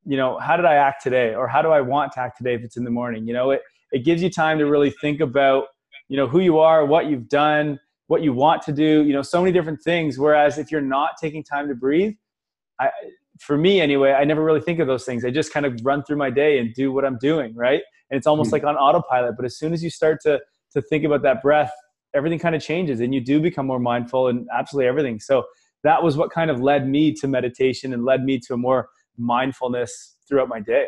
you 0.05 0.17
know, 0.17 0.39
how 0.39 0.55
did 0.55 0.65
I 0.65 0.75
act 0.75 1.03
today, 1.03 1.35
or 1.35 1.47
how 1.47 1.61
do 1.61 1.69
I 1.69 1.81
want 1.81 2.13
to 2.13 2.21
act 2.21 2.37
today 2.37 2.55
if 2.55 2.61
it's 2.61 2.77
in 2.77 2.83
the 2.83 2.91
morning? 2.91 3.27
You 3.27 3.33
know, 3.33 3.51
it 3.51 3.61
it 3.91 4.05
gives 4.05 4.23
you 4.23 4.29
time 4.29 4.57
to 4.59 4.65
really 4.65 4.91
think 5.01 5.19
about 5.19 5.65
you 6.07 6.17
know 6.17 6.27
who 6.27 6.39
you 6.39 6.59
are 6.59 6.85
what 6.85 7.07
you've 7.07 7.29
done 7.29 7.79
what 8.07 8.21
you 8.21 8.33
want 8.33 8.61
to 8.61 8.73
do 8.73 9.03
you 9.05 9.13
know 9.13 9.21
so 9.21 9.41
many 9.41 9.51
different 9.51 9.81
things. 9.81 10.17
Whereas 10.17 10.57
if 10.57 10.71
you're 10.71 10.81
not 10.81 11.11
taking 11.19 11.43
time 11.43 11.67
to 11.67 11.75
breathe 11.75 12.13
i 12.79 12.89
for 13.39 13.57
me 13.57 13.81
anyway 13.81 14.11
i 14.11 14.23
never 14.23 14.43
really 14.43 14.61
think 14.61 14.79
of 14.79 14.87
those 14.87 15.05
things. 15.05 15.23
I 15.25 15.31
just 15.31 15.53
kind 15.53 15.65
of 15.65 15.79
run 15.83 16.03
through 16.03 16.17
my 16.17 16.29
day 16.29 16.59
and 16.59 16.73
do 16.73 16.91
what 16.91 17.05
i'm 17.05 17.17
doing 17.17 17.55
right? 17.55 17.81
And 18.09 18.17
it's 18.17 18.27
almost 18.27 18.47
mm-hmm. 18.47 18.65
like 18.65 18.75
on 18.75 18.75
autopilot. 18.75 19.35
But 19.37 19.45
as 19.45 19.57
soon 19.57 19.73
as 19.73 19.83
you 19.83 19.89
start 19.89 20.19
to 20.23 20.39
to 20.73 20.81
think 20.81 21.03
about 21.03 21.21
that 21.23 21.41
breath 21.41 21.71
everything 22.13 22.39
kind 22.39 22.55
of 22.55 22.61
changes 22.61 22.99
and 22.99 23.13
you 23.13 23.21
do 23.21 23.39
become 23.39 23.65
more 23.65 23.79
mindful 23.79 24.27
and 24.27 24.47
absolutely 24.57 24.87
everything 24.87 25.19
so 25.19 25.43
that 25.83 26.01
was 26.01 26.17
what 26.17 26.31
kind 26.31 26.51
of 26.51 26.59
led 26.61 26.87
me 26.87 27.11
to 27.13 27.27
meditation 27.27 27.93
and 27.93 28.05
led 28.05 28.23
me 28.23 28.39
to 28.39 28.53
a 28.53 28.57
more 28.57 28.89
mindfulness 29.17 30.15
throughout 30.27 30.47
my 30.47 30.59
day 30.59 30.85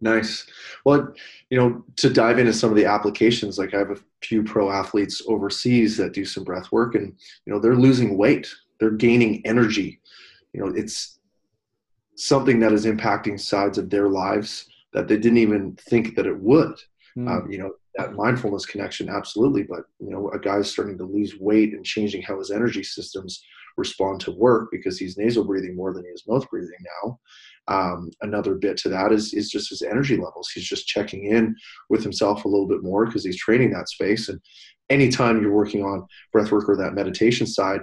Nice. 0.00 0.46
Well, 0.84 1.12
you 1.50 1.58
know, 1.58 1.84
to 1.96 2.10
dive 2.10 2.38
into 2.38 2.52
some 2.52 2.70
of 2.70 2.76
the 2.76 2.84
applications, 2.84 3.58
like 3.58 3.74
I 3.74 3.78
have 3.78 3.90
a 3.90 3.98
few 4.22 4.42
pro 4.42 4.70
athletes 4.70 5.22
overseas 5.26 5.96
that 5.96 6.12
do 6.12 6.24
some 6.24 6.44
breath 6.44 6.70
work 6.70 6.94
and, 6.94 7.16
you 7.44 7.52
know, 7.52 7.58
they're 7.58 7.74
losing 7.74 8.16
weight, 8.16 8.48
they're 8.78 8.90
gaining 8.90 9.44
energy. 9.44 10.00
You 10.52 10.60
know, 10.60 10.72
it's 10.74 11.18
something 12.16 12.60
that 12.60 12.72
is 12.72 12.86
impacting 12.86 13.40
sides 13.40 13.78
of 13.78 13.90
their 13.90 14.08
lives 14.08 14.66
that 14.92 15.08
they 15.08 15.16
didn't 15.16 15.38
even 15.38 15.76
think 15.76 16.14
that 16.14 16.26
it 16.26 16.38
would. 16.38 16.74
Mm. 17.16 17.28
Um, 17.28 17.50
you 17.50 17.58
know, 17.58 17.72
that 17.96 18.14
mindfulness 18.14 18.66
connection, 18.66 19.08
absolutely. 19.08 19.62
But, 19.62 19.84
you 19.98 20.10
know, 20.10 20.30
a 20.30 20.38
guy's 20.38 20.70
starting 20.70 20.98
to 20.98 21.04
lose 21.04 21.36
weight 21.38 21.72
and 21.72 21.84
changing 21.84 22.22
how 22.22 22.38
his 22.38 22.50
energy 22.50 22.82
systems 22.82 23.42
respond 23.76 24.20
to 24.20 24.32
work 24.32 24.68
because 24.70 24.98
he's 24.98 25.16
nasal 25.16 25.44
breathing 25.44 25.76
more 25.76 25.92
than 25.92 26.04
he 26.04 26.10
is 26.10 26.24
mouth 26.26 26.48
breathing 26.50 26.78
now 27.04 27.18
um, 27.68 28.10
another 28.22 28.54
bit 28.54 28.76
to 28.78 28.88
that 28.88 29.12
is 29.12 29.34
is 29.34 29.50
just 29.50 29.68
his 29.68 29.82
energy 29.82 30.16
levels. 30.16 30.50
He's 30.50 30.66
just 30.66 30.88
checking 30.88 31.26
in 31.26 31.54
with 31.90 32.02
himself 32.02 32.44
a 32.44 32.48
little 32.48 32.66
bit 32.66 32.82
more 32.82 33.06
because 33.06 33.24
he's 33.24 33.38
training 33.38 33.70
that 33.72 33.88
space. 33.88 34.28
And 34.28 34.40
anytime 34.90 35.40
you're 35.40 35.52
working 35.52 35.84
on 35.84 36.06
breath 36.32 36.50
work 36.50 36.68
or 36.68 36.76
that 36.76 36.94
meditation 36.94 37.46
side, 37.46 37.80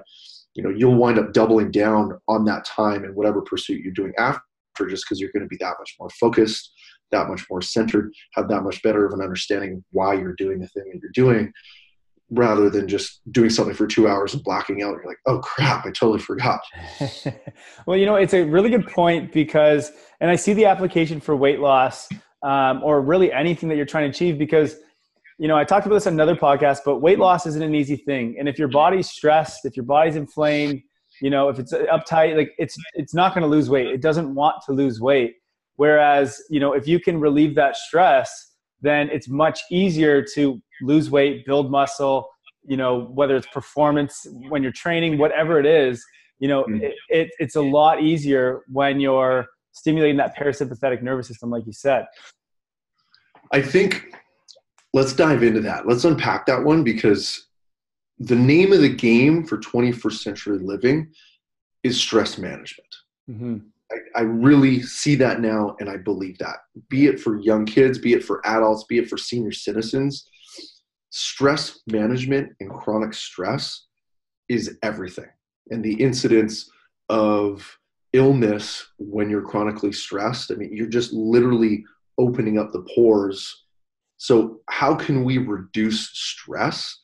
you 0.55 0.63
know 0.63 0.71
you'll 0.71 0.95
wind 0.95 1.19
up 1.19 1.33
doubling 1.33 1.71
down 1.71 2.19
on 2.27 2.45
that 2.45 2.65
time 2.65 3.05
in 3.05 3.13
whatever 3.13 3.41
pursuit 3.41 3.81
you're 3.81 3.93
doing 3.93 4.13
after, 4.17 4.41
just 4.89 5.05
because 5.05 5.19
you're 5.19 5.31
going 5.31 5.43
to 5.43 5.49
be 5.49 5.57
that 5.59 5.75
much 5.79 5.95
more 5.99 6.09
focused, 6.19 6.73
that 7.15 7.29
much 7.29 7.45
more 7.49 7.61
centered, 7.61 8.13
have 8.33 8.47
that 8.49 8.61
much 8.61 8.81
better 8.83 9.05
of 9.05 9.13
an 9.13 9.21
understanding 9.21 9.83
why 9.91 10.13
you're 10.13 10.35
doing 10.35 10.59
the 10.59 10.67
thing 10.67 10.83
that 10.91 10.99
you're 11.01 11.11
doing 11.13 11.51
rather 12.31 12.69
than 12.69 12.87
just 12.87 13.21
doing 13.31 13.49
something 13.49 13.75
for 13.75 13.85
two 13.85 14.07
hours 14.07 14.33
and 14.33 14.43
blacking 14.43 14.81
out. 14.81 14.95
You're 14.95 15.05
like, 15.05 15.19
oh 15.25 15.39
crap, 15.39 15.85
I 15.85 15.91
totally 15.91 16.19
forgot. 16.19 16.59
well, 17.85 17.97
you 17.97 18.05
know, 18.05 18.15
it's 18.15 18.33
a 18.33 18.43
really 18.43 18.69
good 18.69 18.87
point 18.87 19.31
because, 19.31 19.91
and 20.19 20.29
I 20.29 20.35
see 20.35 20.53
the 20.53 20.65
application 20.65 21.19
for 21.19 21.35
weight 21.35 21.59
loss 21.59 22.09
um, 22.43 22.81
or 22.83 23.01
really 23.01 23.31
anything 23.31 23.69
that 23.69 23.75
you're 23.75 23.85
trying 23.85 24.11
to 24.11 24.15
achieve 24.15 24.37
because, 24.37 24.75
you 25.37 25.47
know, 25.47 25.57
I 25.57 25.65
talked 25.65 25.85
about 25.85 25.95
this 25.95 26.07
on 26.07 26.13
another 26.13 26.35
podcast, 26.35 26.79
but 26.85 26.99
weight 26.99 27.19
loss 27.19 27.45
isn't 27.45 27.61
an 27.61 27.75
easy 27.75 27.97
thing. 27.97 28.37
And 28.39 28.49
if 28.49 28.57
your 28.57 28.69
body's 28.69 29.09
stressed, 29.09 29.65
if 29.65 29.75
your 29.75 29.85
body's 29.85 30.15
inflamed, 30.15 30.81
you 31.21 31.29
know, 31.29 31.49
if 31.49 31.59
it's 31.59 31.73
uptight, 31.73 32.35
like 32.35 32.53
it's 32.57 32.77
it's 32.93 33.13
not 33.13 33.33
going 33.33 33.43
to 33.43 33.47
lose 33.47 33.69
weight. 33.69 33.87
It 33.87 34.01
doesn't 34.01 34.33
want 34.33 34.57
to 34.65 34.73
lose 34.73 34.99
weight. 34.99 35.35
Whereas, 35.77 36.41
you 36.49 36.59
know, 36.59 36.73
if 36.73 36.87
you 36.87 36.99
can 36.99 37.19
relieve 37.19 37.55
that 37.55 37.75
stress, 37.75 38.53
then 38.81 39.09
it's 39.09 39.27
much 39.27 39.59
easier 39.71 40.23
to 40.35 40.61
lose 40.81 41.09
weight, 41.09 41.45
build 41.45 41.71
muscle, 41.71 42.29
you 42.67 42.77
know, 42.77 43.05
whether 43.13 43.35
it's 43.35 43.47
performance 43.47 44.25
when 44.49 44.63
you're 44.63 44.71
training, 44.71 45.17
whatever 45.17 45.59
it 45.59 45.65
is, 45.65 46.03
you 46.39 46.47
know, 46.47 46.63
mm-hmm. 46.63 46.83
it, 46.83 46.93
it, 47.09 47.29
it's 47.39 47.55
a 47.55 47.61
lot 47.61 48.01
easier 48.01 48.61
when 48.67 48.99
you're 48.99 49.47
stimulating 49.71 50.17
that 50.17 50.35
parasympathetic 50.37 51.01
nervous 51.01 51.27
system, 51.27 51.49
like 51.49 51.65
you 51.65 51.73
said. 51.73 52.05
I 53.51 53.61
think 53.61 54.15
let's 54.93 55.13
dive 55.13 55.43
into 55.43 55.61
that. 55.61 55.87
Let's 55.87 56.05
unpack 56.05 56.45
that 56.47 56.63
one 56.63 56.83
because 56.83 57.47
the 58.19 58.35
name 58.35 58.71
of 58.73 58.81
the 58.81 58.89
game 58.89 59.45
for 59.45 59.57
21st 59.57 60.19
century 60.19 60.59
living 60.59 61.11
is 61.83 61.99
stress 61.99 62.37
management. 62.37 62.95
Mm-hmm. 63.29 63.57
I, 64.15 64.19
I, 64.19 64.21
really 64.23 64.81
see 64.81 65.15
that 65.15 65.39
now 65.39 65.75
and 65.79 65.89
I 65.89 65.97
believe 65.97 66.37
that. 66.39 66.57
Be 66.89 67.07
it 67.07 67.19
for 67.19 67.39
young 67.39 67.65
kids, 67.65 67.97
be 67.97 68.13
it 68.13 68.23
for 68.23 68.45
adults, 68.45 68.83
be 68.83 68.97
it 68.97 69.09
for 69.09 69.17
senior 69.17 69.51
citizens, 69.51 70.27
stress 71.09 71.79
management 71.87 72.51
and 72.59 72.69
chronic 72.69 73.13
stress 73.13 73.85
is 74.49 74.77
everything. 74.83 75.29
and 75.71 75.83
the 75.83 75.93
incidence 75.93 76.69
of 77.09 77.77
illness 78.15 78.87
when 78.97 79.29
you're 79.29 79.41
chronically 79.41 79.91
stressed. 79.91 80.51
I 80.51 80.55
mean, 80.55 80.75
you're 80.75 80.87
just 80.87 81.11
literally 81.11 81.83
opening 82.17 82.57
up 82.57 82.71
the 82.71 82.85
pores. 82.95 83.65
So, 84.17 84.61
how 84.69 84.95
can 84.95 85.23
we 85.23 85.37
reduce 85.37 86.09
stress? 86.13 86.97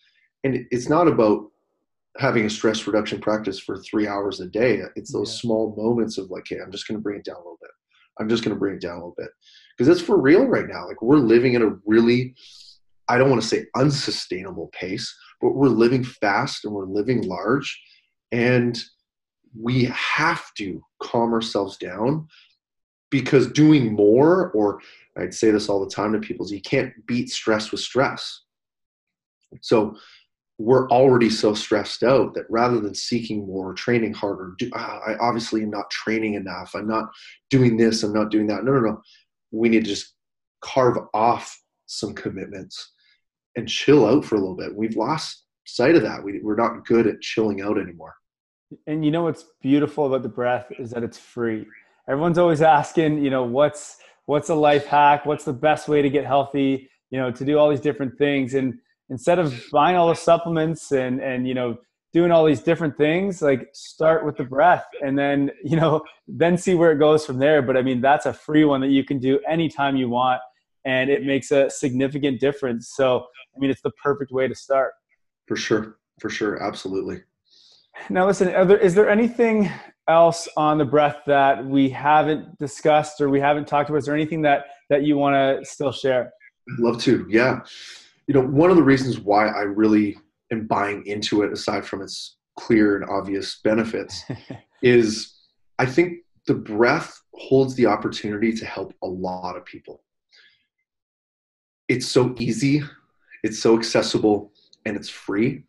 And 0.44 0.66
it's 0.72 0.90
not 0.90 1.08
about 1.08 1.52
having 2.18 2.46
a 2.46 2.50
stress 2.50 2.86
reduction 2.88 3.20
practice 3.20 3.60
for 3.60 3.78
three 3.78 4.08
hours 4.08 4.40
a 4.40 4.48
day. 4.48 4.82
It's 4.96 5.14
those 5.14 5.34
yeah. 5.34 5.42
small 5.42 5.76
moments 5.78 6.18
of 6.18 6.30
like, 6.30 6.46
hey, 6.48 6.60
I'm 6.64 6.72
just 6.72 6.88
going 6.88 6.98
to 6.98 7.02
bring 7.02 7.20
it 7.20 7.26
down 7.26 7.38
a 7.38 7.40
little 7.40 7.58
bit. 7.62 7.72
I'm 8.20 8.30
just 8.30 8.44
going 8.44 8.54
to 8.54 8.60
bring 8.60 8.76
it 8.76 8.82
down 8.82 8.94
a 8.94 8.98
little 8.98 9.16
bit 9.18 9.30
because 9.78 9.88
it's 9.88 10.06
for 10.06 10.20
real 10.20 10.46
right 10.46 10.68
now. 10.68 10.88
Like 10.88 11.02
we're 11.02 11.18
living 11.18 11.54
in 11.54 11.62
a 11.62 11.78
really, 11.86 12.36
I 13.08 13.18
don't 13.18 13.30
want 13.30 13.42
to 13.42 13.48
say 13.48 13.66
unsustainable 13.76 14.70
pace, 14.74 15.14
but 15.40 15.56
we're 15.56 15.70
living 15.70 16.04
fast 16.04 16.66
and 16.66 16.74
we're 16.74 16.86
living 16.86 17.24
large, 17.24 17.82
and 18.32 18.78
we 19.60 19.86
have 19.86 20.54
to 20.56 20.82
calm 21.02 21.34
ourselves 21.34 21.78
down 21.78 22.28
because 23.10 23.48
doing 23.48 23.94
more, 23.94 24.52
or 24.52 24.80
I'd 25.18 25.34
say 25.34 25.52
this 25.52 25.68
all 25.68 25.84
the 25.84 25.94
time 25.94 26.14
to 26.14 26.20
people, 26.20 26.46
is 26.46 26.52
you 26.52 26.62
can't 26.62 26.94
beat 27.06 27.30
stress 27.30 27.72
with 27.72 27.82
stress. 27.82 28.44
So 29.62 29.98
we're 30.62 30.88
already 30.90 31.30
so 31.30 31.56
stressed 31.56 32.04
out 32.04 32.36
that 32.36 32.46
rather 32.50 32.80
than 32.80 32.94
seeking 32.94 33.48
more, 33.48 33.74
training 33.74 34.14
harder, 34.14 34.54
do, 34.60 34.70
ah, 34.76 35.00
I 35.06 35.16
obviously 35.16 35.64
am 35.64 35.72
not 35.72 35.90
training 35.90 36.36
enough. 36.36 36.76
I'm 36.76 36.88
not 36.88 37.10
doing 37.50 37.78
this. 37.78 38.04
I'm 38.04 38.14
not 38.14 38.30
doing 38.30 38.46
that. 38.48 38.64
No, 38.64 38.74
no, 38.74 38.80
no. 38.80 39.02
We 39.52 39.70
need 39.70 39.86
to 39.86 39.90
just 39.90 40.14
carve 40.62 40.98
off 41.16 41.60
some 41.88 42.14
commitments 42.14 42.92
and 43.56 43.68
chill 43.68 44.06
out 44.06 44.24
for 44.24 44.36
a 44.36 44.40
little 44.40 44.56
bit. 44.56 44.76
We've 44.76 44.96
lost 44.96 45.46
sight 45.66 45.96
of 45.96 46.04
that. 46.04 46.24
We, 46.24 46.40
we're 46.42 46.56
not 46.56 46.86
good 46.86 47.08
at 47.08 47.22
chilling 47.22 47.62
out 47.62 47.80
anymore. 47.80 48.14
And 48.86 49.04
you 49.04 49.10
know 49.10 49.24
what's 49.24 49.46
beautiful 49.62 50.06
about 50.06 50.22
the 50.22 50.30
breath 50.30 50.72
is 50.78 50.92
that 50.92 51.04
it's 51.04 51.18
free. 51.18 51.66
Everyone's 52.08 52.38
always 52.38 52.62
asking, 52.62 53.24
you 53.24 53.32
know, 53.32 53.44
what's 53.44 53.98
what's 54.28 54.50
a 54.50 54.56
life 54.56 54.86
hack? 54.86 55.26
What's 55.26 55.44
the 55.44 55.54
best 55.54 55.90
way 55.90 56.02
to 56.02 56.10
get 56.10 56.26
healthy? 56.26 56.90
You 57.10 57.20
know, 57.20 57.32
to 57.32 57.44
do 57.44 57.58
all 57.58 57.70
these 57.70 57.82
different 57.82 58.18
things 58.18 58.54
and 58.54 58.80
instead 59.12 59.38
of 59.38 59.54
buying 59.72 59.96
all 59.96 60.08
the 60.08 60.16
supplements 60.16 60.92
and 60.92 61.22
and 61.22 61.48
you 61.48 61.54
know 61.54 61.78
doing 62.14 62.32
all 62.32 62.44
these 62.44 62.62
different 62.62 62.98
things 62.98 63.42
like 63.42 63.70
start 63.74 64.26
with 64.26 64.36
the 64.36 64.44
breath 64.44 64.86
and 65.02 65.18
then 65.18 65.52
you 65.64 65.78
know 65.78 66.02
then 66.28 66.58
see 66.58 66.74
where 66.74 66.92
it 66.92 66.98
goes 66.98 67.26
from 67.26 67.38
there. 67.38 67.62
But 67.62 67.78
i 67.78 67.84
mean 67.84 68.02
that's 68.02 68.26
a 68.26 68.34
free 68.34 68.66
one 68.66 68.82
that 68.82 68.90
you 68.90 69.04
can 69.04 69.20
do 69.20 69.40
anytime 69.48 69.96
you 69.96 70.10
want 70.10 70.42
and 70.84 71.12
it 71.12 71.24
makes 71.24 71.52
a 71.52 71.70
significant 71.70 72.40
difference. 72.40 72.94
So 72.96 73.26
i 73.56 73.60
mean 73.60 73.70
it's 73.70 73.82
the 73.82 73.92
perfect 74.04 74.32
way 74.32 74.48
to 74.48 74.56
start. 74.56 74.94
For 75.48 75.56
sure. 75.56 75.98
For 76.20 76.30
sure. 76.30 76.64
Absolutely. 76.64 77.22
Now 78.10 78.26
listen 78.26 78.48
there, 78.48 78.78
is 78.78 78.96
there 78.96 79.10
anything 79.10 79.70
else 80.08 80.48
on 80.58 80.78
the 80.78 80.86
breath 80.86 81.20
that 81.28 81.64
we 81.64 81.90
haven't 81.90 82.58
discussed 82.58 83.22
or 83.22 83.30
we 83.30 83.40
haven't 83.40 83.68
talked 83.68 83.90
about? 83.90 84.00
Is 84.00 84.06
there 84.06 84.16
anything 84.16 84.42
that 84.44 84.66
that 84.90 85.04
you 85.04 85.18
want 85.18 85.36
to 85.36 85.66
still 85.66 85.92
share? 85.92 86.32
I'd 86.70 86.80
love 86.80 87.02
to. 87.04 87.26
Yeah 87.30 87.62
you 88.28 88.34
know, 88.34 88.46
one 88.46 88.70
of 88.70 88.76
the 88.76 88.84
reasons 88.84 89.20
why 89.20 89.48
I 89.48 89.62
really 89.62 90.18
am 90.52 90.68
buying 90.68 91.06
into 91.06 91.44
it, 91.44 91.52
aside 91.52 91.86
from 91.86 92.02
its 92.02 92.38
clear 92.58 92.96
and 92.96 93.10
obvious 93.10 93.60
benefits, 93.64 94.24
is 94.82 95.36
I 95.80 95.86
think 95.86 96.20
the 96.48 96.54
breath 96.54 97.22
holds 97.34 97.76
the 97.76 97.86
opportunity 97.86 98.54
to 98.54 98.66
help 98.66 98.94
a 99.04 99.08
lot 99.08 99.56
of 99.56 99.66
people. 99.66 100.04
It's 101.88 102.08
so 102.08 102.36
easy, 102.40 102.84
it's 103.44 103.60
so 103.60 103.78
accessible, 103.78 104.52
and 104.86 104.96
it's 104.96 105.10
free, 105.10 105.64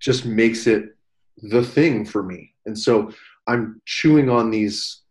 just 0.00 0.24
makes 0.24 0.66
it 0.66 0.96
the 1.42 1.62
thing 1.62 2.04
for 2.04 2.22
me. 2.22 2.54
And 2.66 2.78
so 2.78 3.12
I'm 3.46 3.80
chewing 3.84 4.28
on 4.28 4.50
these 4.50 5.02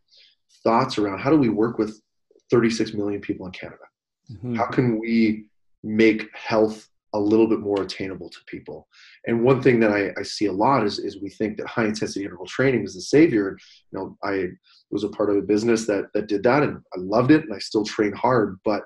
thoughts 0.64 0.98
around 0.98 1.20
how 1.20 1.30
do 1.30 1.38
we 1.38 1.50
work 1.50 1.78
with 1.78 2.02
36 2.50 2.94
million 2.94 3.22
people 3.22 3.46
in 3.46 3.52
Canada? 3.52 3.84
Mm-hmm. 4.32 4.56
How 4.56 4.66
can 4.66 5.00
we 5.00 5.50
make 5.84 6.28
health 6.36 6.88
a 7.14 7.20
little 7.20 7.48
bit 7.48 7.60
more 7.60 7.82
attainable 7.82 8.30
to 8.30 8.38
people. 8.48 8.88
And 9.26 9.44
one 9.44 9.62
thing 9.62 9.80
that 9.80 9.92
I, 9.92 10.12
I, 10.20 10.24
see 10.24 10.48
a 10.48 10.52
lot 10.52 10.86
is, 10.86 11.00
is 11.00 11.22
we 11.22 11.30
think 11.30 11.58
that 11.58 11.68
high 11.68 11.86
intensity 11.86 12.26
interval 12.26 12.46
training 12.46 12.84
is 12.84 12.96
the 12.96 13.02
savior. 13.02 13.58
You 13.92 14.00
know, 14.00 14.18
I 14.24 14.48
was 14.92 15.04
a 15.04 15.10
part 15.10 15.30
of 15.30 15.38
a 15.38 15.42
business 15.42 15.88
that 15.88 16.06
that 16.14 16.28
did 16.28 16.44
that, 16.44 16.64
and 16.64 16.78
I 16.78 17.00
loved 17.00 17.32
it, 17.32 17.44
and 17.44 17.54
I 17.54 17.60
still 17.60 17.84
train 17.84 18.14
hard. 18.14 18.60
But 18.66 18.84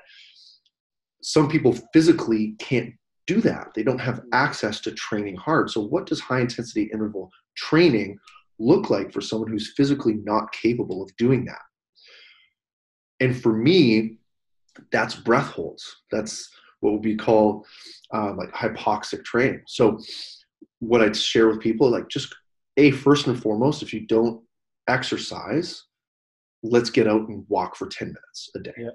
some 1.21 1.49
people 1.49 1.77
physically 1.93 2.55
can't 2.59 2.93
do 3.27 3.41
that; 3.41 3.69
they 3.75 3.83
don't 3.83 3.99
have 3.99 4.21
access 4.33 4.79
to 4.81 4.91
training 4.91 5.35
hard. 5.35 5.69
So, 5.69 5.81
what 5.81 6.05
does 6.05 6.19
high 6.19 6.41
intensity 6.41 6.89
interval 6.93 7.31
training 7.55 8.17
look 8.59 8.89
like 8.91 9.11
for 9.11 9.21
someone 9.21 9.49
who's 9.49 9.73
physically 9.75 10.19
not 10.23 10.51
capable 10.51 11.01
of 11.01 11.15
doing 11.17 11.45
that? 11.45 11.61
And 13.19 13.39
for 13.39 13.53
me, 13.53 14.17
that's 14.91 15.15
breath 15.15 15.47
holds. 15.47 15.97
That's 16.11 16.49
what 16.82 16.93
would 16.93 17.01
be 17.01 17.15
called 17.15 17.65
um, 18.11 18.38
like 18.38 18.51
hypoxic 18.51 19.23
training. 19.23 19.61
So 19.65 19.99
what 20.79 21.01
I'd 21.01 21.15
share 21.15 21.47
with 21.47 21.61
people, 21.61 21.89
like 21.89 22.09
just 22.09 22.36
a 22.77 22.91
first 22.91 23.27
and 23.27 23.41
foremost, 23.41 23.82
if 23.82 23.93
you 23.93 24.05
don't 24.07 24.43
exercise, 24.88 25.84
let's 26.63 26.89
get 26.89 27.07
out 27.07 27.27
and 27.29 27.45
walk 27.47 27.75
for 27.75 27.88
10 27.88 28.07
minutes 28.07 28.49
a 28.55 28.59
day. 28.59 28.73
Yeah. 28.77 28.89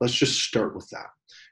Let's 0.00 0.14
just 0.14 0.40
start 0.42 0.74
with 0.74 0.88
that. 0.90 1.06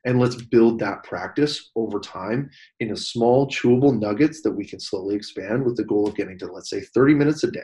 And 0.05 0.19
let's 0.19 0.35
build 0.35 0.79
that 0.81 1.05
practice 1.05 1.71
over 1.77 2.01
time 2.01 2.51
into 2.81 2.97
small, 2.97 3.47
chewable 3.47 3.99
nuggets 3.99 4.43
that 4.43 4.51
we 4.51 4.65
can 4.65 4.81
slowly 4.81 5.15
expand 5.15 5.65
with 5.65 5.77
the 5.77 5.85
goal 5.85 6.09
of 6.09 6.17
getting 6.17 6.39
to, 6.39 6.47
let's 6.47 6.71
say, 6.71 6.81
30 6.81 7.15
minutes 7.15 7.45
a 7.45 7.51
day, 7.51 7.61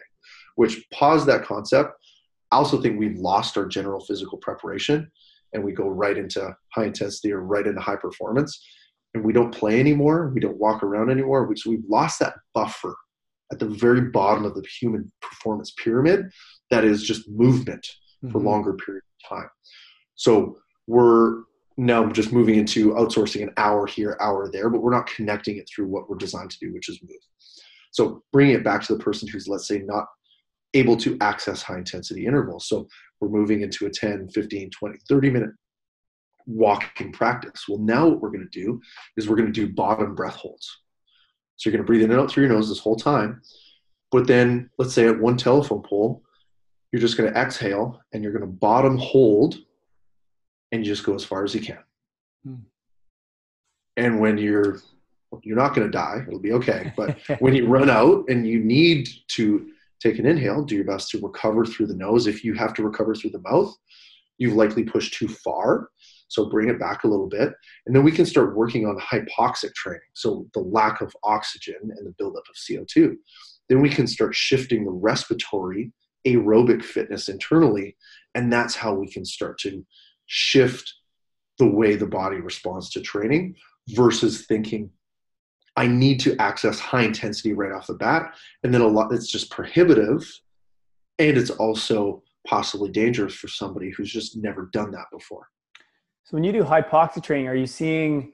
which 0.55 0.85
pause 0.93 1.27
that 1.27 1.45
concept. 1.45 1.93
I 2.53 2.57
also 2.57 2.81
think 2.81 2.99
we've 2.99 3.19
lost 3.19 3.57
our 3.57 3.67
general 3.67 4.05
physical 4.05 4.39
preparation 4.39 5.11
and 5.57 5.65
we 5.65 5.73
go 5.73 5.89
right 5.89 6.17
into 6.17 6.55
high 6.75 6.85
intensity 6.85 7.33
or 7.33 7.41
right 7.41 7.67
into 7.67 7.81
high 7.81 7.97
performance. 7.97 8.63
And 9.15 9.25
we 9.25 9.33
don't 9.33 9.53
play 9.53 9.81
anymore. 9.81 10.31
We 10.35 10.41
don't 10.41 10.59
walk 10.59 10.83
around 10.83 11.11
anymore. 11.11 11.51
So 11.57 11.71
we've 11.71 11.89
lost 11.89 12.21
that 12.21 12.35
buffer 12.55 12.95
at 13.51 13.59
the 13.59 13.67
very 13.67 14.03
bottom 14.03 14.45
of 14.45 14.55
the 14.55 14.63
human 14.81 15.11
performance 15.23 15.73
pyramid 15.83 16.31
that 16.71 16.85
is 16.85 17.03
just 17.03 17.29
movement 17.31 17.87
mm-hmm. 18.23 18.31
for 18.31 18.41
longer 18.41 18.75
periods 18.75 19.07
of 19.25 19.39
time. 19.39 19.49
So 20.15 20.59
we're 20.87 21.45
now 21.79 22.07
just 22.11 22.33
moving 22.33 22.57
into 22.57 22.91
outsourcing 22.93 23.43
an 23.43 23.53
hour 23.59 23.87
here 23.87 24.17
hour 24.19 24.51
there 24.51 24.71
but 24.71 24.81
we're 24.81 24.95
not 24.95 25.07
connecting 25.07 25.59
it 25.59 25.69
through 25.69 25.87
what 25.87 26.09
we're 26.09 26.17
designed 26.17 26.51
to 26.51 26.59
do 26.59 26.73
which 26.73 26.89
is 26.89 26.99
move. 27.03 27.19
So 27.91 28.23
bringing 28.33 28.55
it 28.55 28.65
back 28.65 28.83
to 28.85 28.95
the 28.95 29.03
person 29.03 29.29
who's 29.29 29.47
let's 29.47 29.69
say 29.69 29.81
not 29.81 30.07
able 30.73 30.97
to 30.99 31.17
access 31.21 31.63
high 31.63 31.79
intensity 31.79 32.27
intervals. 32.27 32.69
So 32.69 32.89
we're 33.21 33.29
moving 33.29 33.63
into 33.63 33.87
a 33.87 33.91
10 33.91 34.29
15 34.29 34.71
20 34.71 34.99
30 35.09 35.31
minute 35.31 35.51
walking 36.47 37.13
practice. 37.13 37.65
Well 37.69 37.79
now 37.79 38.07
what 38.09 38.21
we're 38.21 38.31
going 38.31 38.49
to 38.51 38.61
do 38.61 38.81
is 39.17 39.29
we're 39.29 39.37
going 39.37 39.53
to 39.53 39.67
do 39.67 39.73
bottom 39.73 40.15
breath 40.15 40.37
holds. 40.37 40.81
So 41.57 41.69
you're 41.69 41.77
going 41.77 41.85
to 41.85 41.87
breathe 41.87 42.03
in 42.03 42.11
and 42.11 42.21
out 42.21 42.31
through 42.31 42.45
your 42.45 42.53
nose 42.53 42.69
this 42.69 42.79
whole 42.79 42.97
time 42.97 43.43
but 44.11 44.27
then 44.27 44.71
let's 44.79 44.95
say 44.95 45.07
at 45.07 45.19
one 45.19 45.37
telephone 45.37 45.83
pole 45.83 46.23
you're 46.93 47.01
just 47.01 47.17
going 47.17 47.33
to 47.33 47.39
exhale 47.39 48.01
and 48.13 48.23
you're 48.23 48.33
going 48.33 48.41
to 48.43 48.47
bottom 48.47 48.97
hold 48.97 49.57
and 50.73 50.85
you 50.85 50.91
just 50.91 51.05
go 51.05 51.15
as 51.15 51.25
far 51.25 51.45
as 51.45 51.55
you 51.55 51.61
can. 51.61 51.79
Hmm. 52.45 52.55
and 53.97 54.21
when 54.21 54.39
you're 54.39 54.81
you're 55.43 55.57
not 55.57 55.75
going 55.75 55.87
to 55.87 55.91
die 55.91 56.25
it'll 56.27 56.41
be 56.41 56.53
okay 56.53 56.93
but 56.97 57.19
when 57.41 57.55
you 57.55 57.67
run 57.67 57.91
out 57.91 58.25
and 58.29 58.47
you 58.47 58.61
need 58.61 59.09
to 59.29 59.71
take 60.01 60.19
an 60.19 60.27
inhale, 60.27 60.65
do 60.65 60.75
your 60.75 60.85
best 60.85 61.11
to 61.11 61.21
recover 61.21 61.65
through 61.65 61.87
the 61.87 61.97
nose. 61.97 62.27
If 62.27 62.45
you 62.45 62.55
have 62.55 62.75
to 62.75 62.83
recover 62.83 63.15
through 63.15 63.31
the 63.31 63.41
mouth, 63.41 63.75
you've 64.39 64.55
likely 64.55 64.85
pushed 64.85 65.15
too 65.15 65.29
far. 65.29 65.91
So 66.29 66.51
bring 66.51 66.69
it 66.69 66.81
back 66.81 67.05
a 67.05 67.09
little 67.09 67.29
bit. 67.29 67.53
And 67.87 67.95
then 67.95 68.03
we 68.03 68.13
can 68.13 68.27
start 68.27 68.57
working 68.57 68.87
on 68.87 68.99
hypoxic 68.99 69.75
training. 69.75 70.01
So 70.15 70.47
the 70.55 70.61
lack 70.61 71.01
of 71.01 71.15
oxygen 71.23 71.79
and 71.83 72.07
the 72.07 72.15
buildup 72.19 72.45
of 72.49 72.57
CO2. 72.57 73.15
Then 73.69 73.81
we 73.81 73.89
can 73.89 74.07
start 74.07 74.35
shifting 74.35 74.85
the 74.85 74.91
respiratory 74.91 75.93
aerobic 76.27 76.83
fitness 76.83 77.29
internally. 77.29 77.97
And 78.35 78.53
that's 78.53 78.75
how 78.75 78.95
we 78.95 79.09
can 79.09 79.25
start 79.25 79.59
to 79.61 79.87
shift 80.27 80.93
the 81.59 81.67
way 81.67 81.97
the 81.97 82.07
body 82.07 82.37
responds 82.37 82.91
to 82.91 83.01
training 83.01 83.55
versus 83.91 84.47
thinking 84.47 84.91
I 85.77 85.87
need 85.87 86.21
to 86.21 86.37
access 86.41 86.79
high 86.79 87.03
intensity 87.03 87.53
right 87.53 87.73
off 87.73 87.87
the 87.87 87.95
bat. 87.95 88.35
And 88.63 88.73
then 88.73 88.81
a 88.81 88.87
lot, 88.87 89.13
it's 89.13 89.31
just 89.31 89.51
prohibitive. 89.51 90.41
And 91.19 91.37
it's 91.37 91.51
also 91.51 92.23
possibly 92.47 92.91
dangerous 92.91 93.35
for 93.35 93.49
somebody 93.49 93.91
who's 93.91 94.11
just 94.11 94.37
never 94.37 94.71
done 94.73 94.91
that 94.93 95.07
before. 95.13 95.49
So 96.25 96.31
when 96.31 96.45
you 96.45 96.53
do 96.53 96.65
hypoxic 96.65 97.23
training, 97.23 97.49
are 97.49 97.55
you 97.55 97.67
seeing 97.67 98.33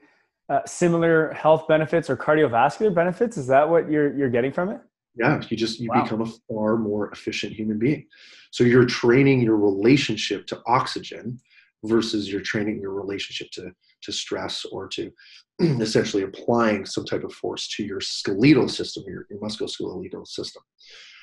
uh, 0.49 0.61
similar 0.67 1.33
health 1.33 1.67
benefits 1.69 2.09
or 2.09 2.17
cardiovascular 2.17 2.95
benefits? 2.95 3.37
Is 3.37 3.47
that 3.49 3.69
what 3.69 3.91
you're, 3.91 4.17
you're 4.17 4.31
getting 4.31 4.53
from 4.53 4.71
it? 4.71 4.81
Yeah, 5.15 5.43
you 5.49 5.57
just, 5.57 5.79
you 5.79 5.91
wow. 5.91 6.03
become 6.03 6.23
a 6.23 6.27
far 6.49 6.77
more 6.79 7.11
efficient 7.11 7.53
human 7.53 7.79
being. 7.79 8.07
So 8.51 8.65
you're 8.65 8.87
training 8.87 9.43
your 9.43 9.57
relationship 9.57 10.47
to 10.49 10.63
oxygen 10.67 11.39
versus 11.85 12.31
you're 12.31 12.41
training 12.41 12.81
your 12.81 12.93
relationship 12.93 13.51
to 13.53 13.73
to 14.03 14.13
stress 14.13 14.65
or 14.65 14.89
to 14.89 15.11
essentially 15.61 16.23
applying 16.23 16.85
some 16.85 17.05
type 17.05 17.25
of 17.25 17.33
force 17.33 17.69
to 17.69 17.85
your 17.85 18.01
skeletal 18.01 18.69
system, 18.69 19.05
your, 19.07 19.27
your 19.31 19.41
musculoskeletal 19.41 20.27
system. 20.27 20.63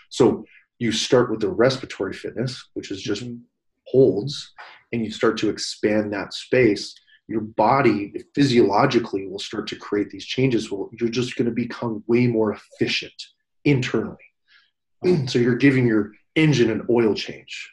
So 0.10 0.46
you 0.80 0.92
start 0.92 1.30
with 1.30 1.42
the 1.42 1.50
respiratory 1.50 2.14
fitness, 2.14 2.70
which 2.74 2.92
is 2.92 3.02
just 3.02 3.24
mm-hmm. 3.24 3.42
holds, 3.88 4.54
and 4.92 5.04
you 5.04 5.12
start 5.12 5.38
to 5.40 5.50
expand 5.50 6.14
that 6.14 6.34
space. 6.34 6.96
Your 7.28 7.42
body 7.42 8.14
physiologically 8.34 9.28
will 9.28 9.40
start 9.40 9.68
to 9.68 9.76
create 9.76 10.10
these 10.10 10.26
changes. 10.26 10.72
Well, 10.72 10.90
you're 11.00 11.10
just 11.10 11.36
going 11.36 11.46
to 11.46 11.54
become 11.54 12.04
way 12.08 12.26
more 12.28 12.54
efficient 12.54 13.14
internally. 13.66 14.18
so 15.28 15.38
you're 15.38 15.56
giving 15.56 15.86
your 15.86 16.12
engine 16.36 16.72
an 16.72 16.86
oil 16.90 17.14
change. 17.14 17.72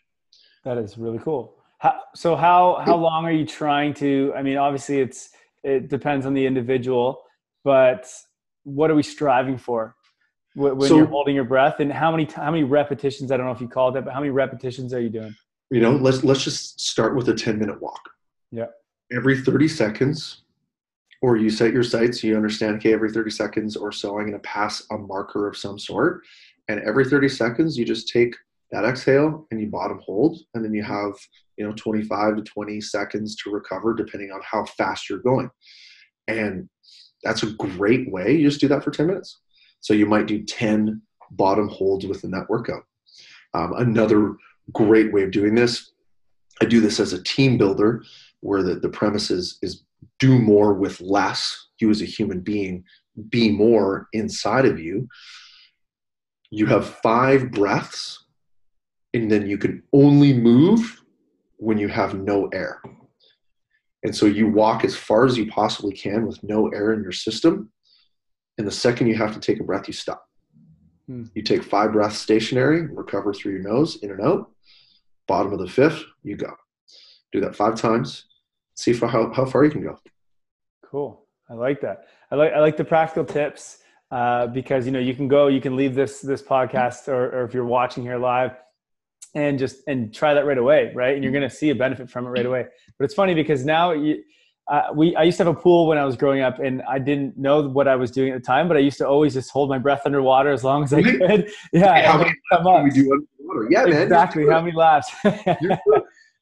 That 0.64 0.78
is 0.78 0.98
really 0.98 1.18
cool. 1.20 1.54
How, 1.86 2.00
so 2.16 2.34
how 2.34 2.82
how 2.84 2.96
long 2.96 3.24
are 3.26 3.32
you 3.32 3.46
trying 3.46 3.94
to? 3.94 4.32
I 4.36 4.42
mean, 4.42 4.56
obviously 4.56 4.98
it's 4.98 5.30
it 5.62 5.88
depends 5.88 6.26
on 6.26 6.34
the 6.34 6.44
individual, 6.44 7.22
but 7.62 8.08
what 8.64 8.90
are 8.90 8.96
we 8.96 9.04
striving 9.04 9.56
for 9.56 9.94
when 10.56 10.80
so, 10.80 10.96
you're 10.96 11.06
holding 11.06 11.36
your 11.36 11.44
breath? 11.44 11.78
And 11.78 11.92
how 11.92 12.10
many 12.10 12.24
how 12.24 12.50
many 12.50 12.64
repetitions? 12.64 13.30
I 13.30 13.36
don't 13.36 13.46
know 13.46 13.52
if 13.52 13.60
you 13.60 13.68
called 13.68 13.96
it, 13.96 14.04
but 14.04 14.12
how 14.12 14.18
many 14.18 14.30
repetitions 14.30 14.92
are 14.94 15.00
you 15.00 15.10
doing? 15.10 15.36
You 15.70 15.80
know, 15.80 15.92
let's 15.92 16.24
let's 16.24 16.42
just 16.42 16.80
start 16.80 17.14
with 17.14 17.28
a 17.28 17.34
ten 17.34 17.56
minute 17.56 17.80
walk. 17.80 18.00
Yeah. 18.50 18.66
Every 19.12 19.40
thirty 19.40 19.68
seconds, 19.68 20.42
or 21.22 21.36
you 21.36 21.50
set 21.50 21.72
your 21.72 21.84
sights. 21.84 22.24
You 22.24 22.36
understand, 22.36 22.78
okay, 22.78 22.94
every 22.94 23.12
thirty 23.12 23.30
seconds 23.30 23.76
or 23.76 23.92
so, 23.92 24.18
I'm 24.18 24.26
going 24.26 24.32
to 24.32 24.40
pass 24.40 24.84
a 24.90 24.98
marker 24.98 25.46
of 25.46 25.56
some 25.56 25.78
sort, 25.78 26.22
and 26.66 26.80
every 26.80 27.04
thirty 27.04 27.28
seconds, 27.28 27.78
you 27.78 27.84
just 27.84 28.08
take 28.08 28.34
that 28.72 28.84
exhale 28.84 29.46
and 29.52 29.60
you 29.60 29.68
bottom 29.68 30.00
hold 30.04 30.40
and 30.54 30.64
then 30.64 30.74
you 30.74 30.82
have 30.82 31.12
you 31.56 31.66
know 31.66 31.72
25 31.72 32.36
to 32.36 32.42
20 32.42 32.80
seconds 32.80 33.36
to 33.36 33.50
recover 33.50 33.94
depending 33.94 34.30
on 34.30 34.40
how 34.42 34.64
fast 34.64 35.08
you're 35.08 35.18
going. 35.20 35.50
And 36.28 36.68
that's 37.22 37.42
a 37.42 37.52
great 37.52 38.10
way 38.10 38.36
you 38.36 38.48
just 38.48 38.60
do 38.60 38.68
that 38.68 38.84
for 38.84 38.90
10 38.90 39.06
minutes. 39.06 39.40
So 39.80 39.94
you 39.94 40.06
might 40.06 40.26
do 40.26 40.42
10 40.42 41.00
bottom 41.32 41.68
holds 41.68 42.06
within 42.06 42.30
that 42.32 42.48
workout. 42.48 42.82
Um, 43.54 43.72
another 43.76 44.36
great 44.72 45.12
way 45.12 45.22
of 45.22 45.30
doing 45.30 45.54
this 45.54 45.92
i 46.60 46.64
do 46.64 46.80
this 46.80 46.98
as 46.98 47.12
a 47.12 47.22
team 47.22 47.56
builder 47.56 48.02
where 48.40 48.64
the, 48.64 48.74
the 48.74 48.88
premise 48.88 49.30
is, 49.30 49.58
is 49.62 49.84
do 50.18 50.40
more 50.40 50.74
with 50.74 51.00
less 51.00 51.68
you 51.78 51.88
as 51.90 52.02
a 52.02 52.06
human 52.06 52.40
being 52.40 52.82
be 53.28 53.50
more 53.50 54.08
inside 54.12 54.66
of 54.66 54.78
you. 54.78 55.08
You 56.50 56.66
have 56.66 56.86
five 57.02 57.50
breaths 57.50 58.24
and 59.14 59.30
then 59.30 59.46
you 59.46 59.58
can 59.58 59.82
only 59.92 60.32
move 60.32 61.02
when 61.56 61.78
you 61.78 61.88
have 61.88 62.14
no 62.14 62.48
air. 62.48 62.80
And 64.02 64.14
so 64.14 64.26
you 64.26 64.48
walk 64.48 64.84
as 64.84 64.94
far 64.94 65.26
as 65.26 65.36
you 65.36 65.50
possibly 65.50 65.92
can 65.92 66.26
with 66.26 66.42
no 66.42 66.68
air 66.68 66.92
in 66.92 67.02
your 67.02 67.12
system. 67.12 67.70
And 68.58 68.66
the 68.66 68.72
second 68.72 69.08
you 69.08 69.16
have 69.16 69.34
to 69.34 69.40
take 69.40 69.60
a 69.60 69.64
breath, 69.64 69.88
you 69.88 69.92
stop. 69.92 70.24
Hmm. 71.06 71.24
You 71.34 71.42
take 71.42 71.62
five 71.62 71.92
breaths 71.92 72.18
stationary, 72.18 72.86
recover 72.86 73.32
through 73.32 73.52
your 73.52 73.62
nose, 73.62 73.96
in 74.02 74.10
and 74.10 74.20
out. 74.20 74.50
Bottom 75.26 75.52
of 75.52 75.58
the 75.58 75.68
fifth, 75.68 76.04
you 76.22 76.36
go. 76.36 76.52
Do 77.32 77.40
that 77.40 77.56
five 77.56 77.74
times. 77.74 78.26
See 78.76 78.92
for 78.92 79.08
how, 79.08 79.32
how 79.32 79.44
far 79.44 79.64
you 79.64 79.70
can 79.70 79.82
go. 79.82 79.98
Cool. 80.84 81.26
I 81.48 81.54
like 81.54 81.80
that. 81.80 82.06
I 82.30 82.34
like 82.34 82.52
I 82.52 82.60
like 82.60 82.76
the 82.76 82.84
practical 82.84 83.24
tips 83.24 83.78
uh, 84.10 84.48
because 84.48 84.86
you 84.86 84.92
know 84.92 84.98
you 84.98 85.14
can 85.14 85.28
go, 85.28 85.46
you 85.46 85.60
can 85.60 85.76
leave 85.76 85.94
this 85.94 86.20
this 86.20 86.42
podcast, 86.42 87.08
or, 87.08 87.26
or 87.26 87.44
if 87.44 87.54
you're 87.54 87.64
watching 87.64 88.02
here 88.02 88.18
live, 88.18 88.52
and 89.36 89.58
just 89.58 89.82
and 89.86 90.12
try 90.12 90.34
that 90.34 90.44
right 90.46 90.58
away 90.58 90.90
right 90.94 91.14
and 91.14 91.22
you're 91.22 91.32
going 91.32 91.48
to 91.48 91.54
see 91.54 91.70
a 91.70 91.74
benefit 91.74 92.10
from 92.10 92.26
it 92.26 92.30
right 92.30 92.46
away 92.46 92.64
but 92.98 93.04
it's 93.04 93.14
funny 93.14 93.34
because 93.34 93.64
now 93.64 93.92
you, 93.92 94.22
uh, 94.68 94.88
we 94.94 95.14
I 95.14 95.22
used 95.22 95.36
to 95.38 95.44
have 95.44 95.56
a 95.56 95.58
pool 95.58 95.86
when 95.86 95.96
I 95.96 96.04
was 96.04 96.16
growing 96.16 96.40
up, 96.40 96.58
and 96.58 96.82
I 96.88 96.98
didn't 96.98 97.38
know 97.38 97.68
what 97.68 97.86
I 97.86 97.94
was 97.94 98.10
doing 98.10 98.32
at 98.32 98.42
the 98.42 98.46
time. 98.46 98.66
But 98.66 98.76
I 98.76 98.80
used 98.80 98.98
to 98.98 99.06
always 99.06 99.34
just 99.34 99.50
hold 99.50 99.68
my 99.68 99.78
breath 99.78 100.02
underwater 100.04 100.50
as 100.50 100.64
long 100.64 100.82
as 100.82 100.92
I 100.92 101.02
could. 101.02 101.50
Yeah, 101.72 102.10
how 102.10 102.18
many 102.18 102.32
come 102.52 102.84
we 102.84 102.90
do 102.90 103.12
underwater? 103.12 103.68
Yeah, 103.70 103.84
man. 103.84 104.02
Exactly. 104.02 104.46
How 104.46 104.60
many 104.60 104.76
laps? 104.76 105.12
so, 105.22 105.78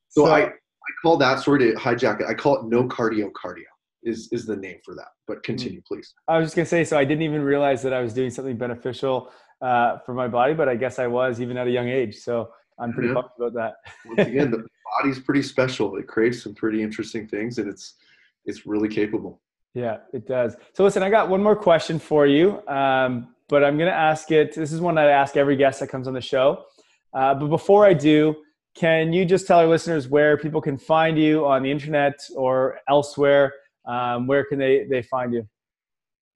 so 0.09 0.26
I 0.26 0.40
I 0.47 0.90
call 1.03 1.18
that 1.18 1.40
sort 1.40 1.61
of 1.61 1.74
hijack 1.74 2.20
it. 2.22 2.26
I 2.26 2.34
call 2.34 2.57
it 2.57 2.64
no 2.64 2.84
cardio 2.84 3.30
cardio 3.32 3.64
is 4.05 4.28
is 4.32 4.47
the 4.47 4.57
name 4.57 4.78
for 4.84 4.95
that. 4.95 5.09
But 5.26 5.42
continue, 5.42 5.80
mm. 5.80 5.86
please. 5.86 6.14
I 6.26 6.38
was 6.38 6.47
just 6.47 6.57
gonna 6.57 6.66
say. 6.66 6.84
So 6.84 6.97
I 6.97 7.05
didn't 7.05 7.22
even 7.22 7.42
realize 7.42 7.82
that 7.82 7.92
I 7.92 8.01
was 8.01 8.14
doing 8.14 8.30
something 8.30 8.57
beneficial 8.57 9.30
uh, 9.61 9.99
for 9.99 10.14
my 10.14 10.28
body, 10.28 10.55
but 10.55 10.66
I 10.66 10.76
guess 10.76 10.99
I 10.99 11.09
was 11.09 11.42
even 11.42 11.59
at 11.59 11.66
a 11.66 11.70
young 11.70 11.88
age. 11.88 12.16
So 12.16 12.51
I'm 12.79 12.93
pretty 12.93 13.09
yeah. 13.09 13.14
pumped 13.14 13.39
about 13.39 13.55
that. 13.55 13.75
Once 14.05 14.29
again, 14.29 14.51
the 14.51 14.66
body's 15.01 15.18
pretty 15.18 15.43
special. 15.43 15.97
It 15.97 16.07
creates 16.07 16.43
some 16.43 16.55
pretty 16.55 16.83
interesting 16.83 17.27
things, 17.27 17.59
and 17.59 17.68
it's 17.68 17.95
it's 18.45 18.66
really 18.66 18.89
capable. 18.89 19.41
Yeah, 19.75 19.99
it 20.12 20.27
does. 20.27 20.57
So 20.72 20.85
listen, 20.85 21.03
I 21.03 21.11
got 21.11 21.29
one 21.29 21.43
more 21.43 21.57
question 21.57 21.99
for 21.99 22.27
you, 22.27 22.66
um, 22.68 23.35
but 23.49 23.64
I'm 23.64 23.77
going 23.77 23.91
to 23.91 23.97
ask 23.97 24.31
it. 24.31 24.55
This 24.55 24.72
is 24.72 24.81
one 24.81 24.99
I 24.99 25.07
ask 25.07 25.37
every 25.37 25.57
guest 25.57 25.81
that 25.81 25.89
comes 25.89 26.07
on 26.07 26.14
the 26.14 26.20
show. 26.20 26.64
Uh, 27.12 27.35
but 27.35 27.49
before 27.49 27.85
I 27.85 27.95
do, 27.95 28.37
can 28.75 29.12
you 29.12 29.25
just 29.25 29.47
tell 29.47 29.59
our 29.59 29.66
listeners 29.66 30.09
where 30.09 30.37
people 30.37 30.61
can 30.61 30.77
find 30.77 31.18
you 31.18 31.47
on 31.47 31.62
the 31.62 31.70
internet 31.70 32.14
or 32.37 32.79
elsewhere? 32.89 33.53
Um, 33.85 34.27
where 34.27 34.45
can 34.45 34.59
they 34.59 34.87
they 34.89 35.03
find 35.03 35.33
you? 35.33 35.47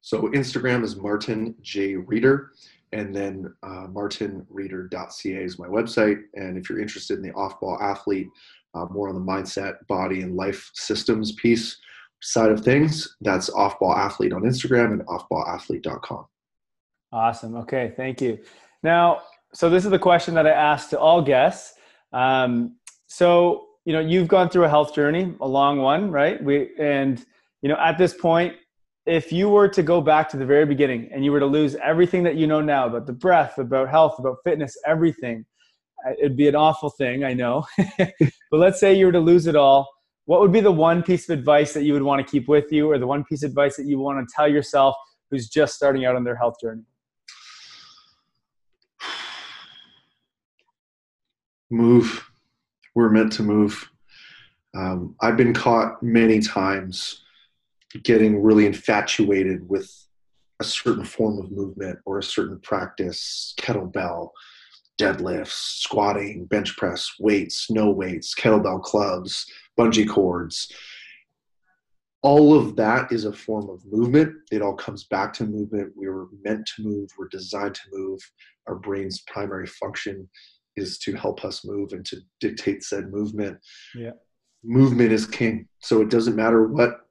So 0.00 0.28
Instagram 0.28 0.84
is 0.84 0.96
Martin 0.96 1.54
J 1.60 1.96
Reader, 1.96 2.52
and 2.92 3.14
then 3.14 3.54
uh, 3.62 3.86
martinreader.ca 3.88 5.44
is 5.44 5.58
my 5.58 5.66
website. 5.66 6.20
And 6.34 6.56
if 6.56 6.68
you're 6.68 6.80
interested 6.80 7.18
in 7.18 7.22
the 7.22 7.32
off 7.32 7.60
ball 7.60 7.78
athlete, 7.80 8.28
uh, 8.74 8.86
more 8.90 9.08
on 9.08 9.14
the 9.14 9.20
mindset, 9.20 9.86
body, 9.88 10.22
and 10.22 10.36
life 10.36 10.70
systems 10.74 11.32
piece 11.32 11.76
side 12.20 12.50
of 12.50 12.64
things, 12.64 13.16
that's 13.20 13.50
off 13.50 13.78
ball 13.78 13.94
athlete 13.94 14.32
on 14.32 14.42
Instagram 14.42 14.92
and 14.92 15.06
offballathlete.com. 15.06 16.26
Awesome. 17.12 17.56
Okay. 17.56 17.92
Thank 17.96 18.20
you. 18.20 18.38
Now, 18.82 19.22
so 19.54 19.70
this 19.70 19.84
is 19.84 19.90
the 19.90 19.98
question 19.98 20.34
that 20.34 20.46
I 20.46 20.50
asked 20.50 20.90
to 20.90 20.98
all 20.98 21.22
guests. 21.22 21.74
Um, 22.12 22.76
so, 23.06 23.66
you 23.84 23.92
know, 23.92 24.00
you've 24.00 24.28
gone 24.28 24.50
through 24.50 24.64
a 24.64 24.68
health 24.68 24.94
journey, 24.94 25.34
a 25.40 25.48
long 25.48 25.78
one, 25.78 26.10
right? 26.10 26.42
We, 26.42 26.70
and, 26.78 27.24
you 27.62 27.68
know, 27.68 27.76
at 27.76 27.96
this 27.96 28.12
point, 28.12 28.54
if 29.08 29.32
you 29.32 29.48
were 29.48 29.68
to 29.68 29.82
go 29.82 30.02
back 30.02 30.28
to 30.28 30.36
the 30.36 30.44
very 30.44 30.66
beginning 30.66 31.08
and 31.12 31.24
you 31.24 31.32
were 31.32 31.40
to 31.40 31.46
lose 31.46 31.74
everything 31.76 32.22
that 32.24 32.36
you 32.36 32.46
know 32.46 32.60
now 32.60 32.86
about 32.86 33.06
the 33.06 33.12
breath, 33.12 33.56
about 33.56 33.88
health, 33.88 34.18
about 34.18 34.36
fitness, 34.44 34.76
everything, 34.86 35.46
it'd 36.18 36.36
be 36.36 36.46
an 36.46 36.54
awful 36.54 36.90
thing, 36.90 37.24
I 37.24 37.32
know. 37.32 37.64
but 37.98 38.10
let's 38.52 38.78
say 38.78 38.92
you 38.92 39.06
were 39.06 39.12
to 39.12 39.20
lose 39.20 39.46
it 39.46 39.56
all. 39.56 39.88
What 40.26 40.40
would 40.42 40.52
be 40.52 40.60
the 40.60 40.70
one 40.70 41.02
piece 41.02 41.26
of 41.30 41.38
advice 41.38 41.72
that 41.72 41.84
you 41.84 41.94
would 41.94 42.02
want 42.02 42.24
to 42.24 42.30
keep 42.30 42.48
with 42.48 42.70
you, 42.70 42.90
or 42.90 42.98
the 42.98 43.06
one 43.06 43.24
piece 43.24 43.42
of 43.42 43.48
advice 43.48 43.76
that 43.76 43.86
you 43.86 43.98
want 43.98 44.28
to 44.28 44.34
tell 44.36 44.46
yourself 44.46 44.94
who's 45.30 45.48
just 45.48 45.74
starting 45.74 46.04
out 46.04 46.14
on 46.14 46.22
their 46.22 46.36
health 46.36 46.56
journey? 46.60 46.82
Move. 51.70 52.28
We're 52.94 53.08
meant 53.08 53.32
to 53.32 53.42
move. 53.42 53.90
Um, 54.76 55.16
I've 55.22 55.38
been 55.38 55.54
caught 55.54 56.02
many 56.02 56.40
times 56.40 57.24
getting 58.02 58.42
really 58.42 58.66
infatuated 58.66 59.68
with 59.68 59.90
a 60.60 60.64
certain 60.64 61.04
form 61.04 61.38
of 61.38 61.50
movement 61.50 61.98
or 62.04 62.18
a 62.18 62.22
certain 62.22 62.58
practice, 62.60 63.54
kettlebell, 63.60 64.30
deadlifts, 65.00 65.80
squatting, 65.80 66.44
bench 66.46 66.76
press, 66.76 67.08
weights, 67.20 67.70
no 67.70 67.90
weights, 67.90 68.34
kettlebell 68.34 68.82
clubs, 68.82 69.46
bungee 69.78 70.08
cords. 70.08 70.72
All 72.22 72.58
of 72.58 72.74
that 72.76 73.12
is 73.12 73.24
a 73.24 73.32
form 73.32 73.70
of 73.70 73.80
movement. 73.86 74.34
It 74.50 74.60
all 74.60 74.74
comes 74.74 75.04
back 75.04 75.32
to 75.34 75.44
movement. 75.44 75.92
We 75.96 76.08
were 76.08 76.26
meant 76.42 76.68
to 76.74 76.82
move, 76.82 77.10
we're 77.16 77.28
designed 77.28 77.76
to 77.76 77.82
move. 77.92 78.20
Our 78.66 78.74
brain's 78.74 79.22
primary 79.28 79.68
function 79.68 80.28
is 80.76 80.98
to 80.98 81.14
help 81.14 81.44
us 81.44 81.64
move 81.64 81.92
and 81.92 82.04
to 82.06 82.18
dictate 82.40 82.82
said 82.82 83.12
movement. 83.12 83.58
Yeah. 83.94 84.12
Movement 84.64 85.12
is 85.12 85.26
king. 85.26 85.68
So 85.78 86.02
it 86.02 86.10
doesn't 86.10 86.36
matter 86.36 86.66
what 86.66 87.07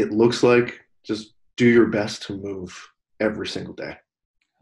it 0.00 0.12
looks 0.12 0.42
like 0.42 0.80
just 1.04 1.34
do 1.56 1.66
your 1.66 1.86
best 1.86 2.22
to 2.24 2.34
move 2.34 2.90
every 3.20 3.46
single 3.46 3.74
day. 3.74 3.96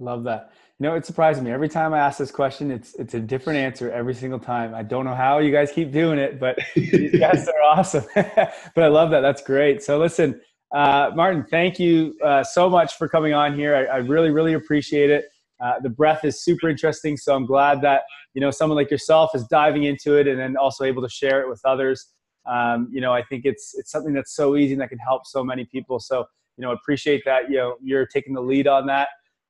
I 0.01 0.03
love 0.03 0.25
that. 0.25 0.53
You 0.79 0.89
know, 0.89 0.95
it 0.95 1.07
surprises 1.07 1.43
me 1.43 1.51
every 1.51 1.71
time 1.71 1.95
I 1.95 1.99
ask 1.99 2.19
this 2.19 2.31
question. 2.31 2.71
It's 2.71 2.95
it's 2.97 3.15
a 3.15 3.21
different 3.21 3.59
answer 3.59 3.91
every 3.91 4.15
single 4.15 4.39
time. 4.39 4.75
I 4.75 4.83
don't 4.83 5.05
know 5.07 5.15
how 5.15 5.39
you 5.39 5.51
guys 5.51 5.73
keep 5.73 5.91
doing 5.91 6.19
it, 6.19 6.39
but 6.39 6.59
these 6.75 7.19
guys 7.19 7.49
are 7.49 7.63
awesome. 7.63 8.05
but 8.15 8.85
I 8.85 8.89
love 8.89 9.11
that. 9.11 9.21
That's 9.21 9.43
great. 9.43 9.83
So 9.83 9.99
listen, 9.99 10.41
uh, 10.75 11.13
Martin, 11.15 11.47
thank 11.51 11.79
you 11.79 12.15
uh, 12.23 12.45
so 12.45 12.69
much 12.69 12.97
for 12.97 13.09
coming 13.09 13.33
on 13.33 13.57
here. 13.57 13.75
I, 13.75 13.85
I 13.85 13.97
really 13.99 14.31
really 14.31 14.53
appreciate 14.53 15.11
it. 15.11 15.25
Uh, 15.65 15.81
the 15.83 15.89
breath 15.89 16.25
is 16.25 16.45
super 16.45 16.69
interesting, 16.69 17.17
so 17.17 17.35
I'm 17.35 17.47
glad 17.47 17.81
that 17.81 18.03
you 18.35 18.43
know 18.43 18.51
someone 18.51 18.77
like 18.77 18.91
yourself 18.91 19.31
is 19.35 19.45
diving 19.45 19.85
into 19.85 20.17
it 20.17 20.27
and 20.29 20.39
then 20.39 20.57
also 20.59 20.85
able 20.85 21.03
to 21.03 21.09
share 21.09 21.41
it 21.41 21.49
with 21.49 21.61
others 21.65 22.13
um, 22.49 22.89
you 22.93 23.01
know, 23.01 23.13
I 23.13 23.23
think 23.23 23.45
it's 23.45 23.75
it's 23.77 23.91
something 23.91 24.13
that's 24.13 24.35
so 24.35 24.57
easy 24.57 24.73
and 24.73 24.81
that 24.81 24.89
can 24.89 24.99
help 24.99 25.27
so 25.27 25.45
many 25.45 25.65
people. 25.65 25.99
So, 25.99 26.25
you 26.57 26.63
know, 26.63 26.73
appreciate 26.73 27.23
that. 27.25 27.51
You 27.51 27.57
know, 27.57 27.77
you're 27.83 28.07
taking 28.07 28.35
the 28.35 28.41
lead 28.41 28.67
on 28.67 28.87
that, 28.87 29.09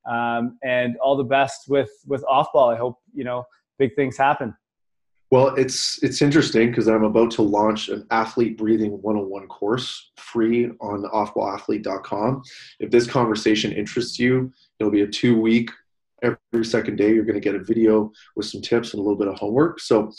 um, 0.08 0.58
and 0.64 0.96
all 0.98 1.16
the 1.16 1.24
best 1.24 1.68
with 1.68 1.90
with 2.06 2.24
off 2.24 2.52
ball. 2.52 2.70
I 2.70 2.76
hope 2.76 2.98
you 3.14 3.24
know 3.24 3.44
big 3.78 3.94
things 3.94 4.16
happen. 4.16 4.54
Well, 5.30 5.48
it's 5.56 6.02
it's 6.04 6.22
interesting 6.22 6.70
because 6.70 6.86
I'm 6.86 7.02
about 7.02 7.32
to 7.32 7.42
launch 7.42 7.88
an 7.88 8.06
athlete 8.10 8.56
breathing 8.56 8.92
101 9.02 9.48
course 9.48 10.12
free 10.16 10.70
on 10.80 11.02
offballathlete.com. 11.12 12.42
If 12.78 12.90
this 12.90 13.08
conversation 13.08 13.72
interests 13.72 14.18
you, 14.20 14.52
it'll 14.78 14.92
be 14.92 15.02
a 15.02 15.06
two 15.06 15.38
week 15.40 15.70
every 16.22 16.64
second 16.64 16.96
day 16.96 17.12
you're 17.12 17.24
going 17.24 17.34
to 17.34 17.40
get 17.40 17.54
a 17.54 17.62
video 17.62 18.10
with 18.36 18.46
some 18.46 18.62
tips 18.62 18.94
and 18.94 19.00
a 19.00 19.02
little 19.02 19.18
bit 19.18 19.28
of 19.28 19.34
homework. 19.34 19.80
So 19.80 20.12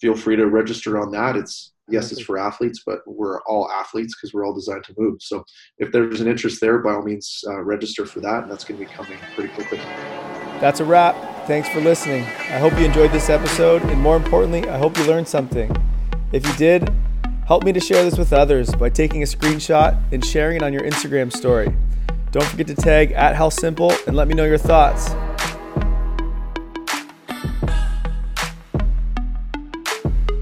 feel 0.00 0.16
free 0.16 0.36
to 0.36 0.46
register 0.46 1.00
on 1.00 1.10
that. 1.12 1.36
It's 1.36 1.72
yes, 1.88 2.12
it's 2.12 2.20
for 2.20 2.38
athletes, 2.38 2.82
but 2.84 3.00
we're 3.06 3.40
all 3.42 3.70
athletes 3.70 4.14
because 4.14 4.32
we're 4.34 4.44
all 4.44 4.54
designed 4.54 4.84
to 4.84 4.94
move. 4.98 5.20
So 5.20 5.44
if 5.78 5.92
there's 5.92 6.20
an 6.20 6.28
interest 6.28 6.60
there, 6.60 6.78
by 6.78 6.94
all 6.94 7.02
means, 7.02 7.42
uh, 7.48 7.62
register 7.62 8.06
for 8.06 8.20
that, 8.20 8.42
and 8.42 8.50
that's 8.50 8.64
going 8.64 8.80
to 8.80 8.86
be 8.86 8.92
coming 8.92 9.18
pretty 9.34 9.52
quickly. 9.54 9.78
That's 10.60 10.80
a 10.80 10.84
wrap. 10.84 11.46
Thanks 11.46 11.68
for 11.68 11.80
listening. 11.80 12.24
I 12.24 12.58
hope 12.58 12.72
you 12.78 12.84
enjoyed 12.84 13.12
this 13.12 13.28
episode, 13.28 13.82
and 13.82 14.00
more 14.00 14.16
importantly, 14.16 14.68
I 14.68 14.78
hope 14.78 14.96
you 14.98 15.04
learned 15.04 15.28
something. 15.28 15.74
If 16.32 16.46
you 16.46 16.54
did, 16.54 16.88
help 17.46 17.62
me 17.62 17.72
to 17.72 17.80
share 17.80 18.02
this 18.02 18.18
with 18.18 18.32
others 18.32 18.74
by 18.74 18.90
taking 18.90 19.22
a 19.22 19.26
screenshot 19.26 20.00
and 20.12 20.24
sharing 20.24 20.56
it 20.56 20.62
on 20.62 20.72
your 20.72 20.82
Instagram 20.82 21.32
story. 21.32 21.74
Don't 22.32 22.44
forget 22.44 22.66
to 22.66 22.74
tag 22.74 23.12
at 23.12 23.36
Health 23.36 23.54
Simple 23.54 23.92
and 24.06 24.16
let 24.16 24.28
me 24.28 24.34
know 24.34 24.44
your 24.44 24.58
thoughts. 24.58 25.14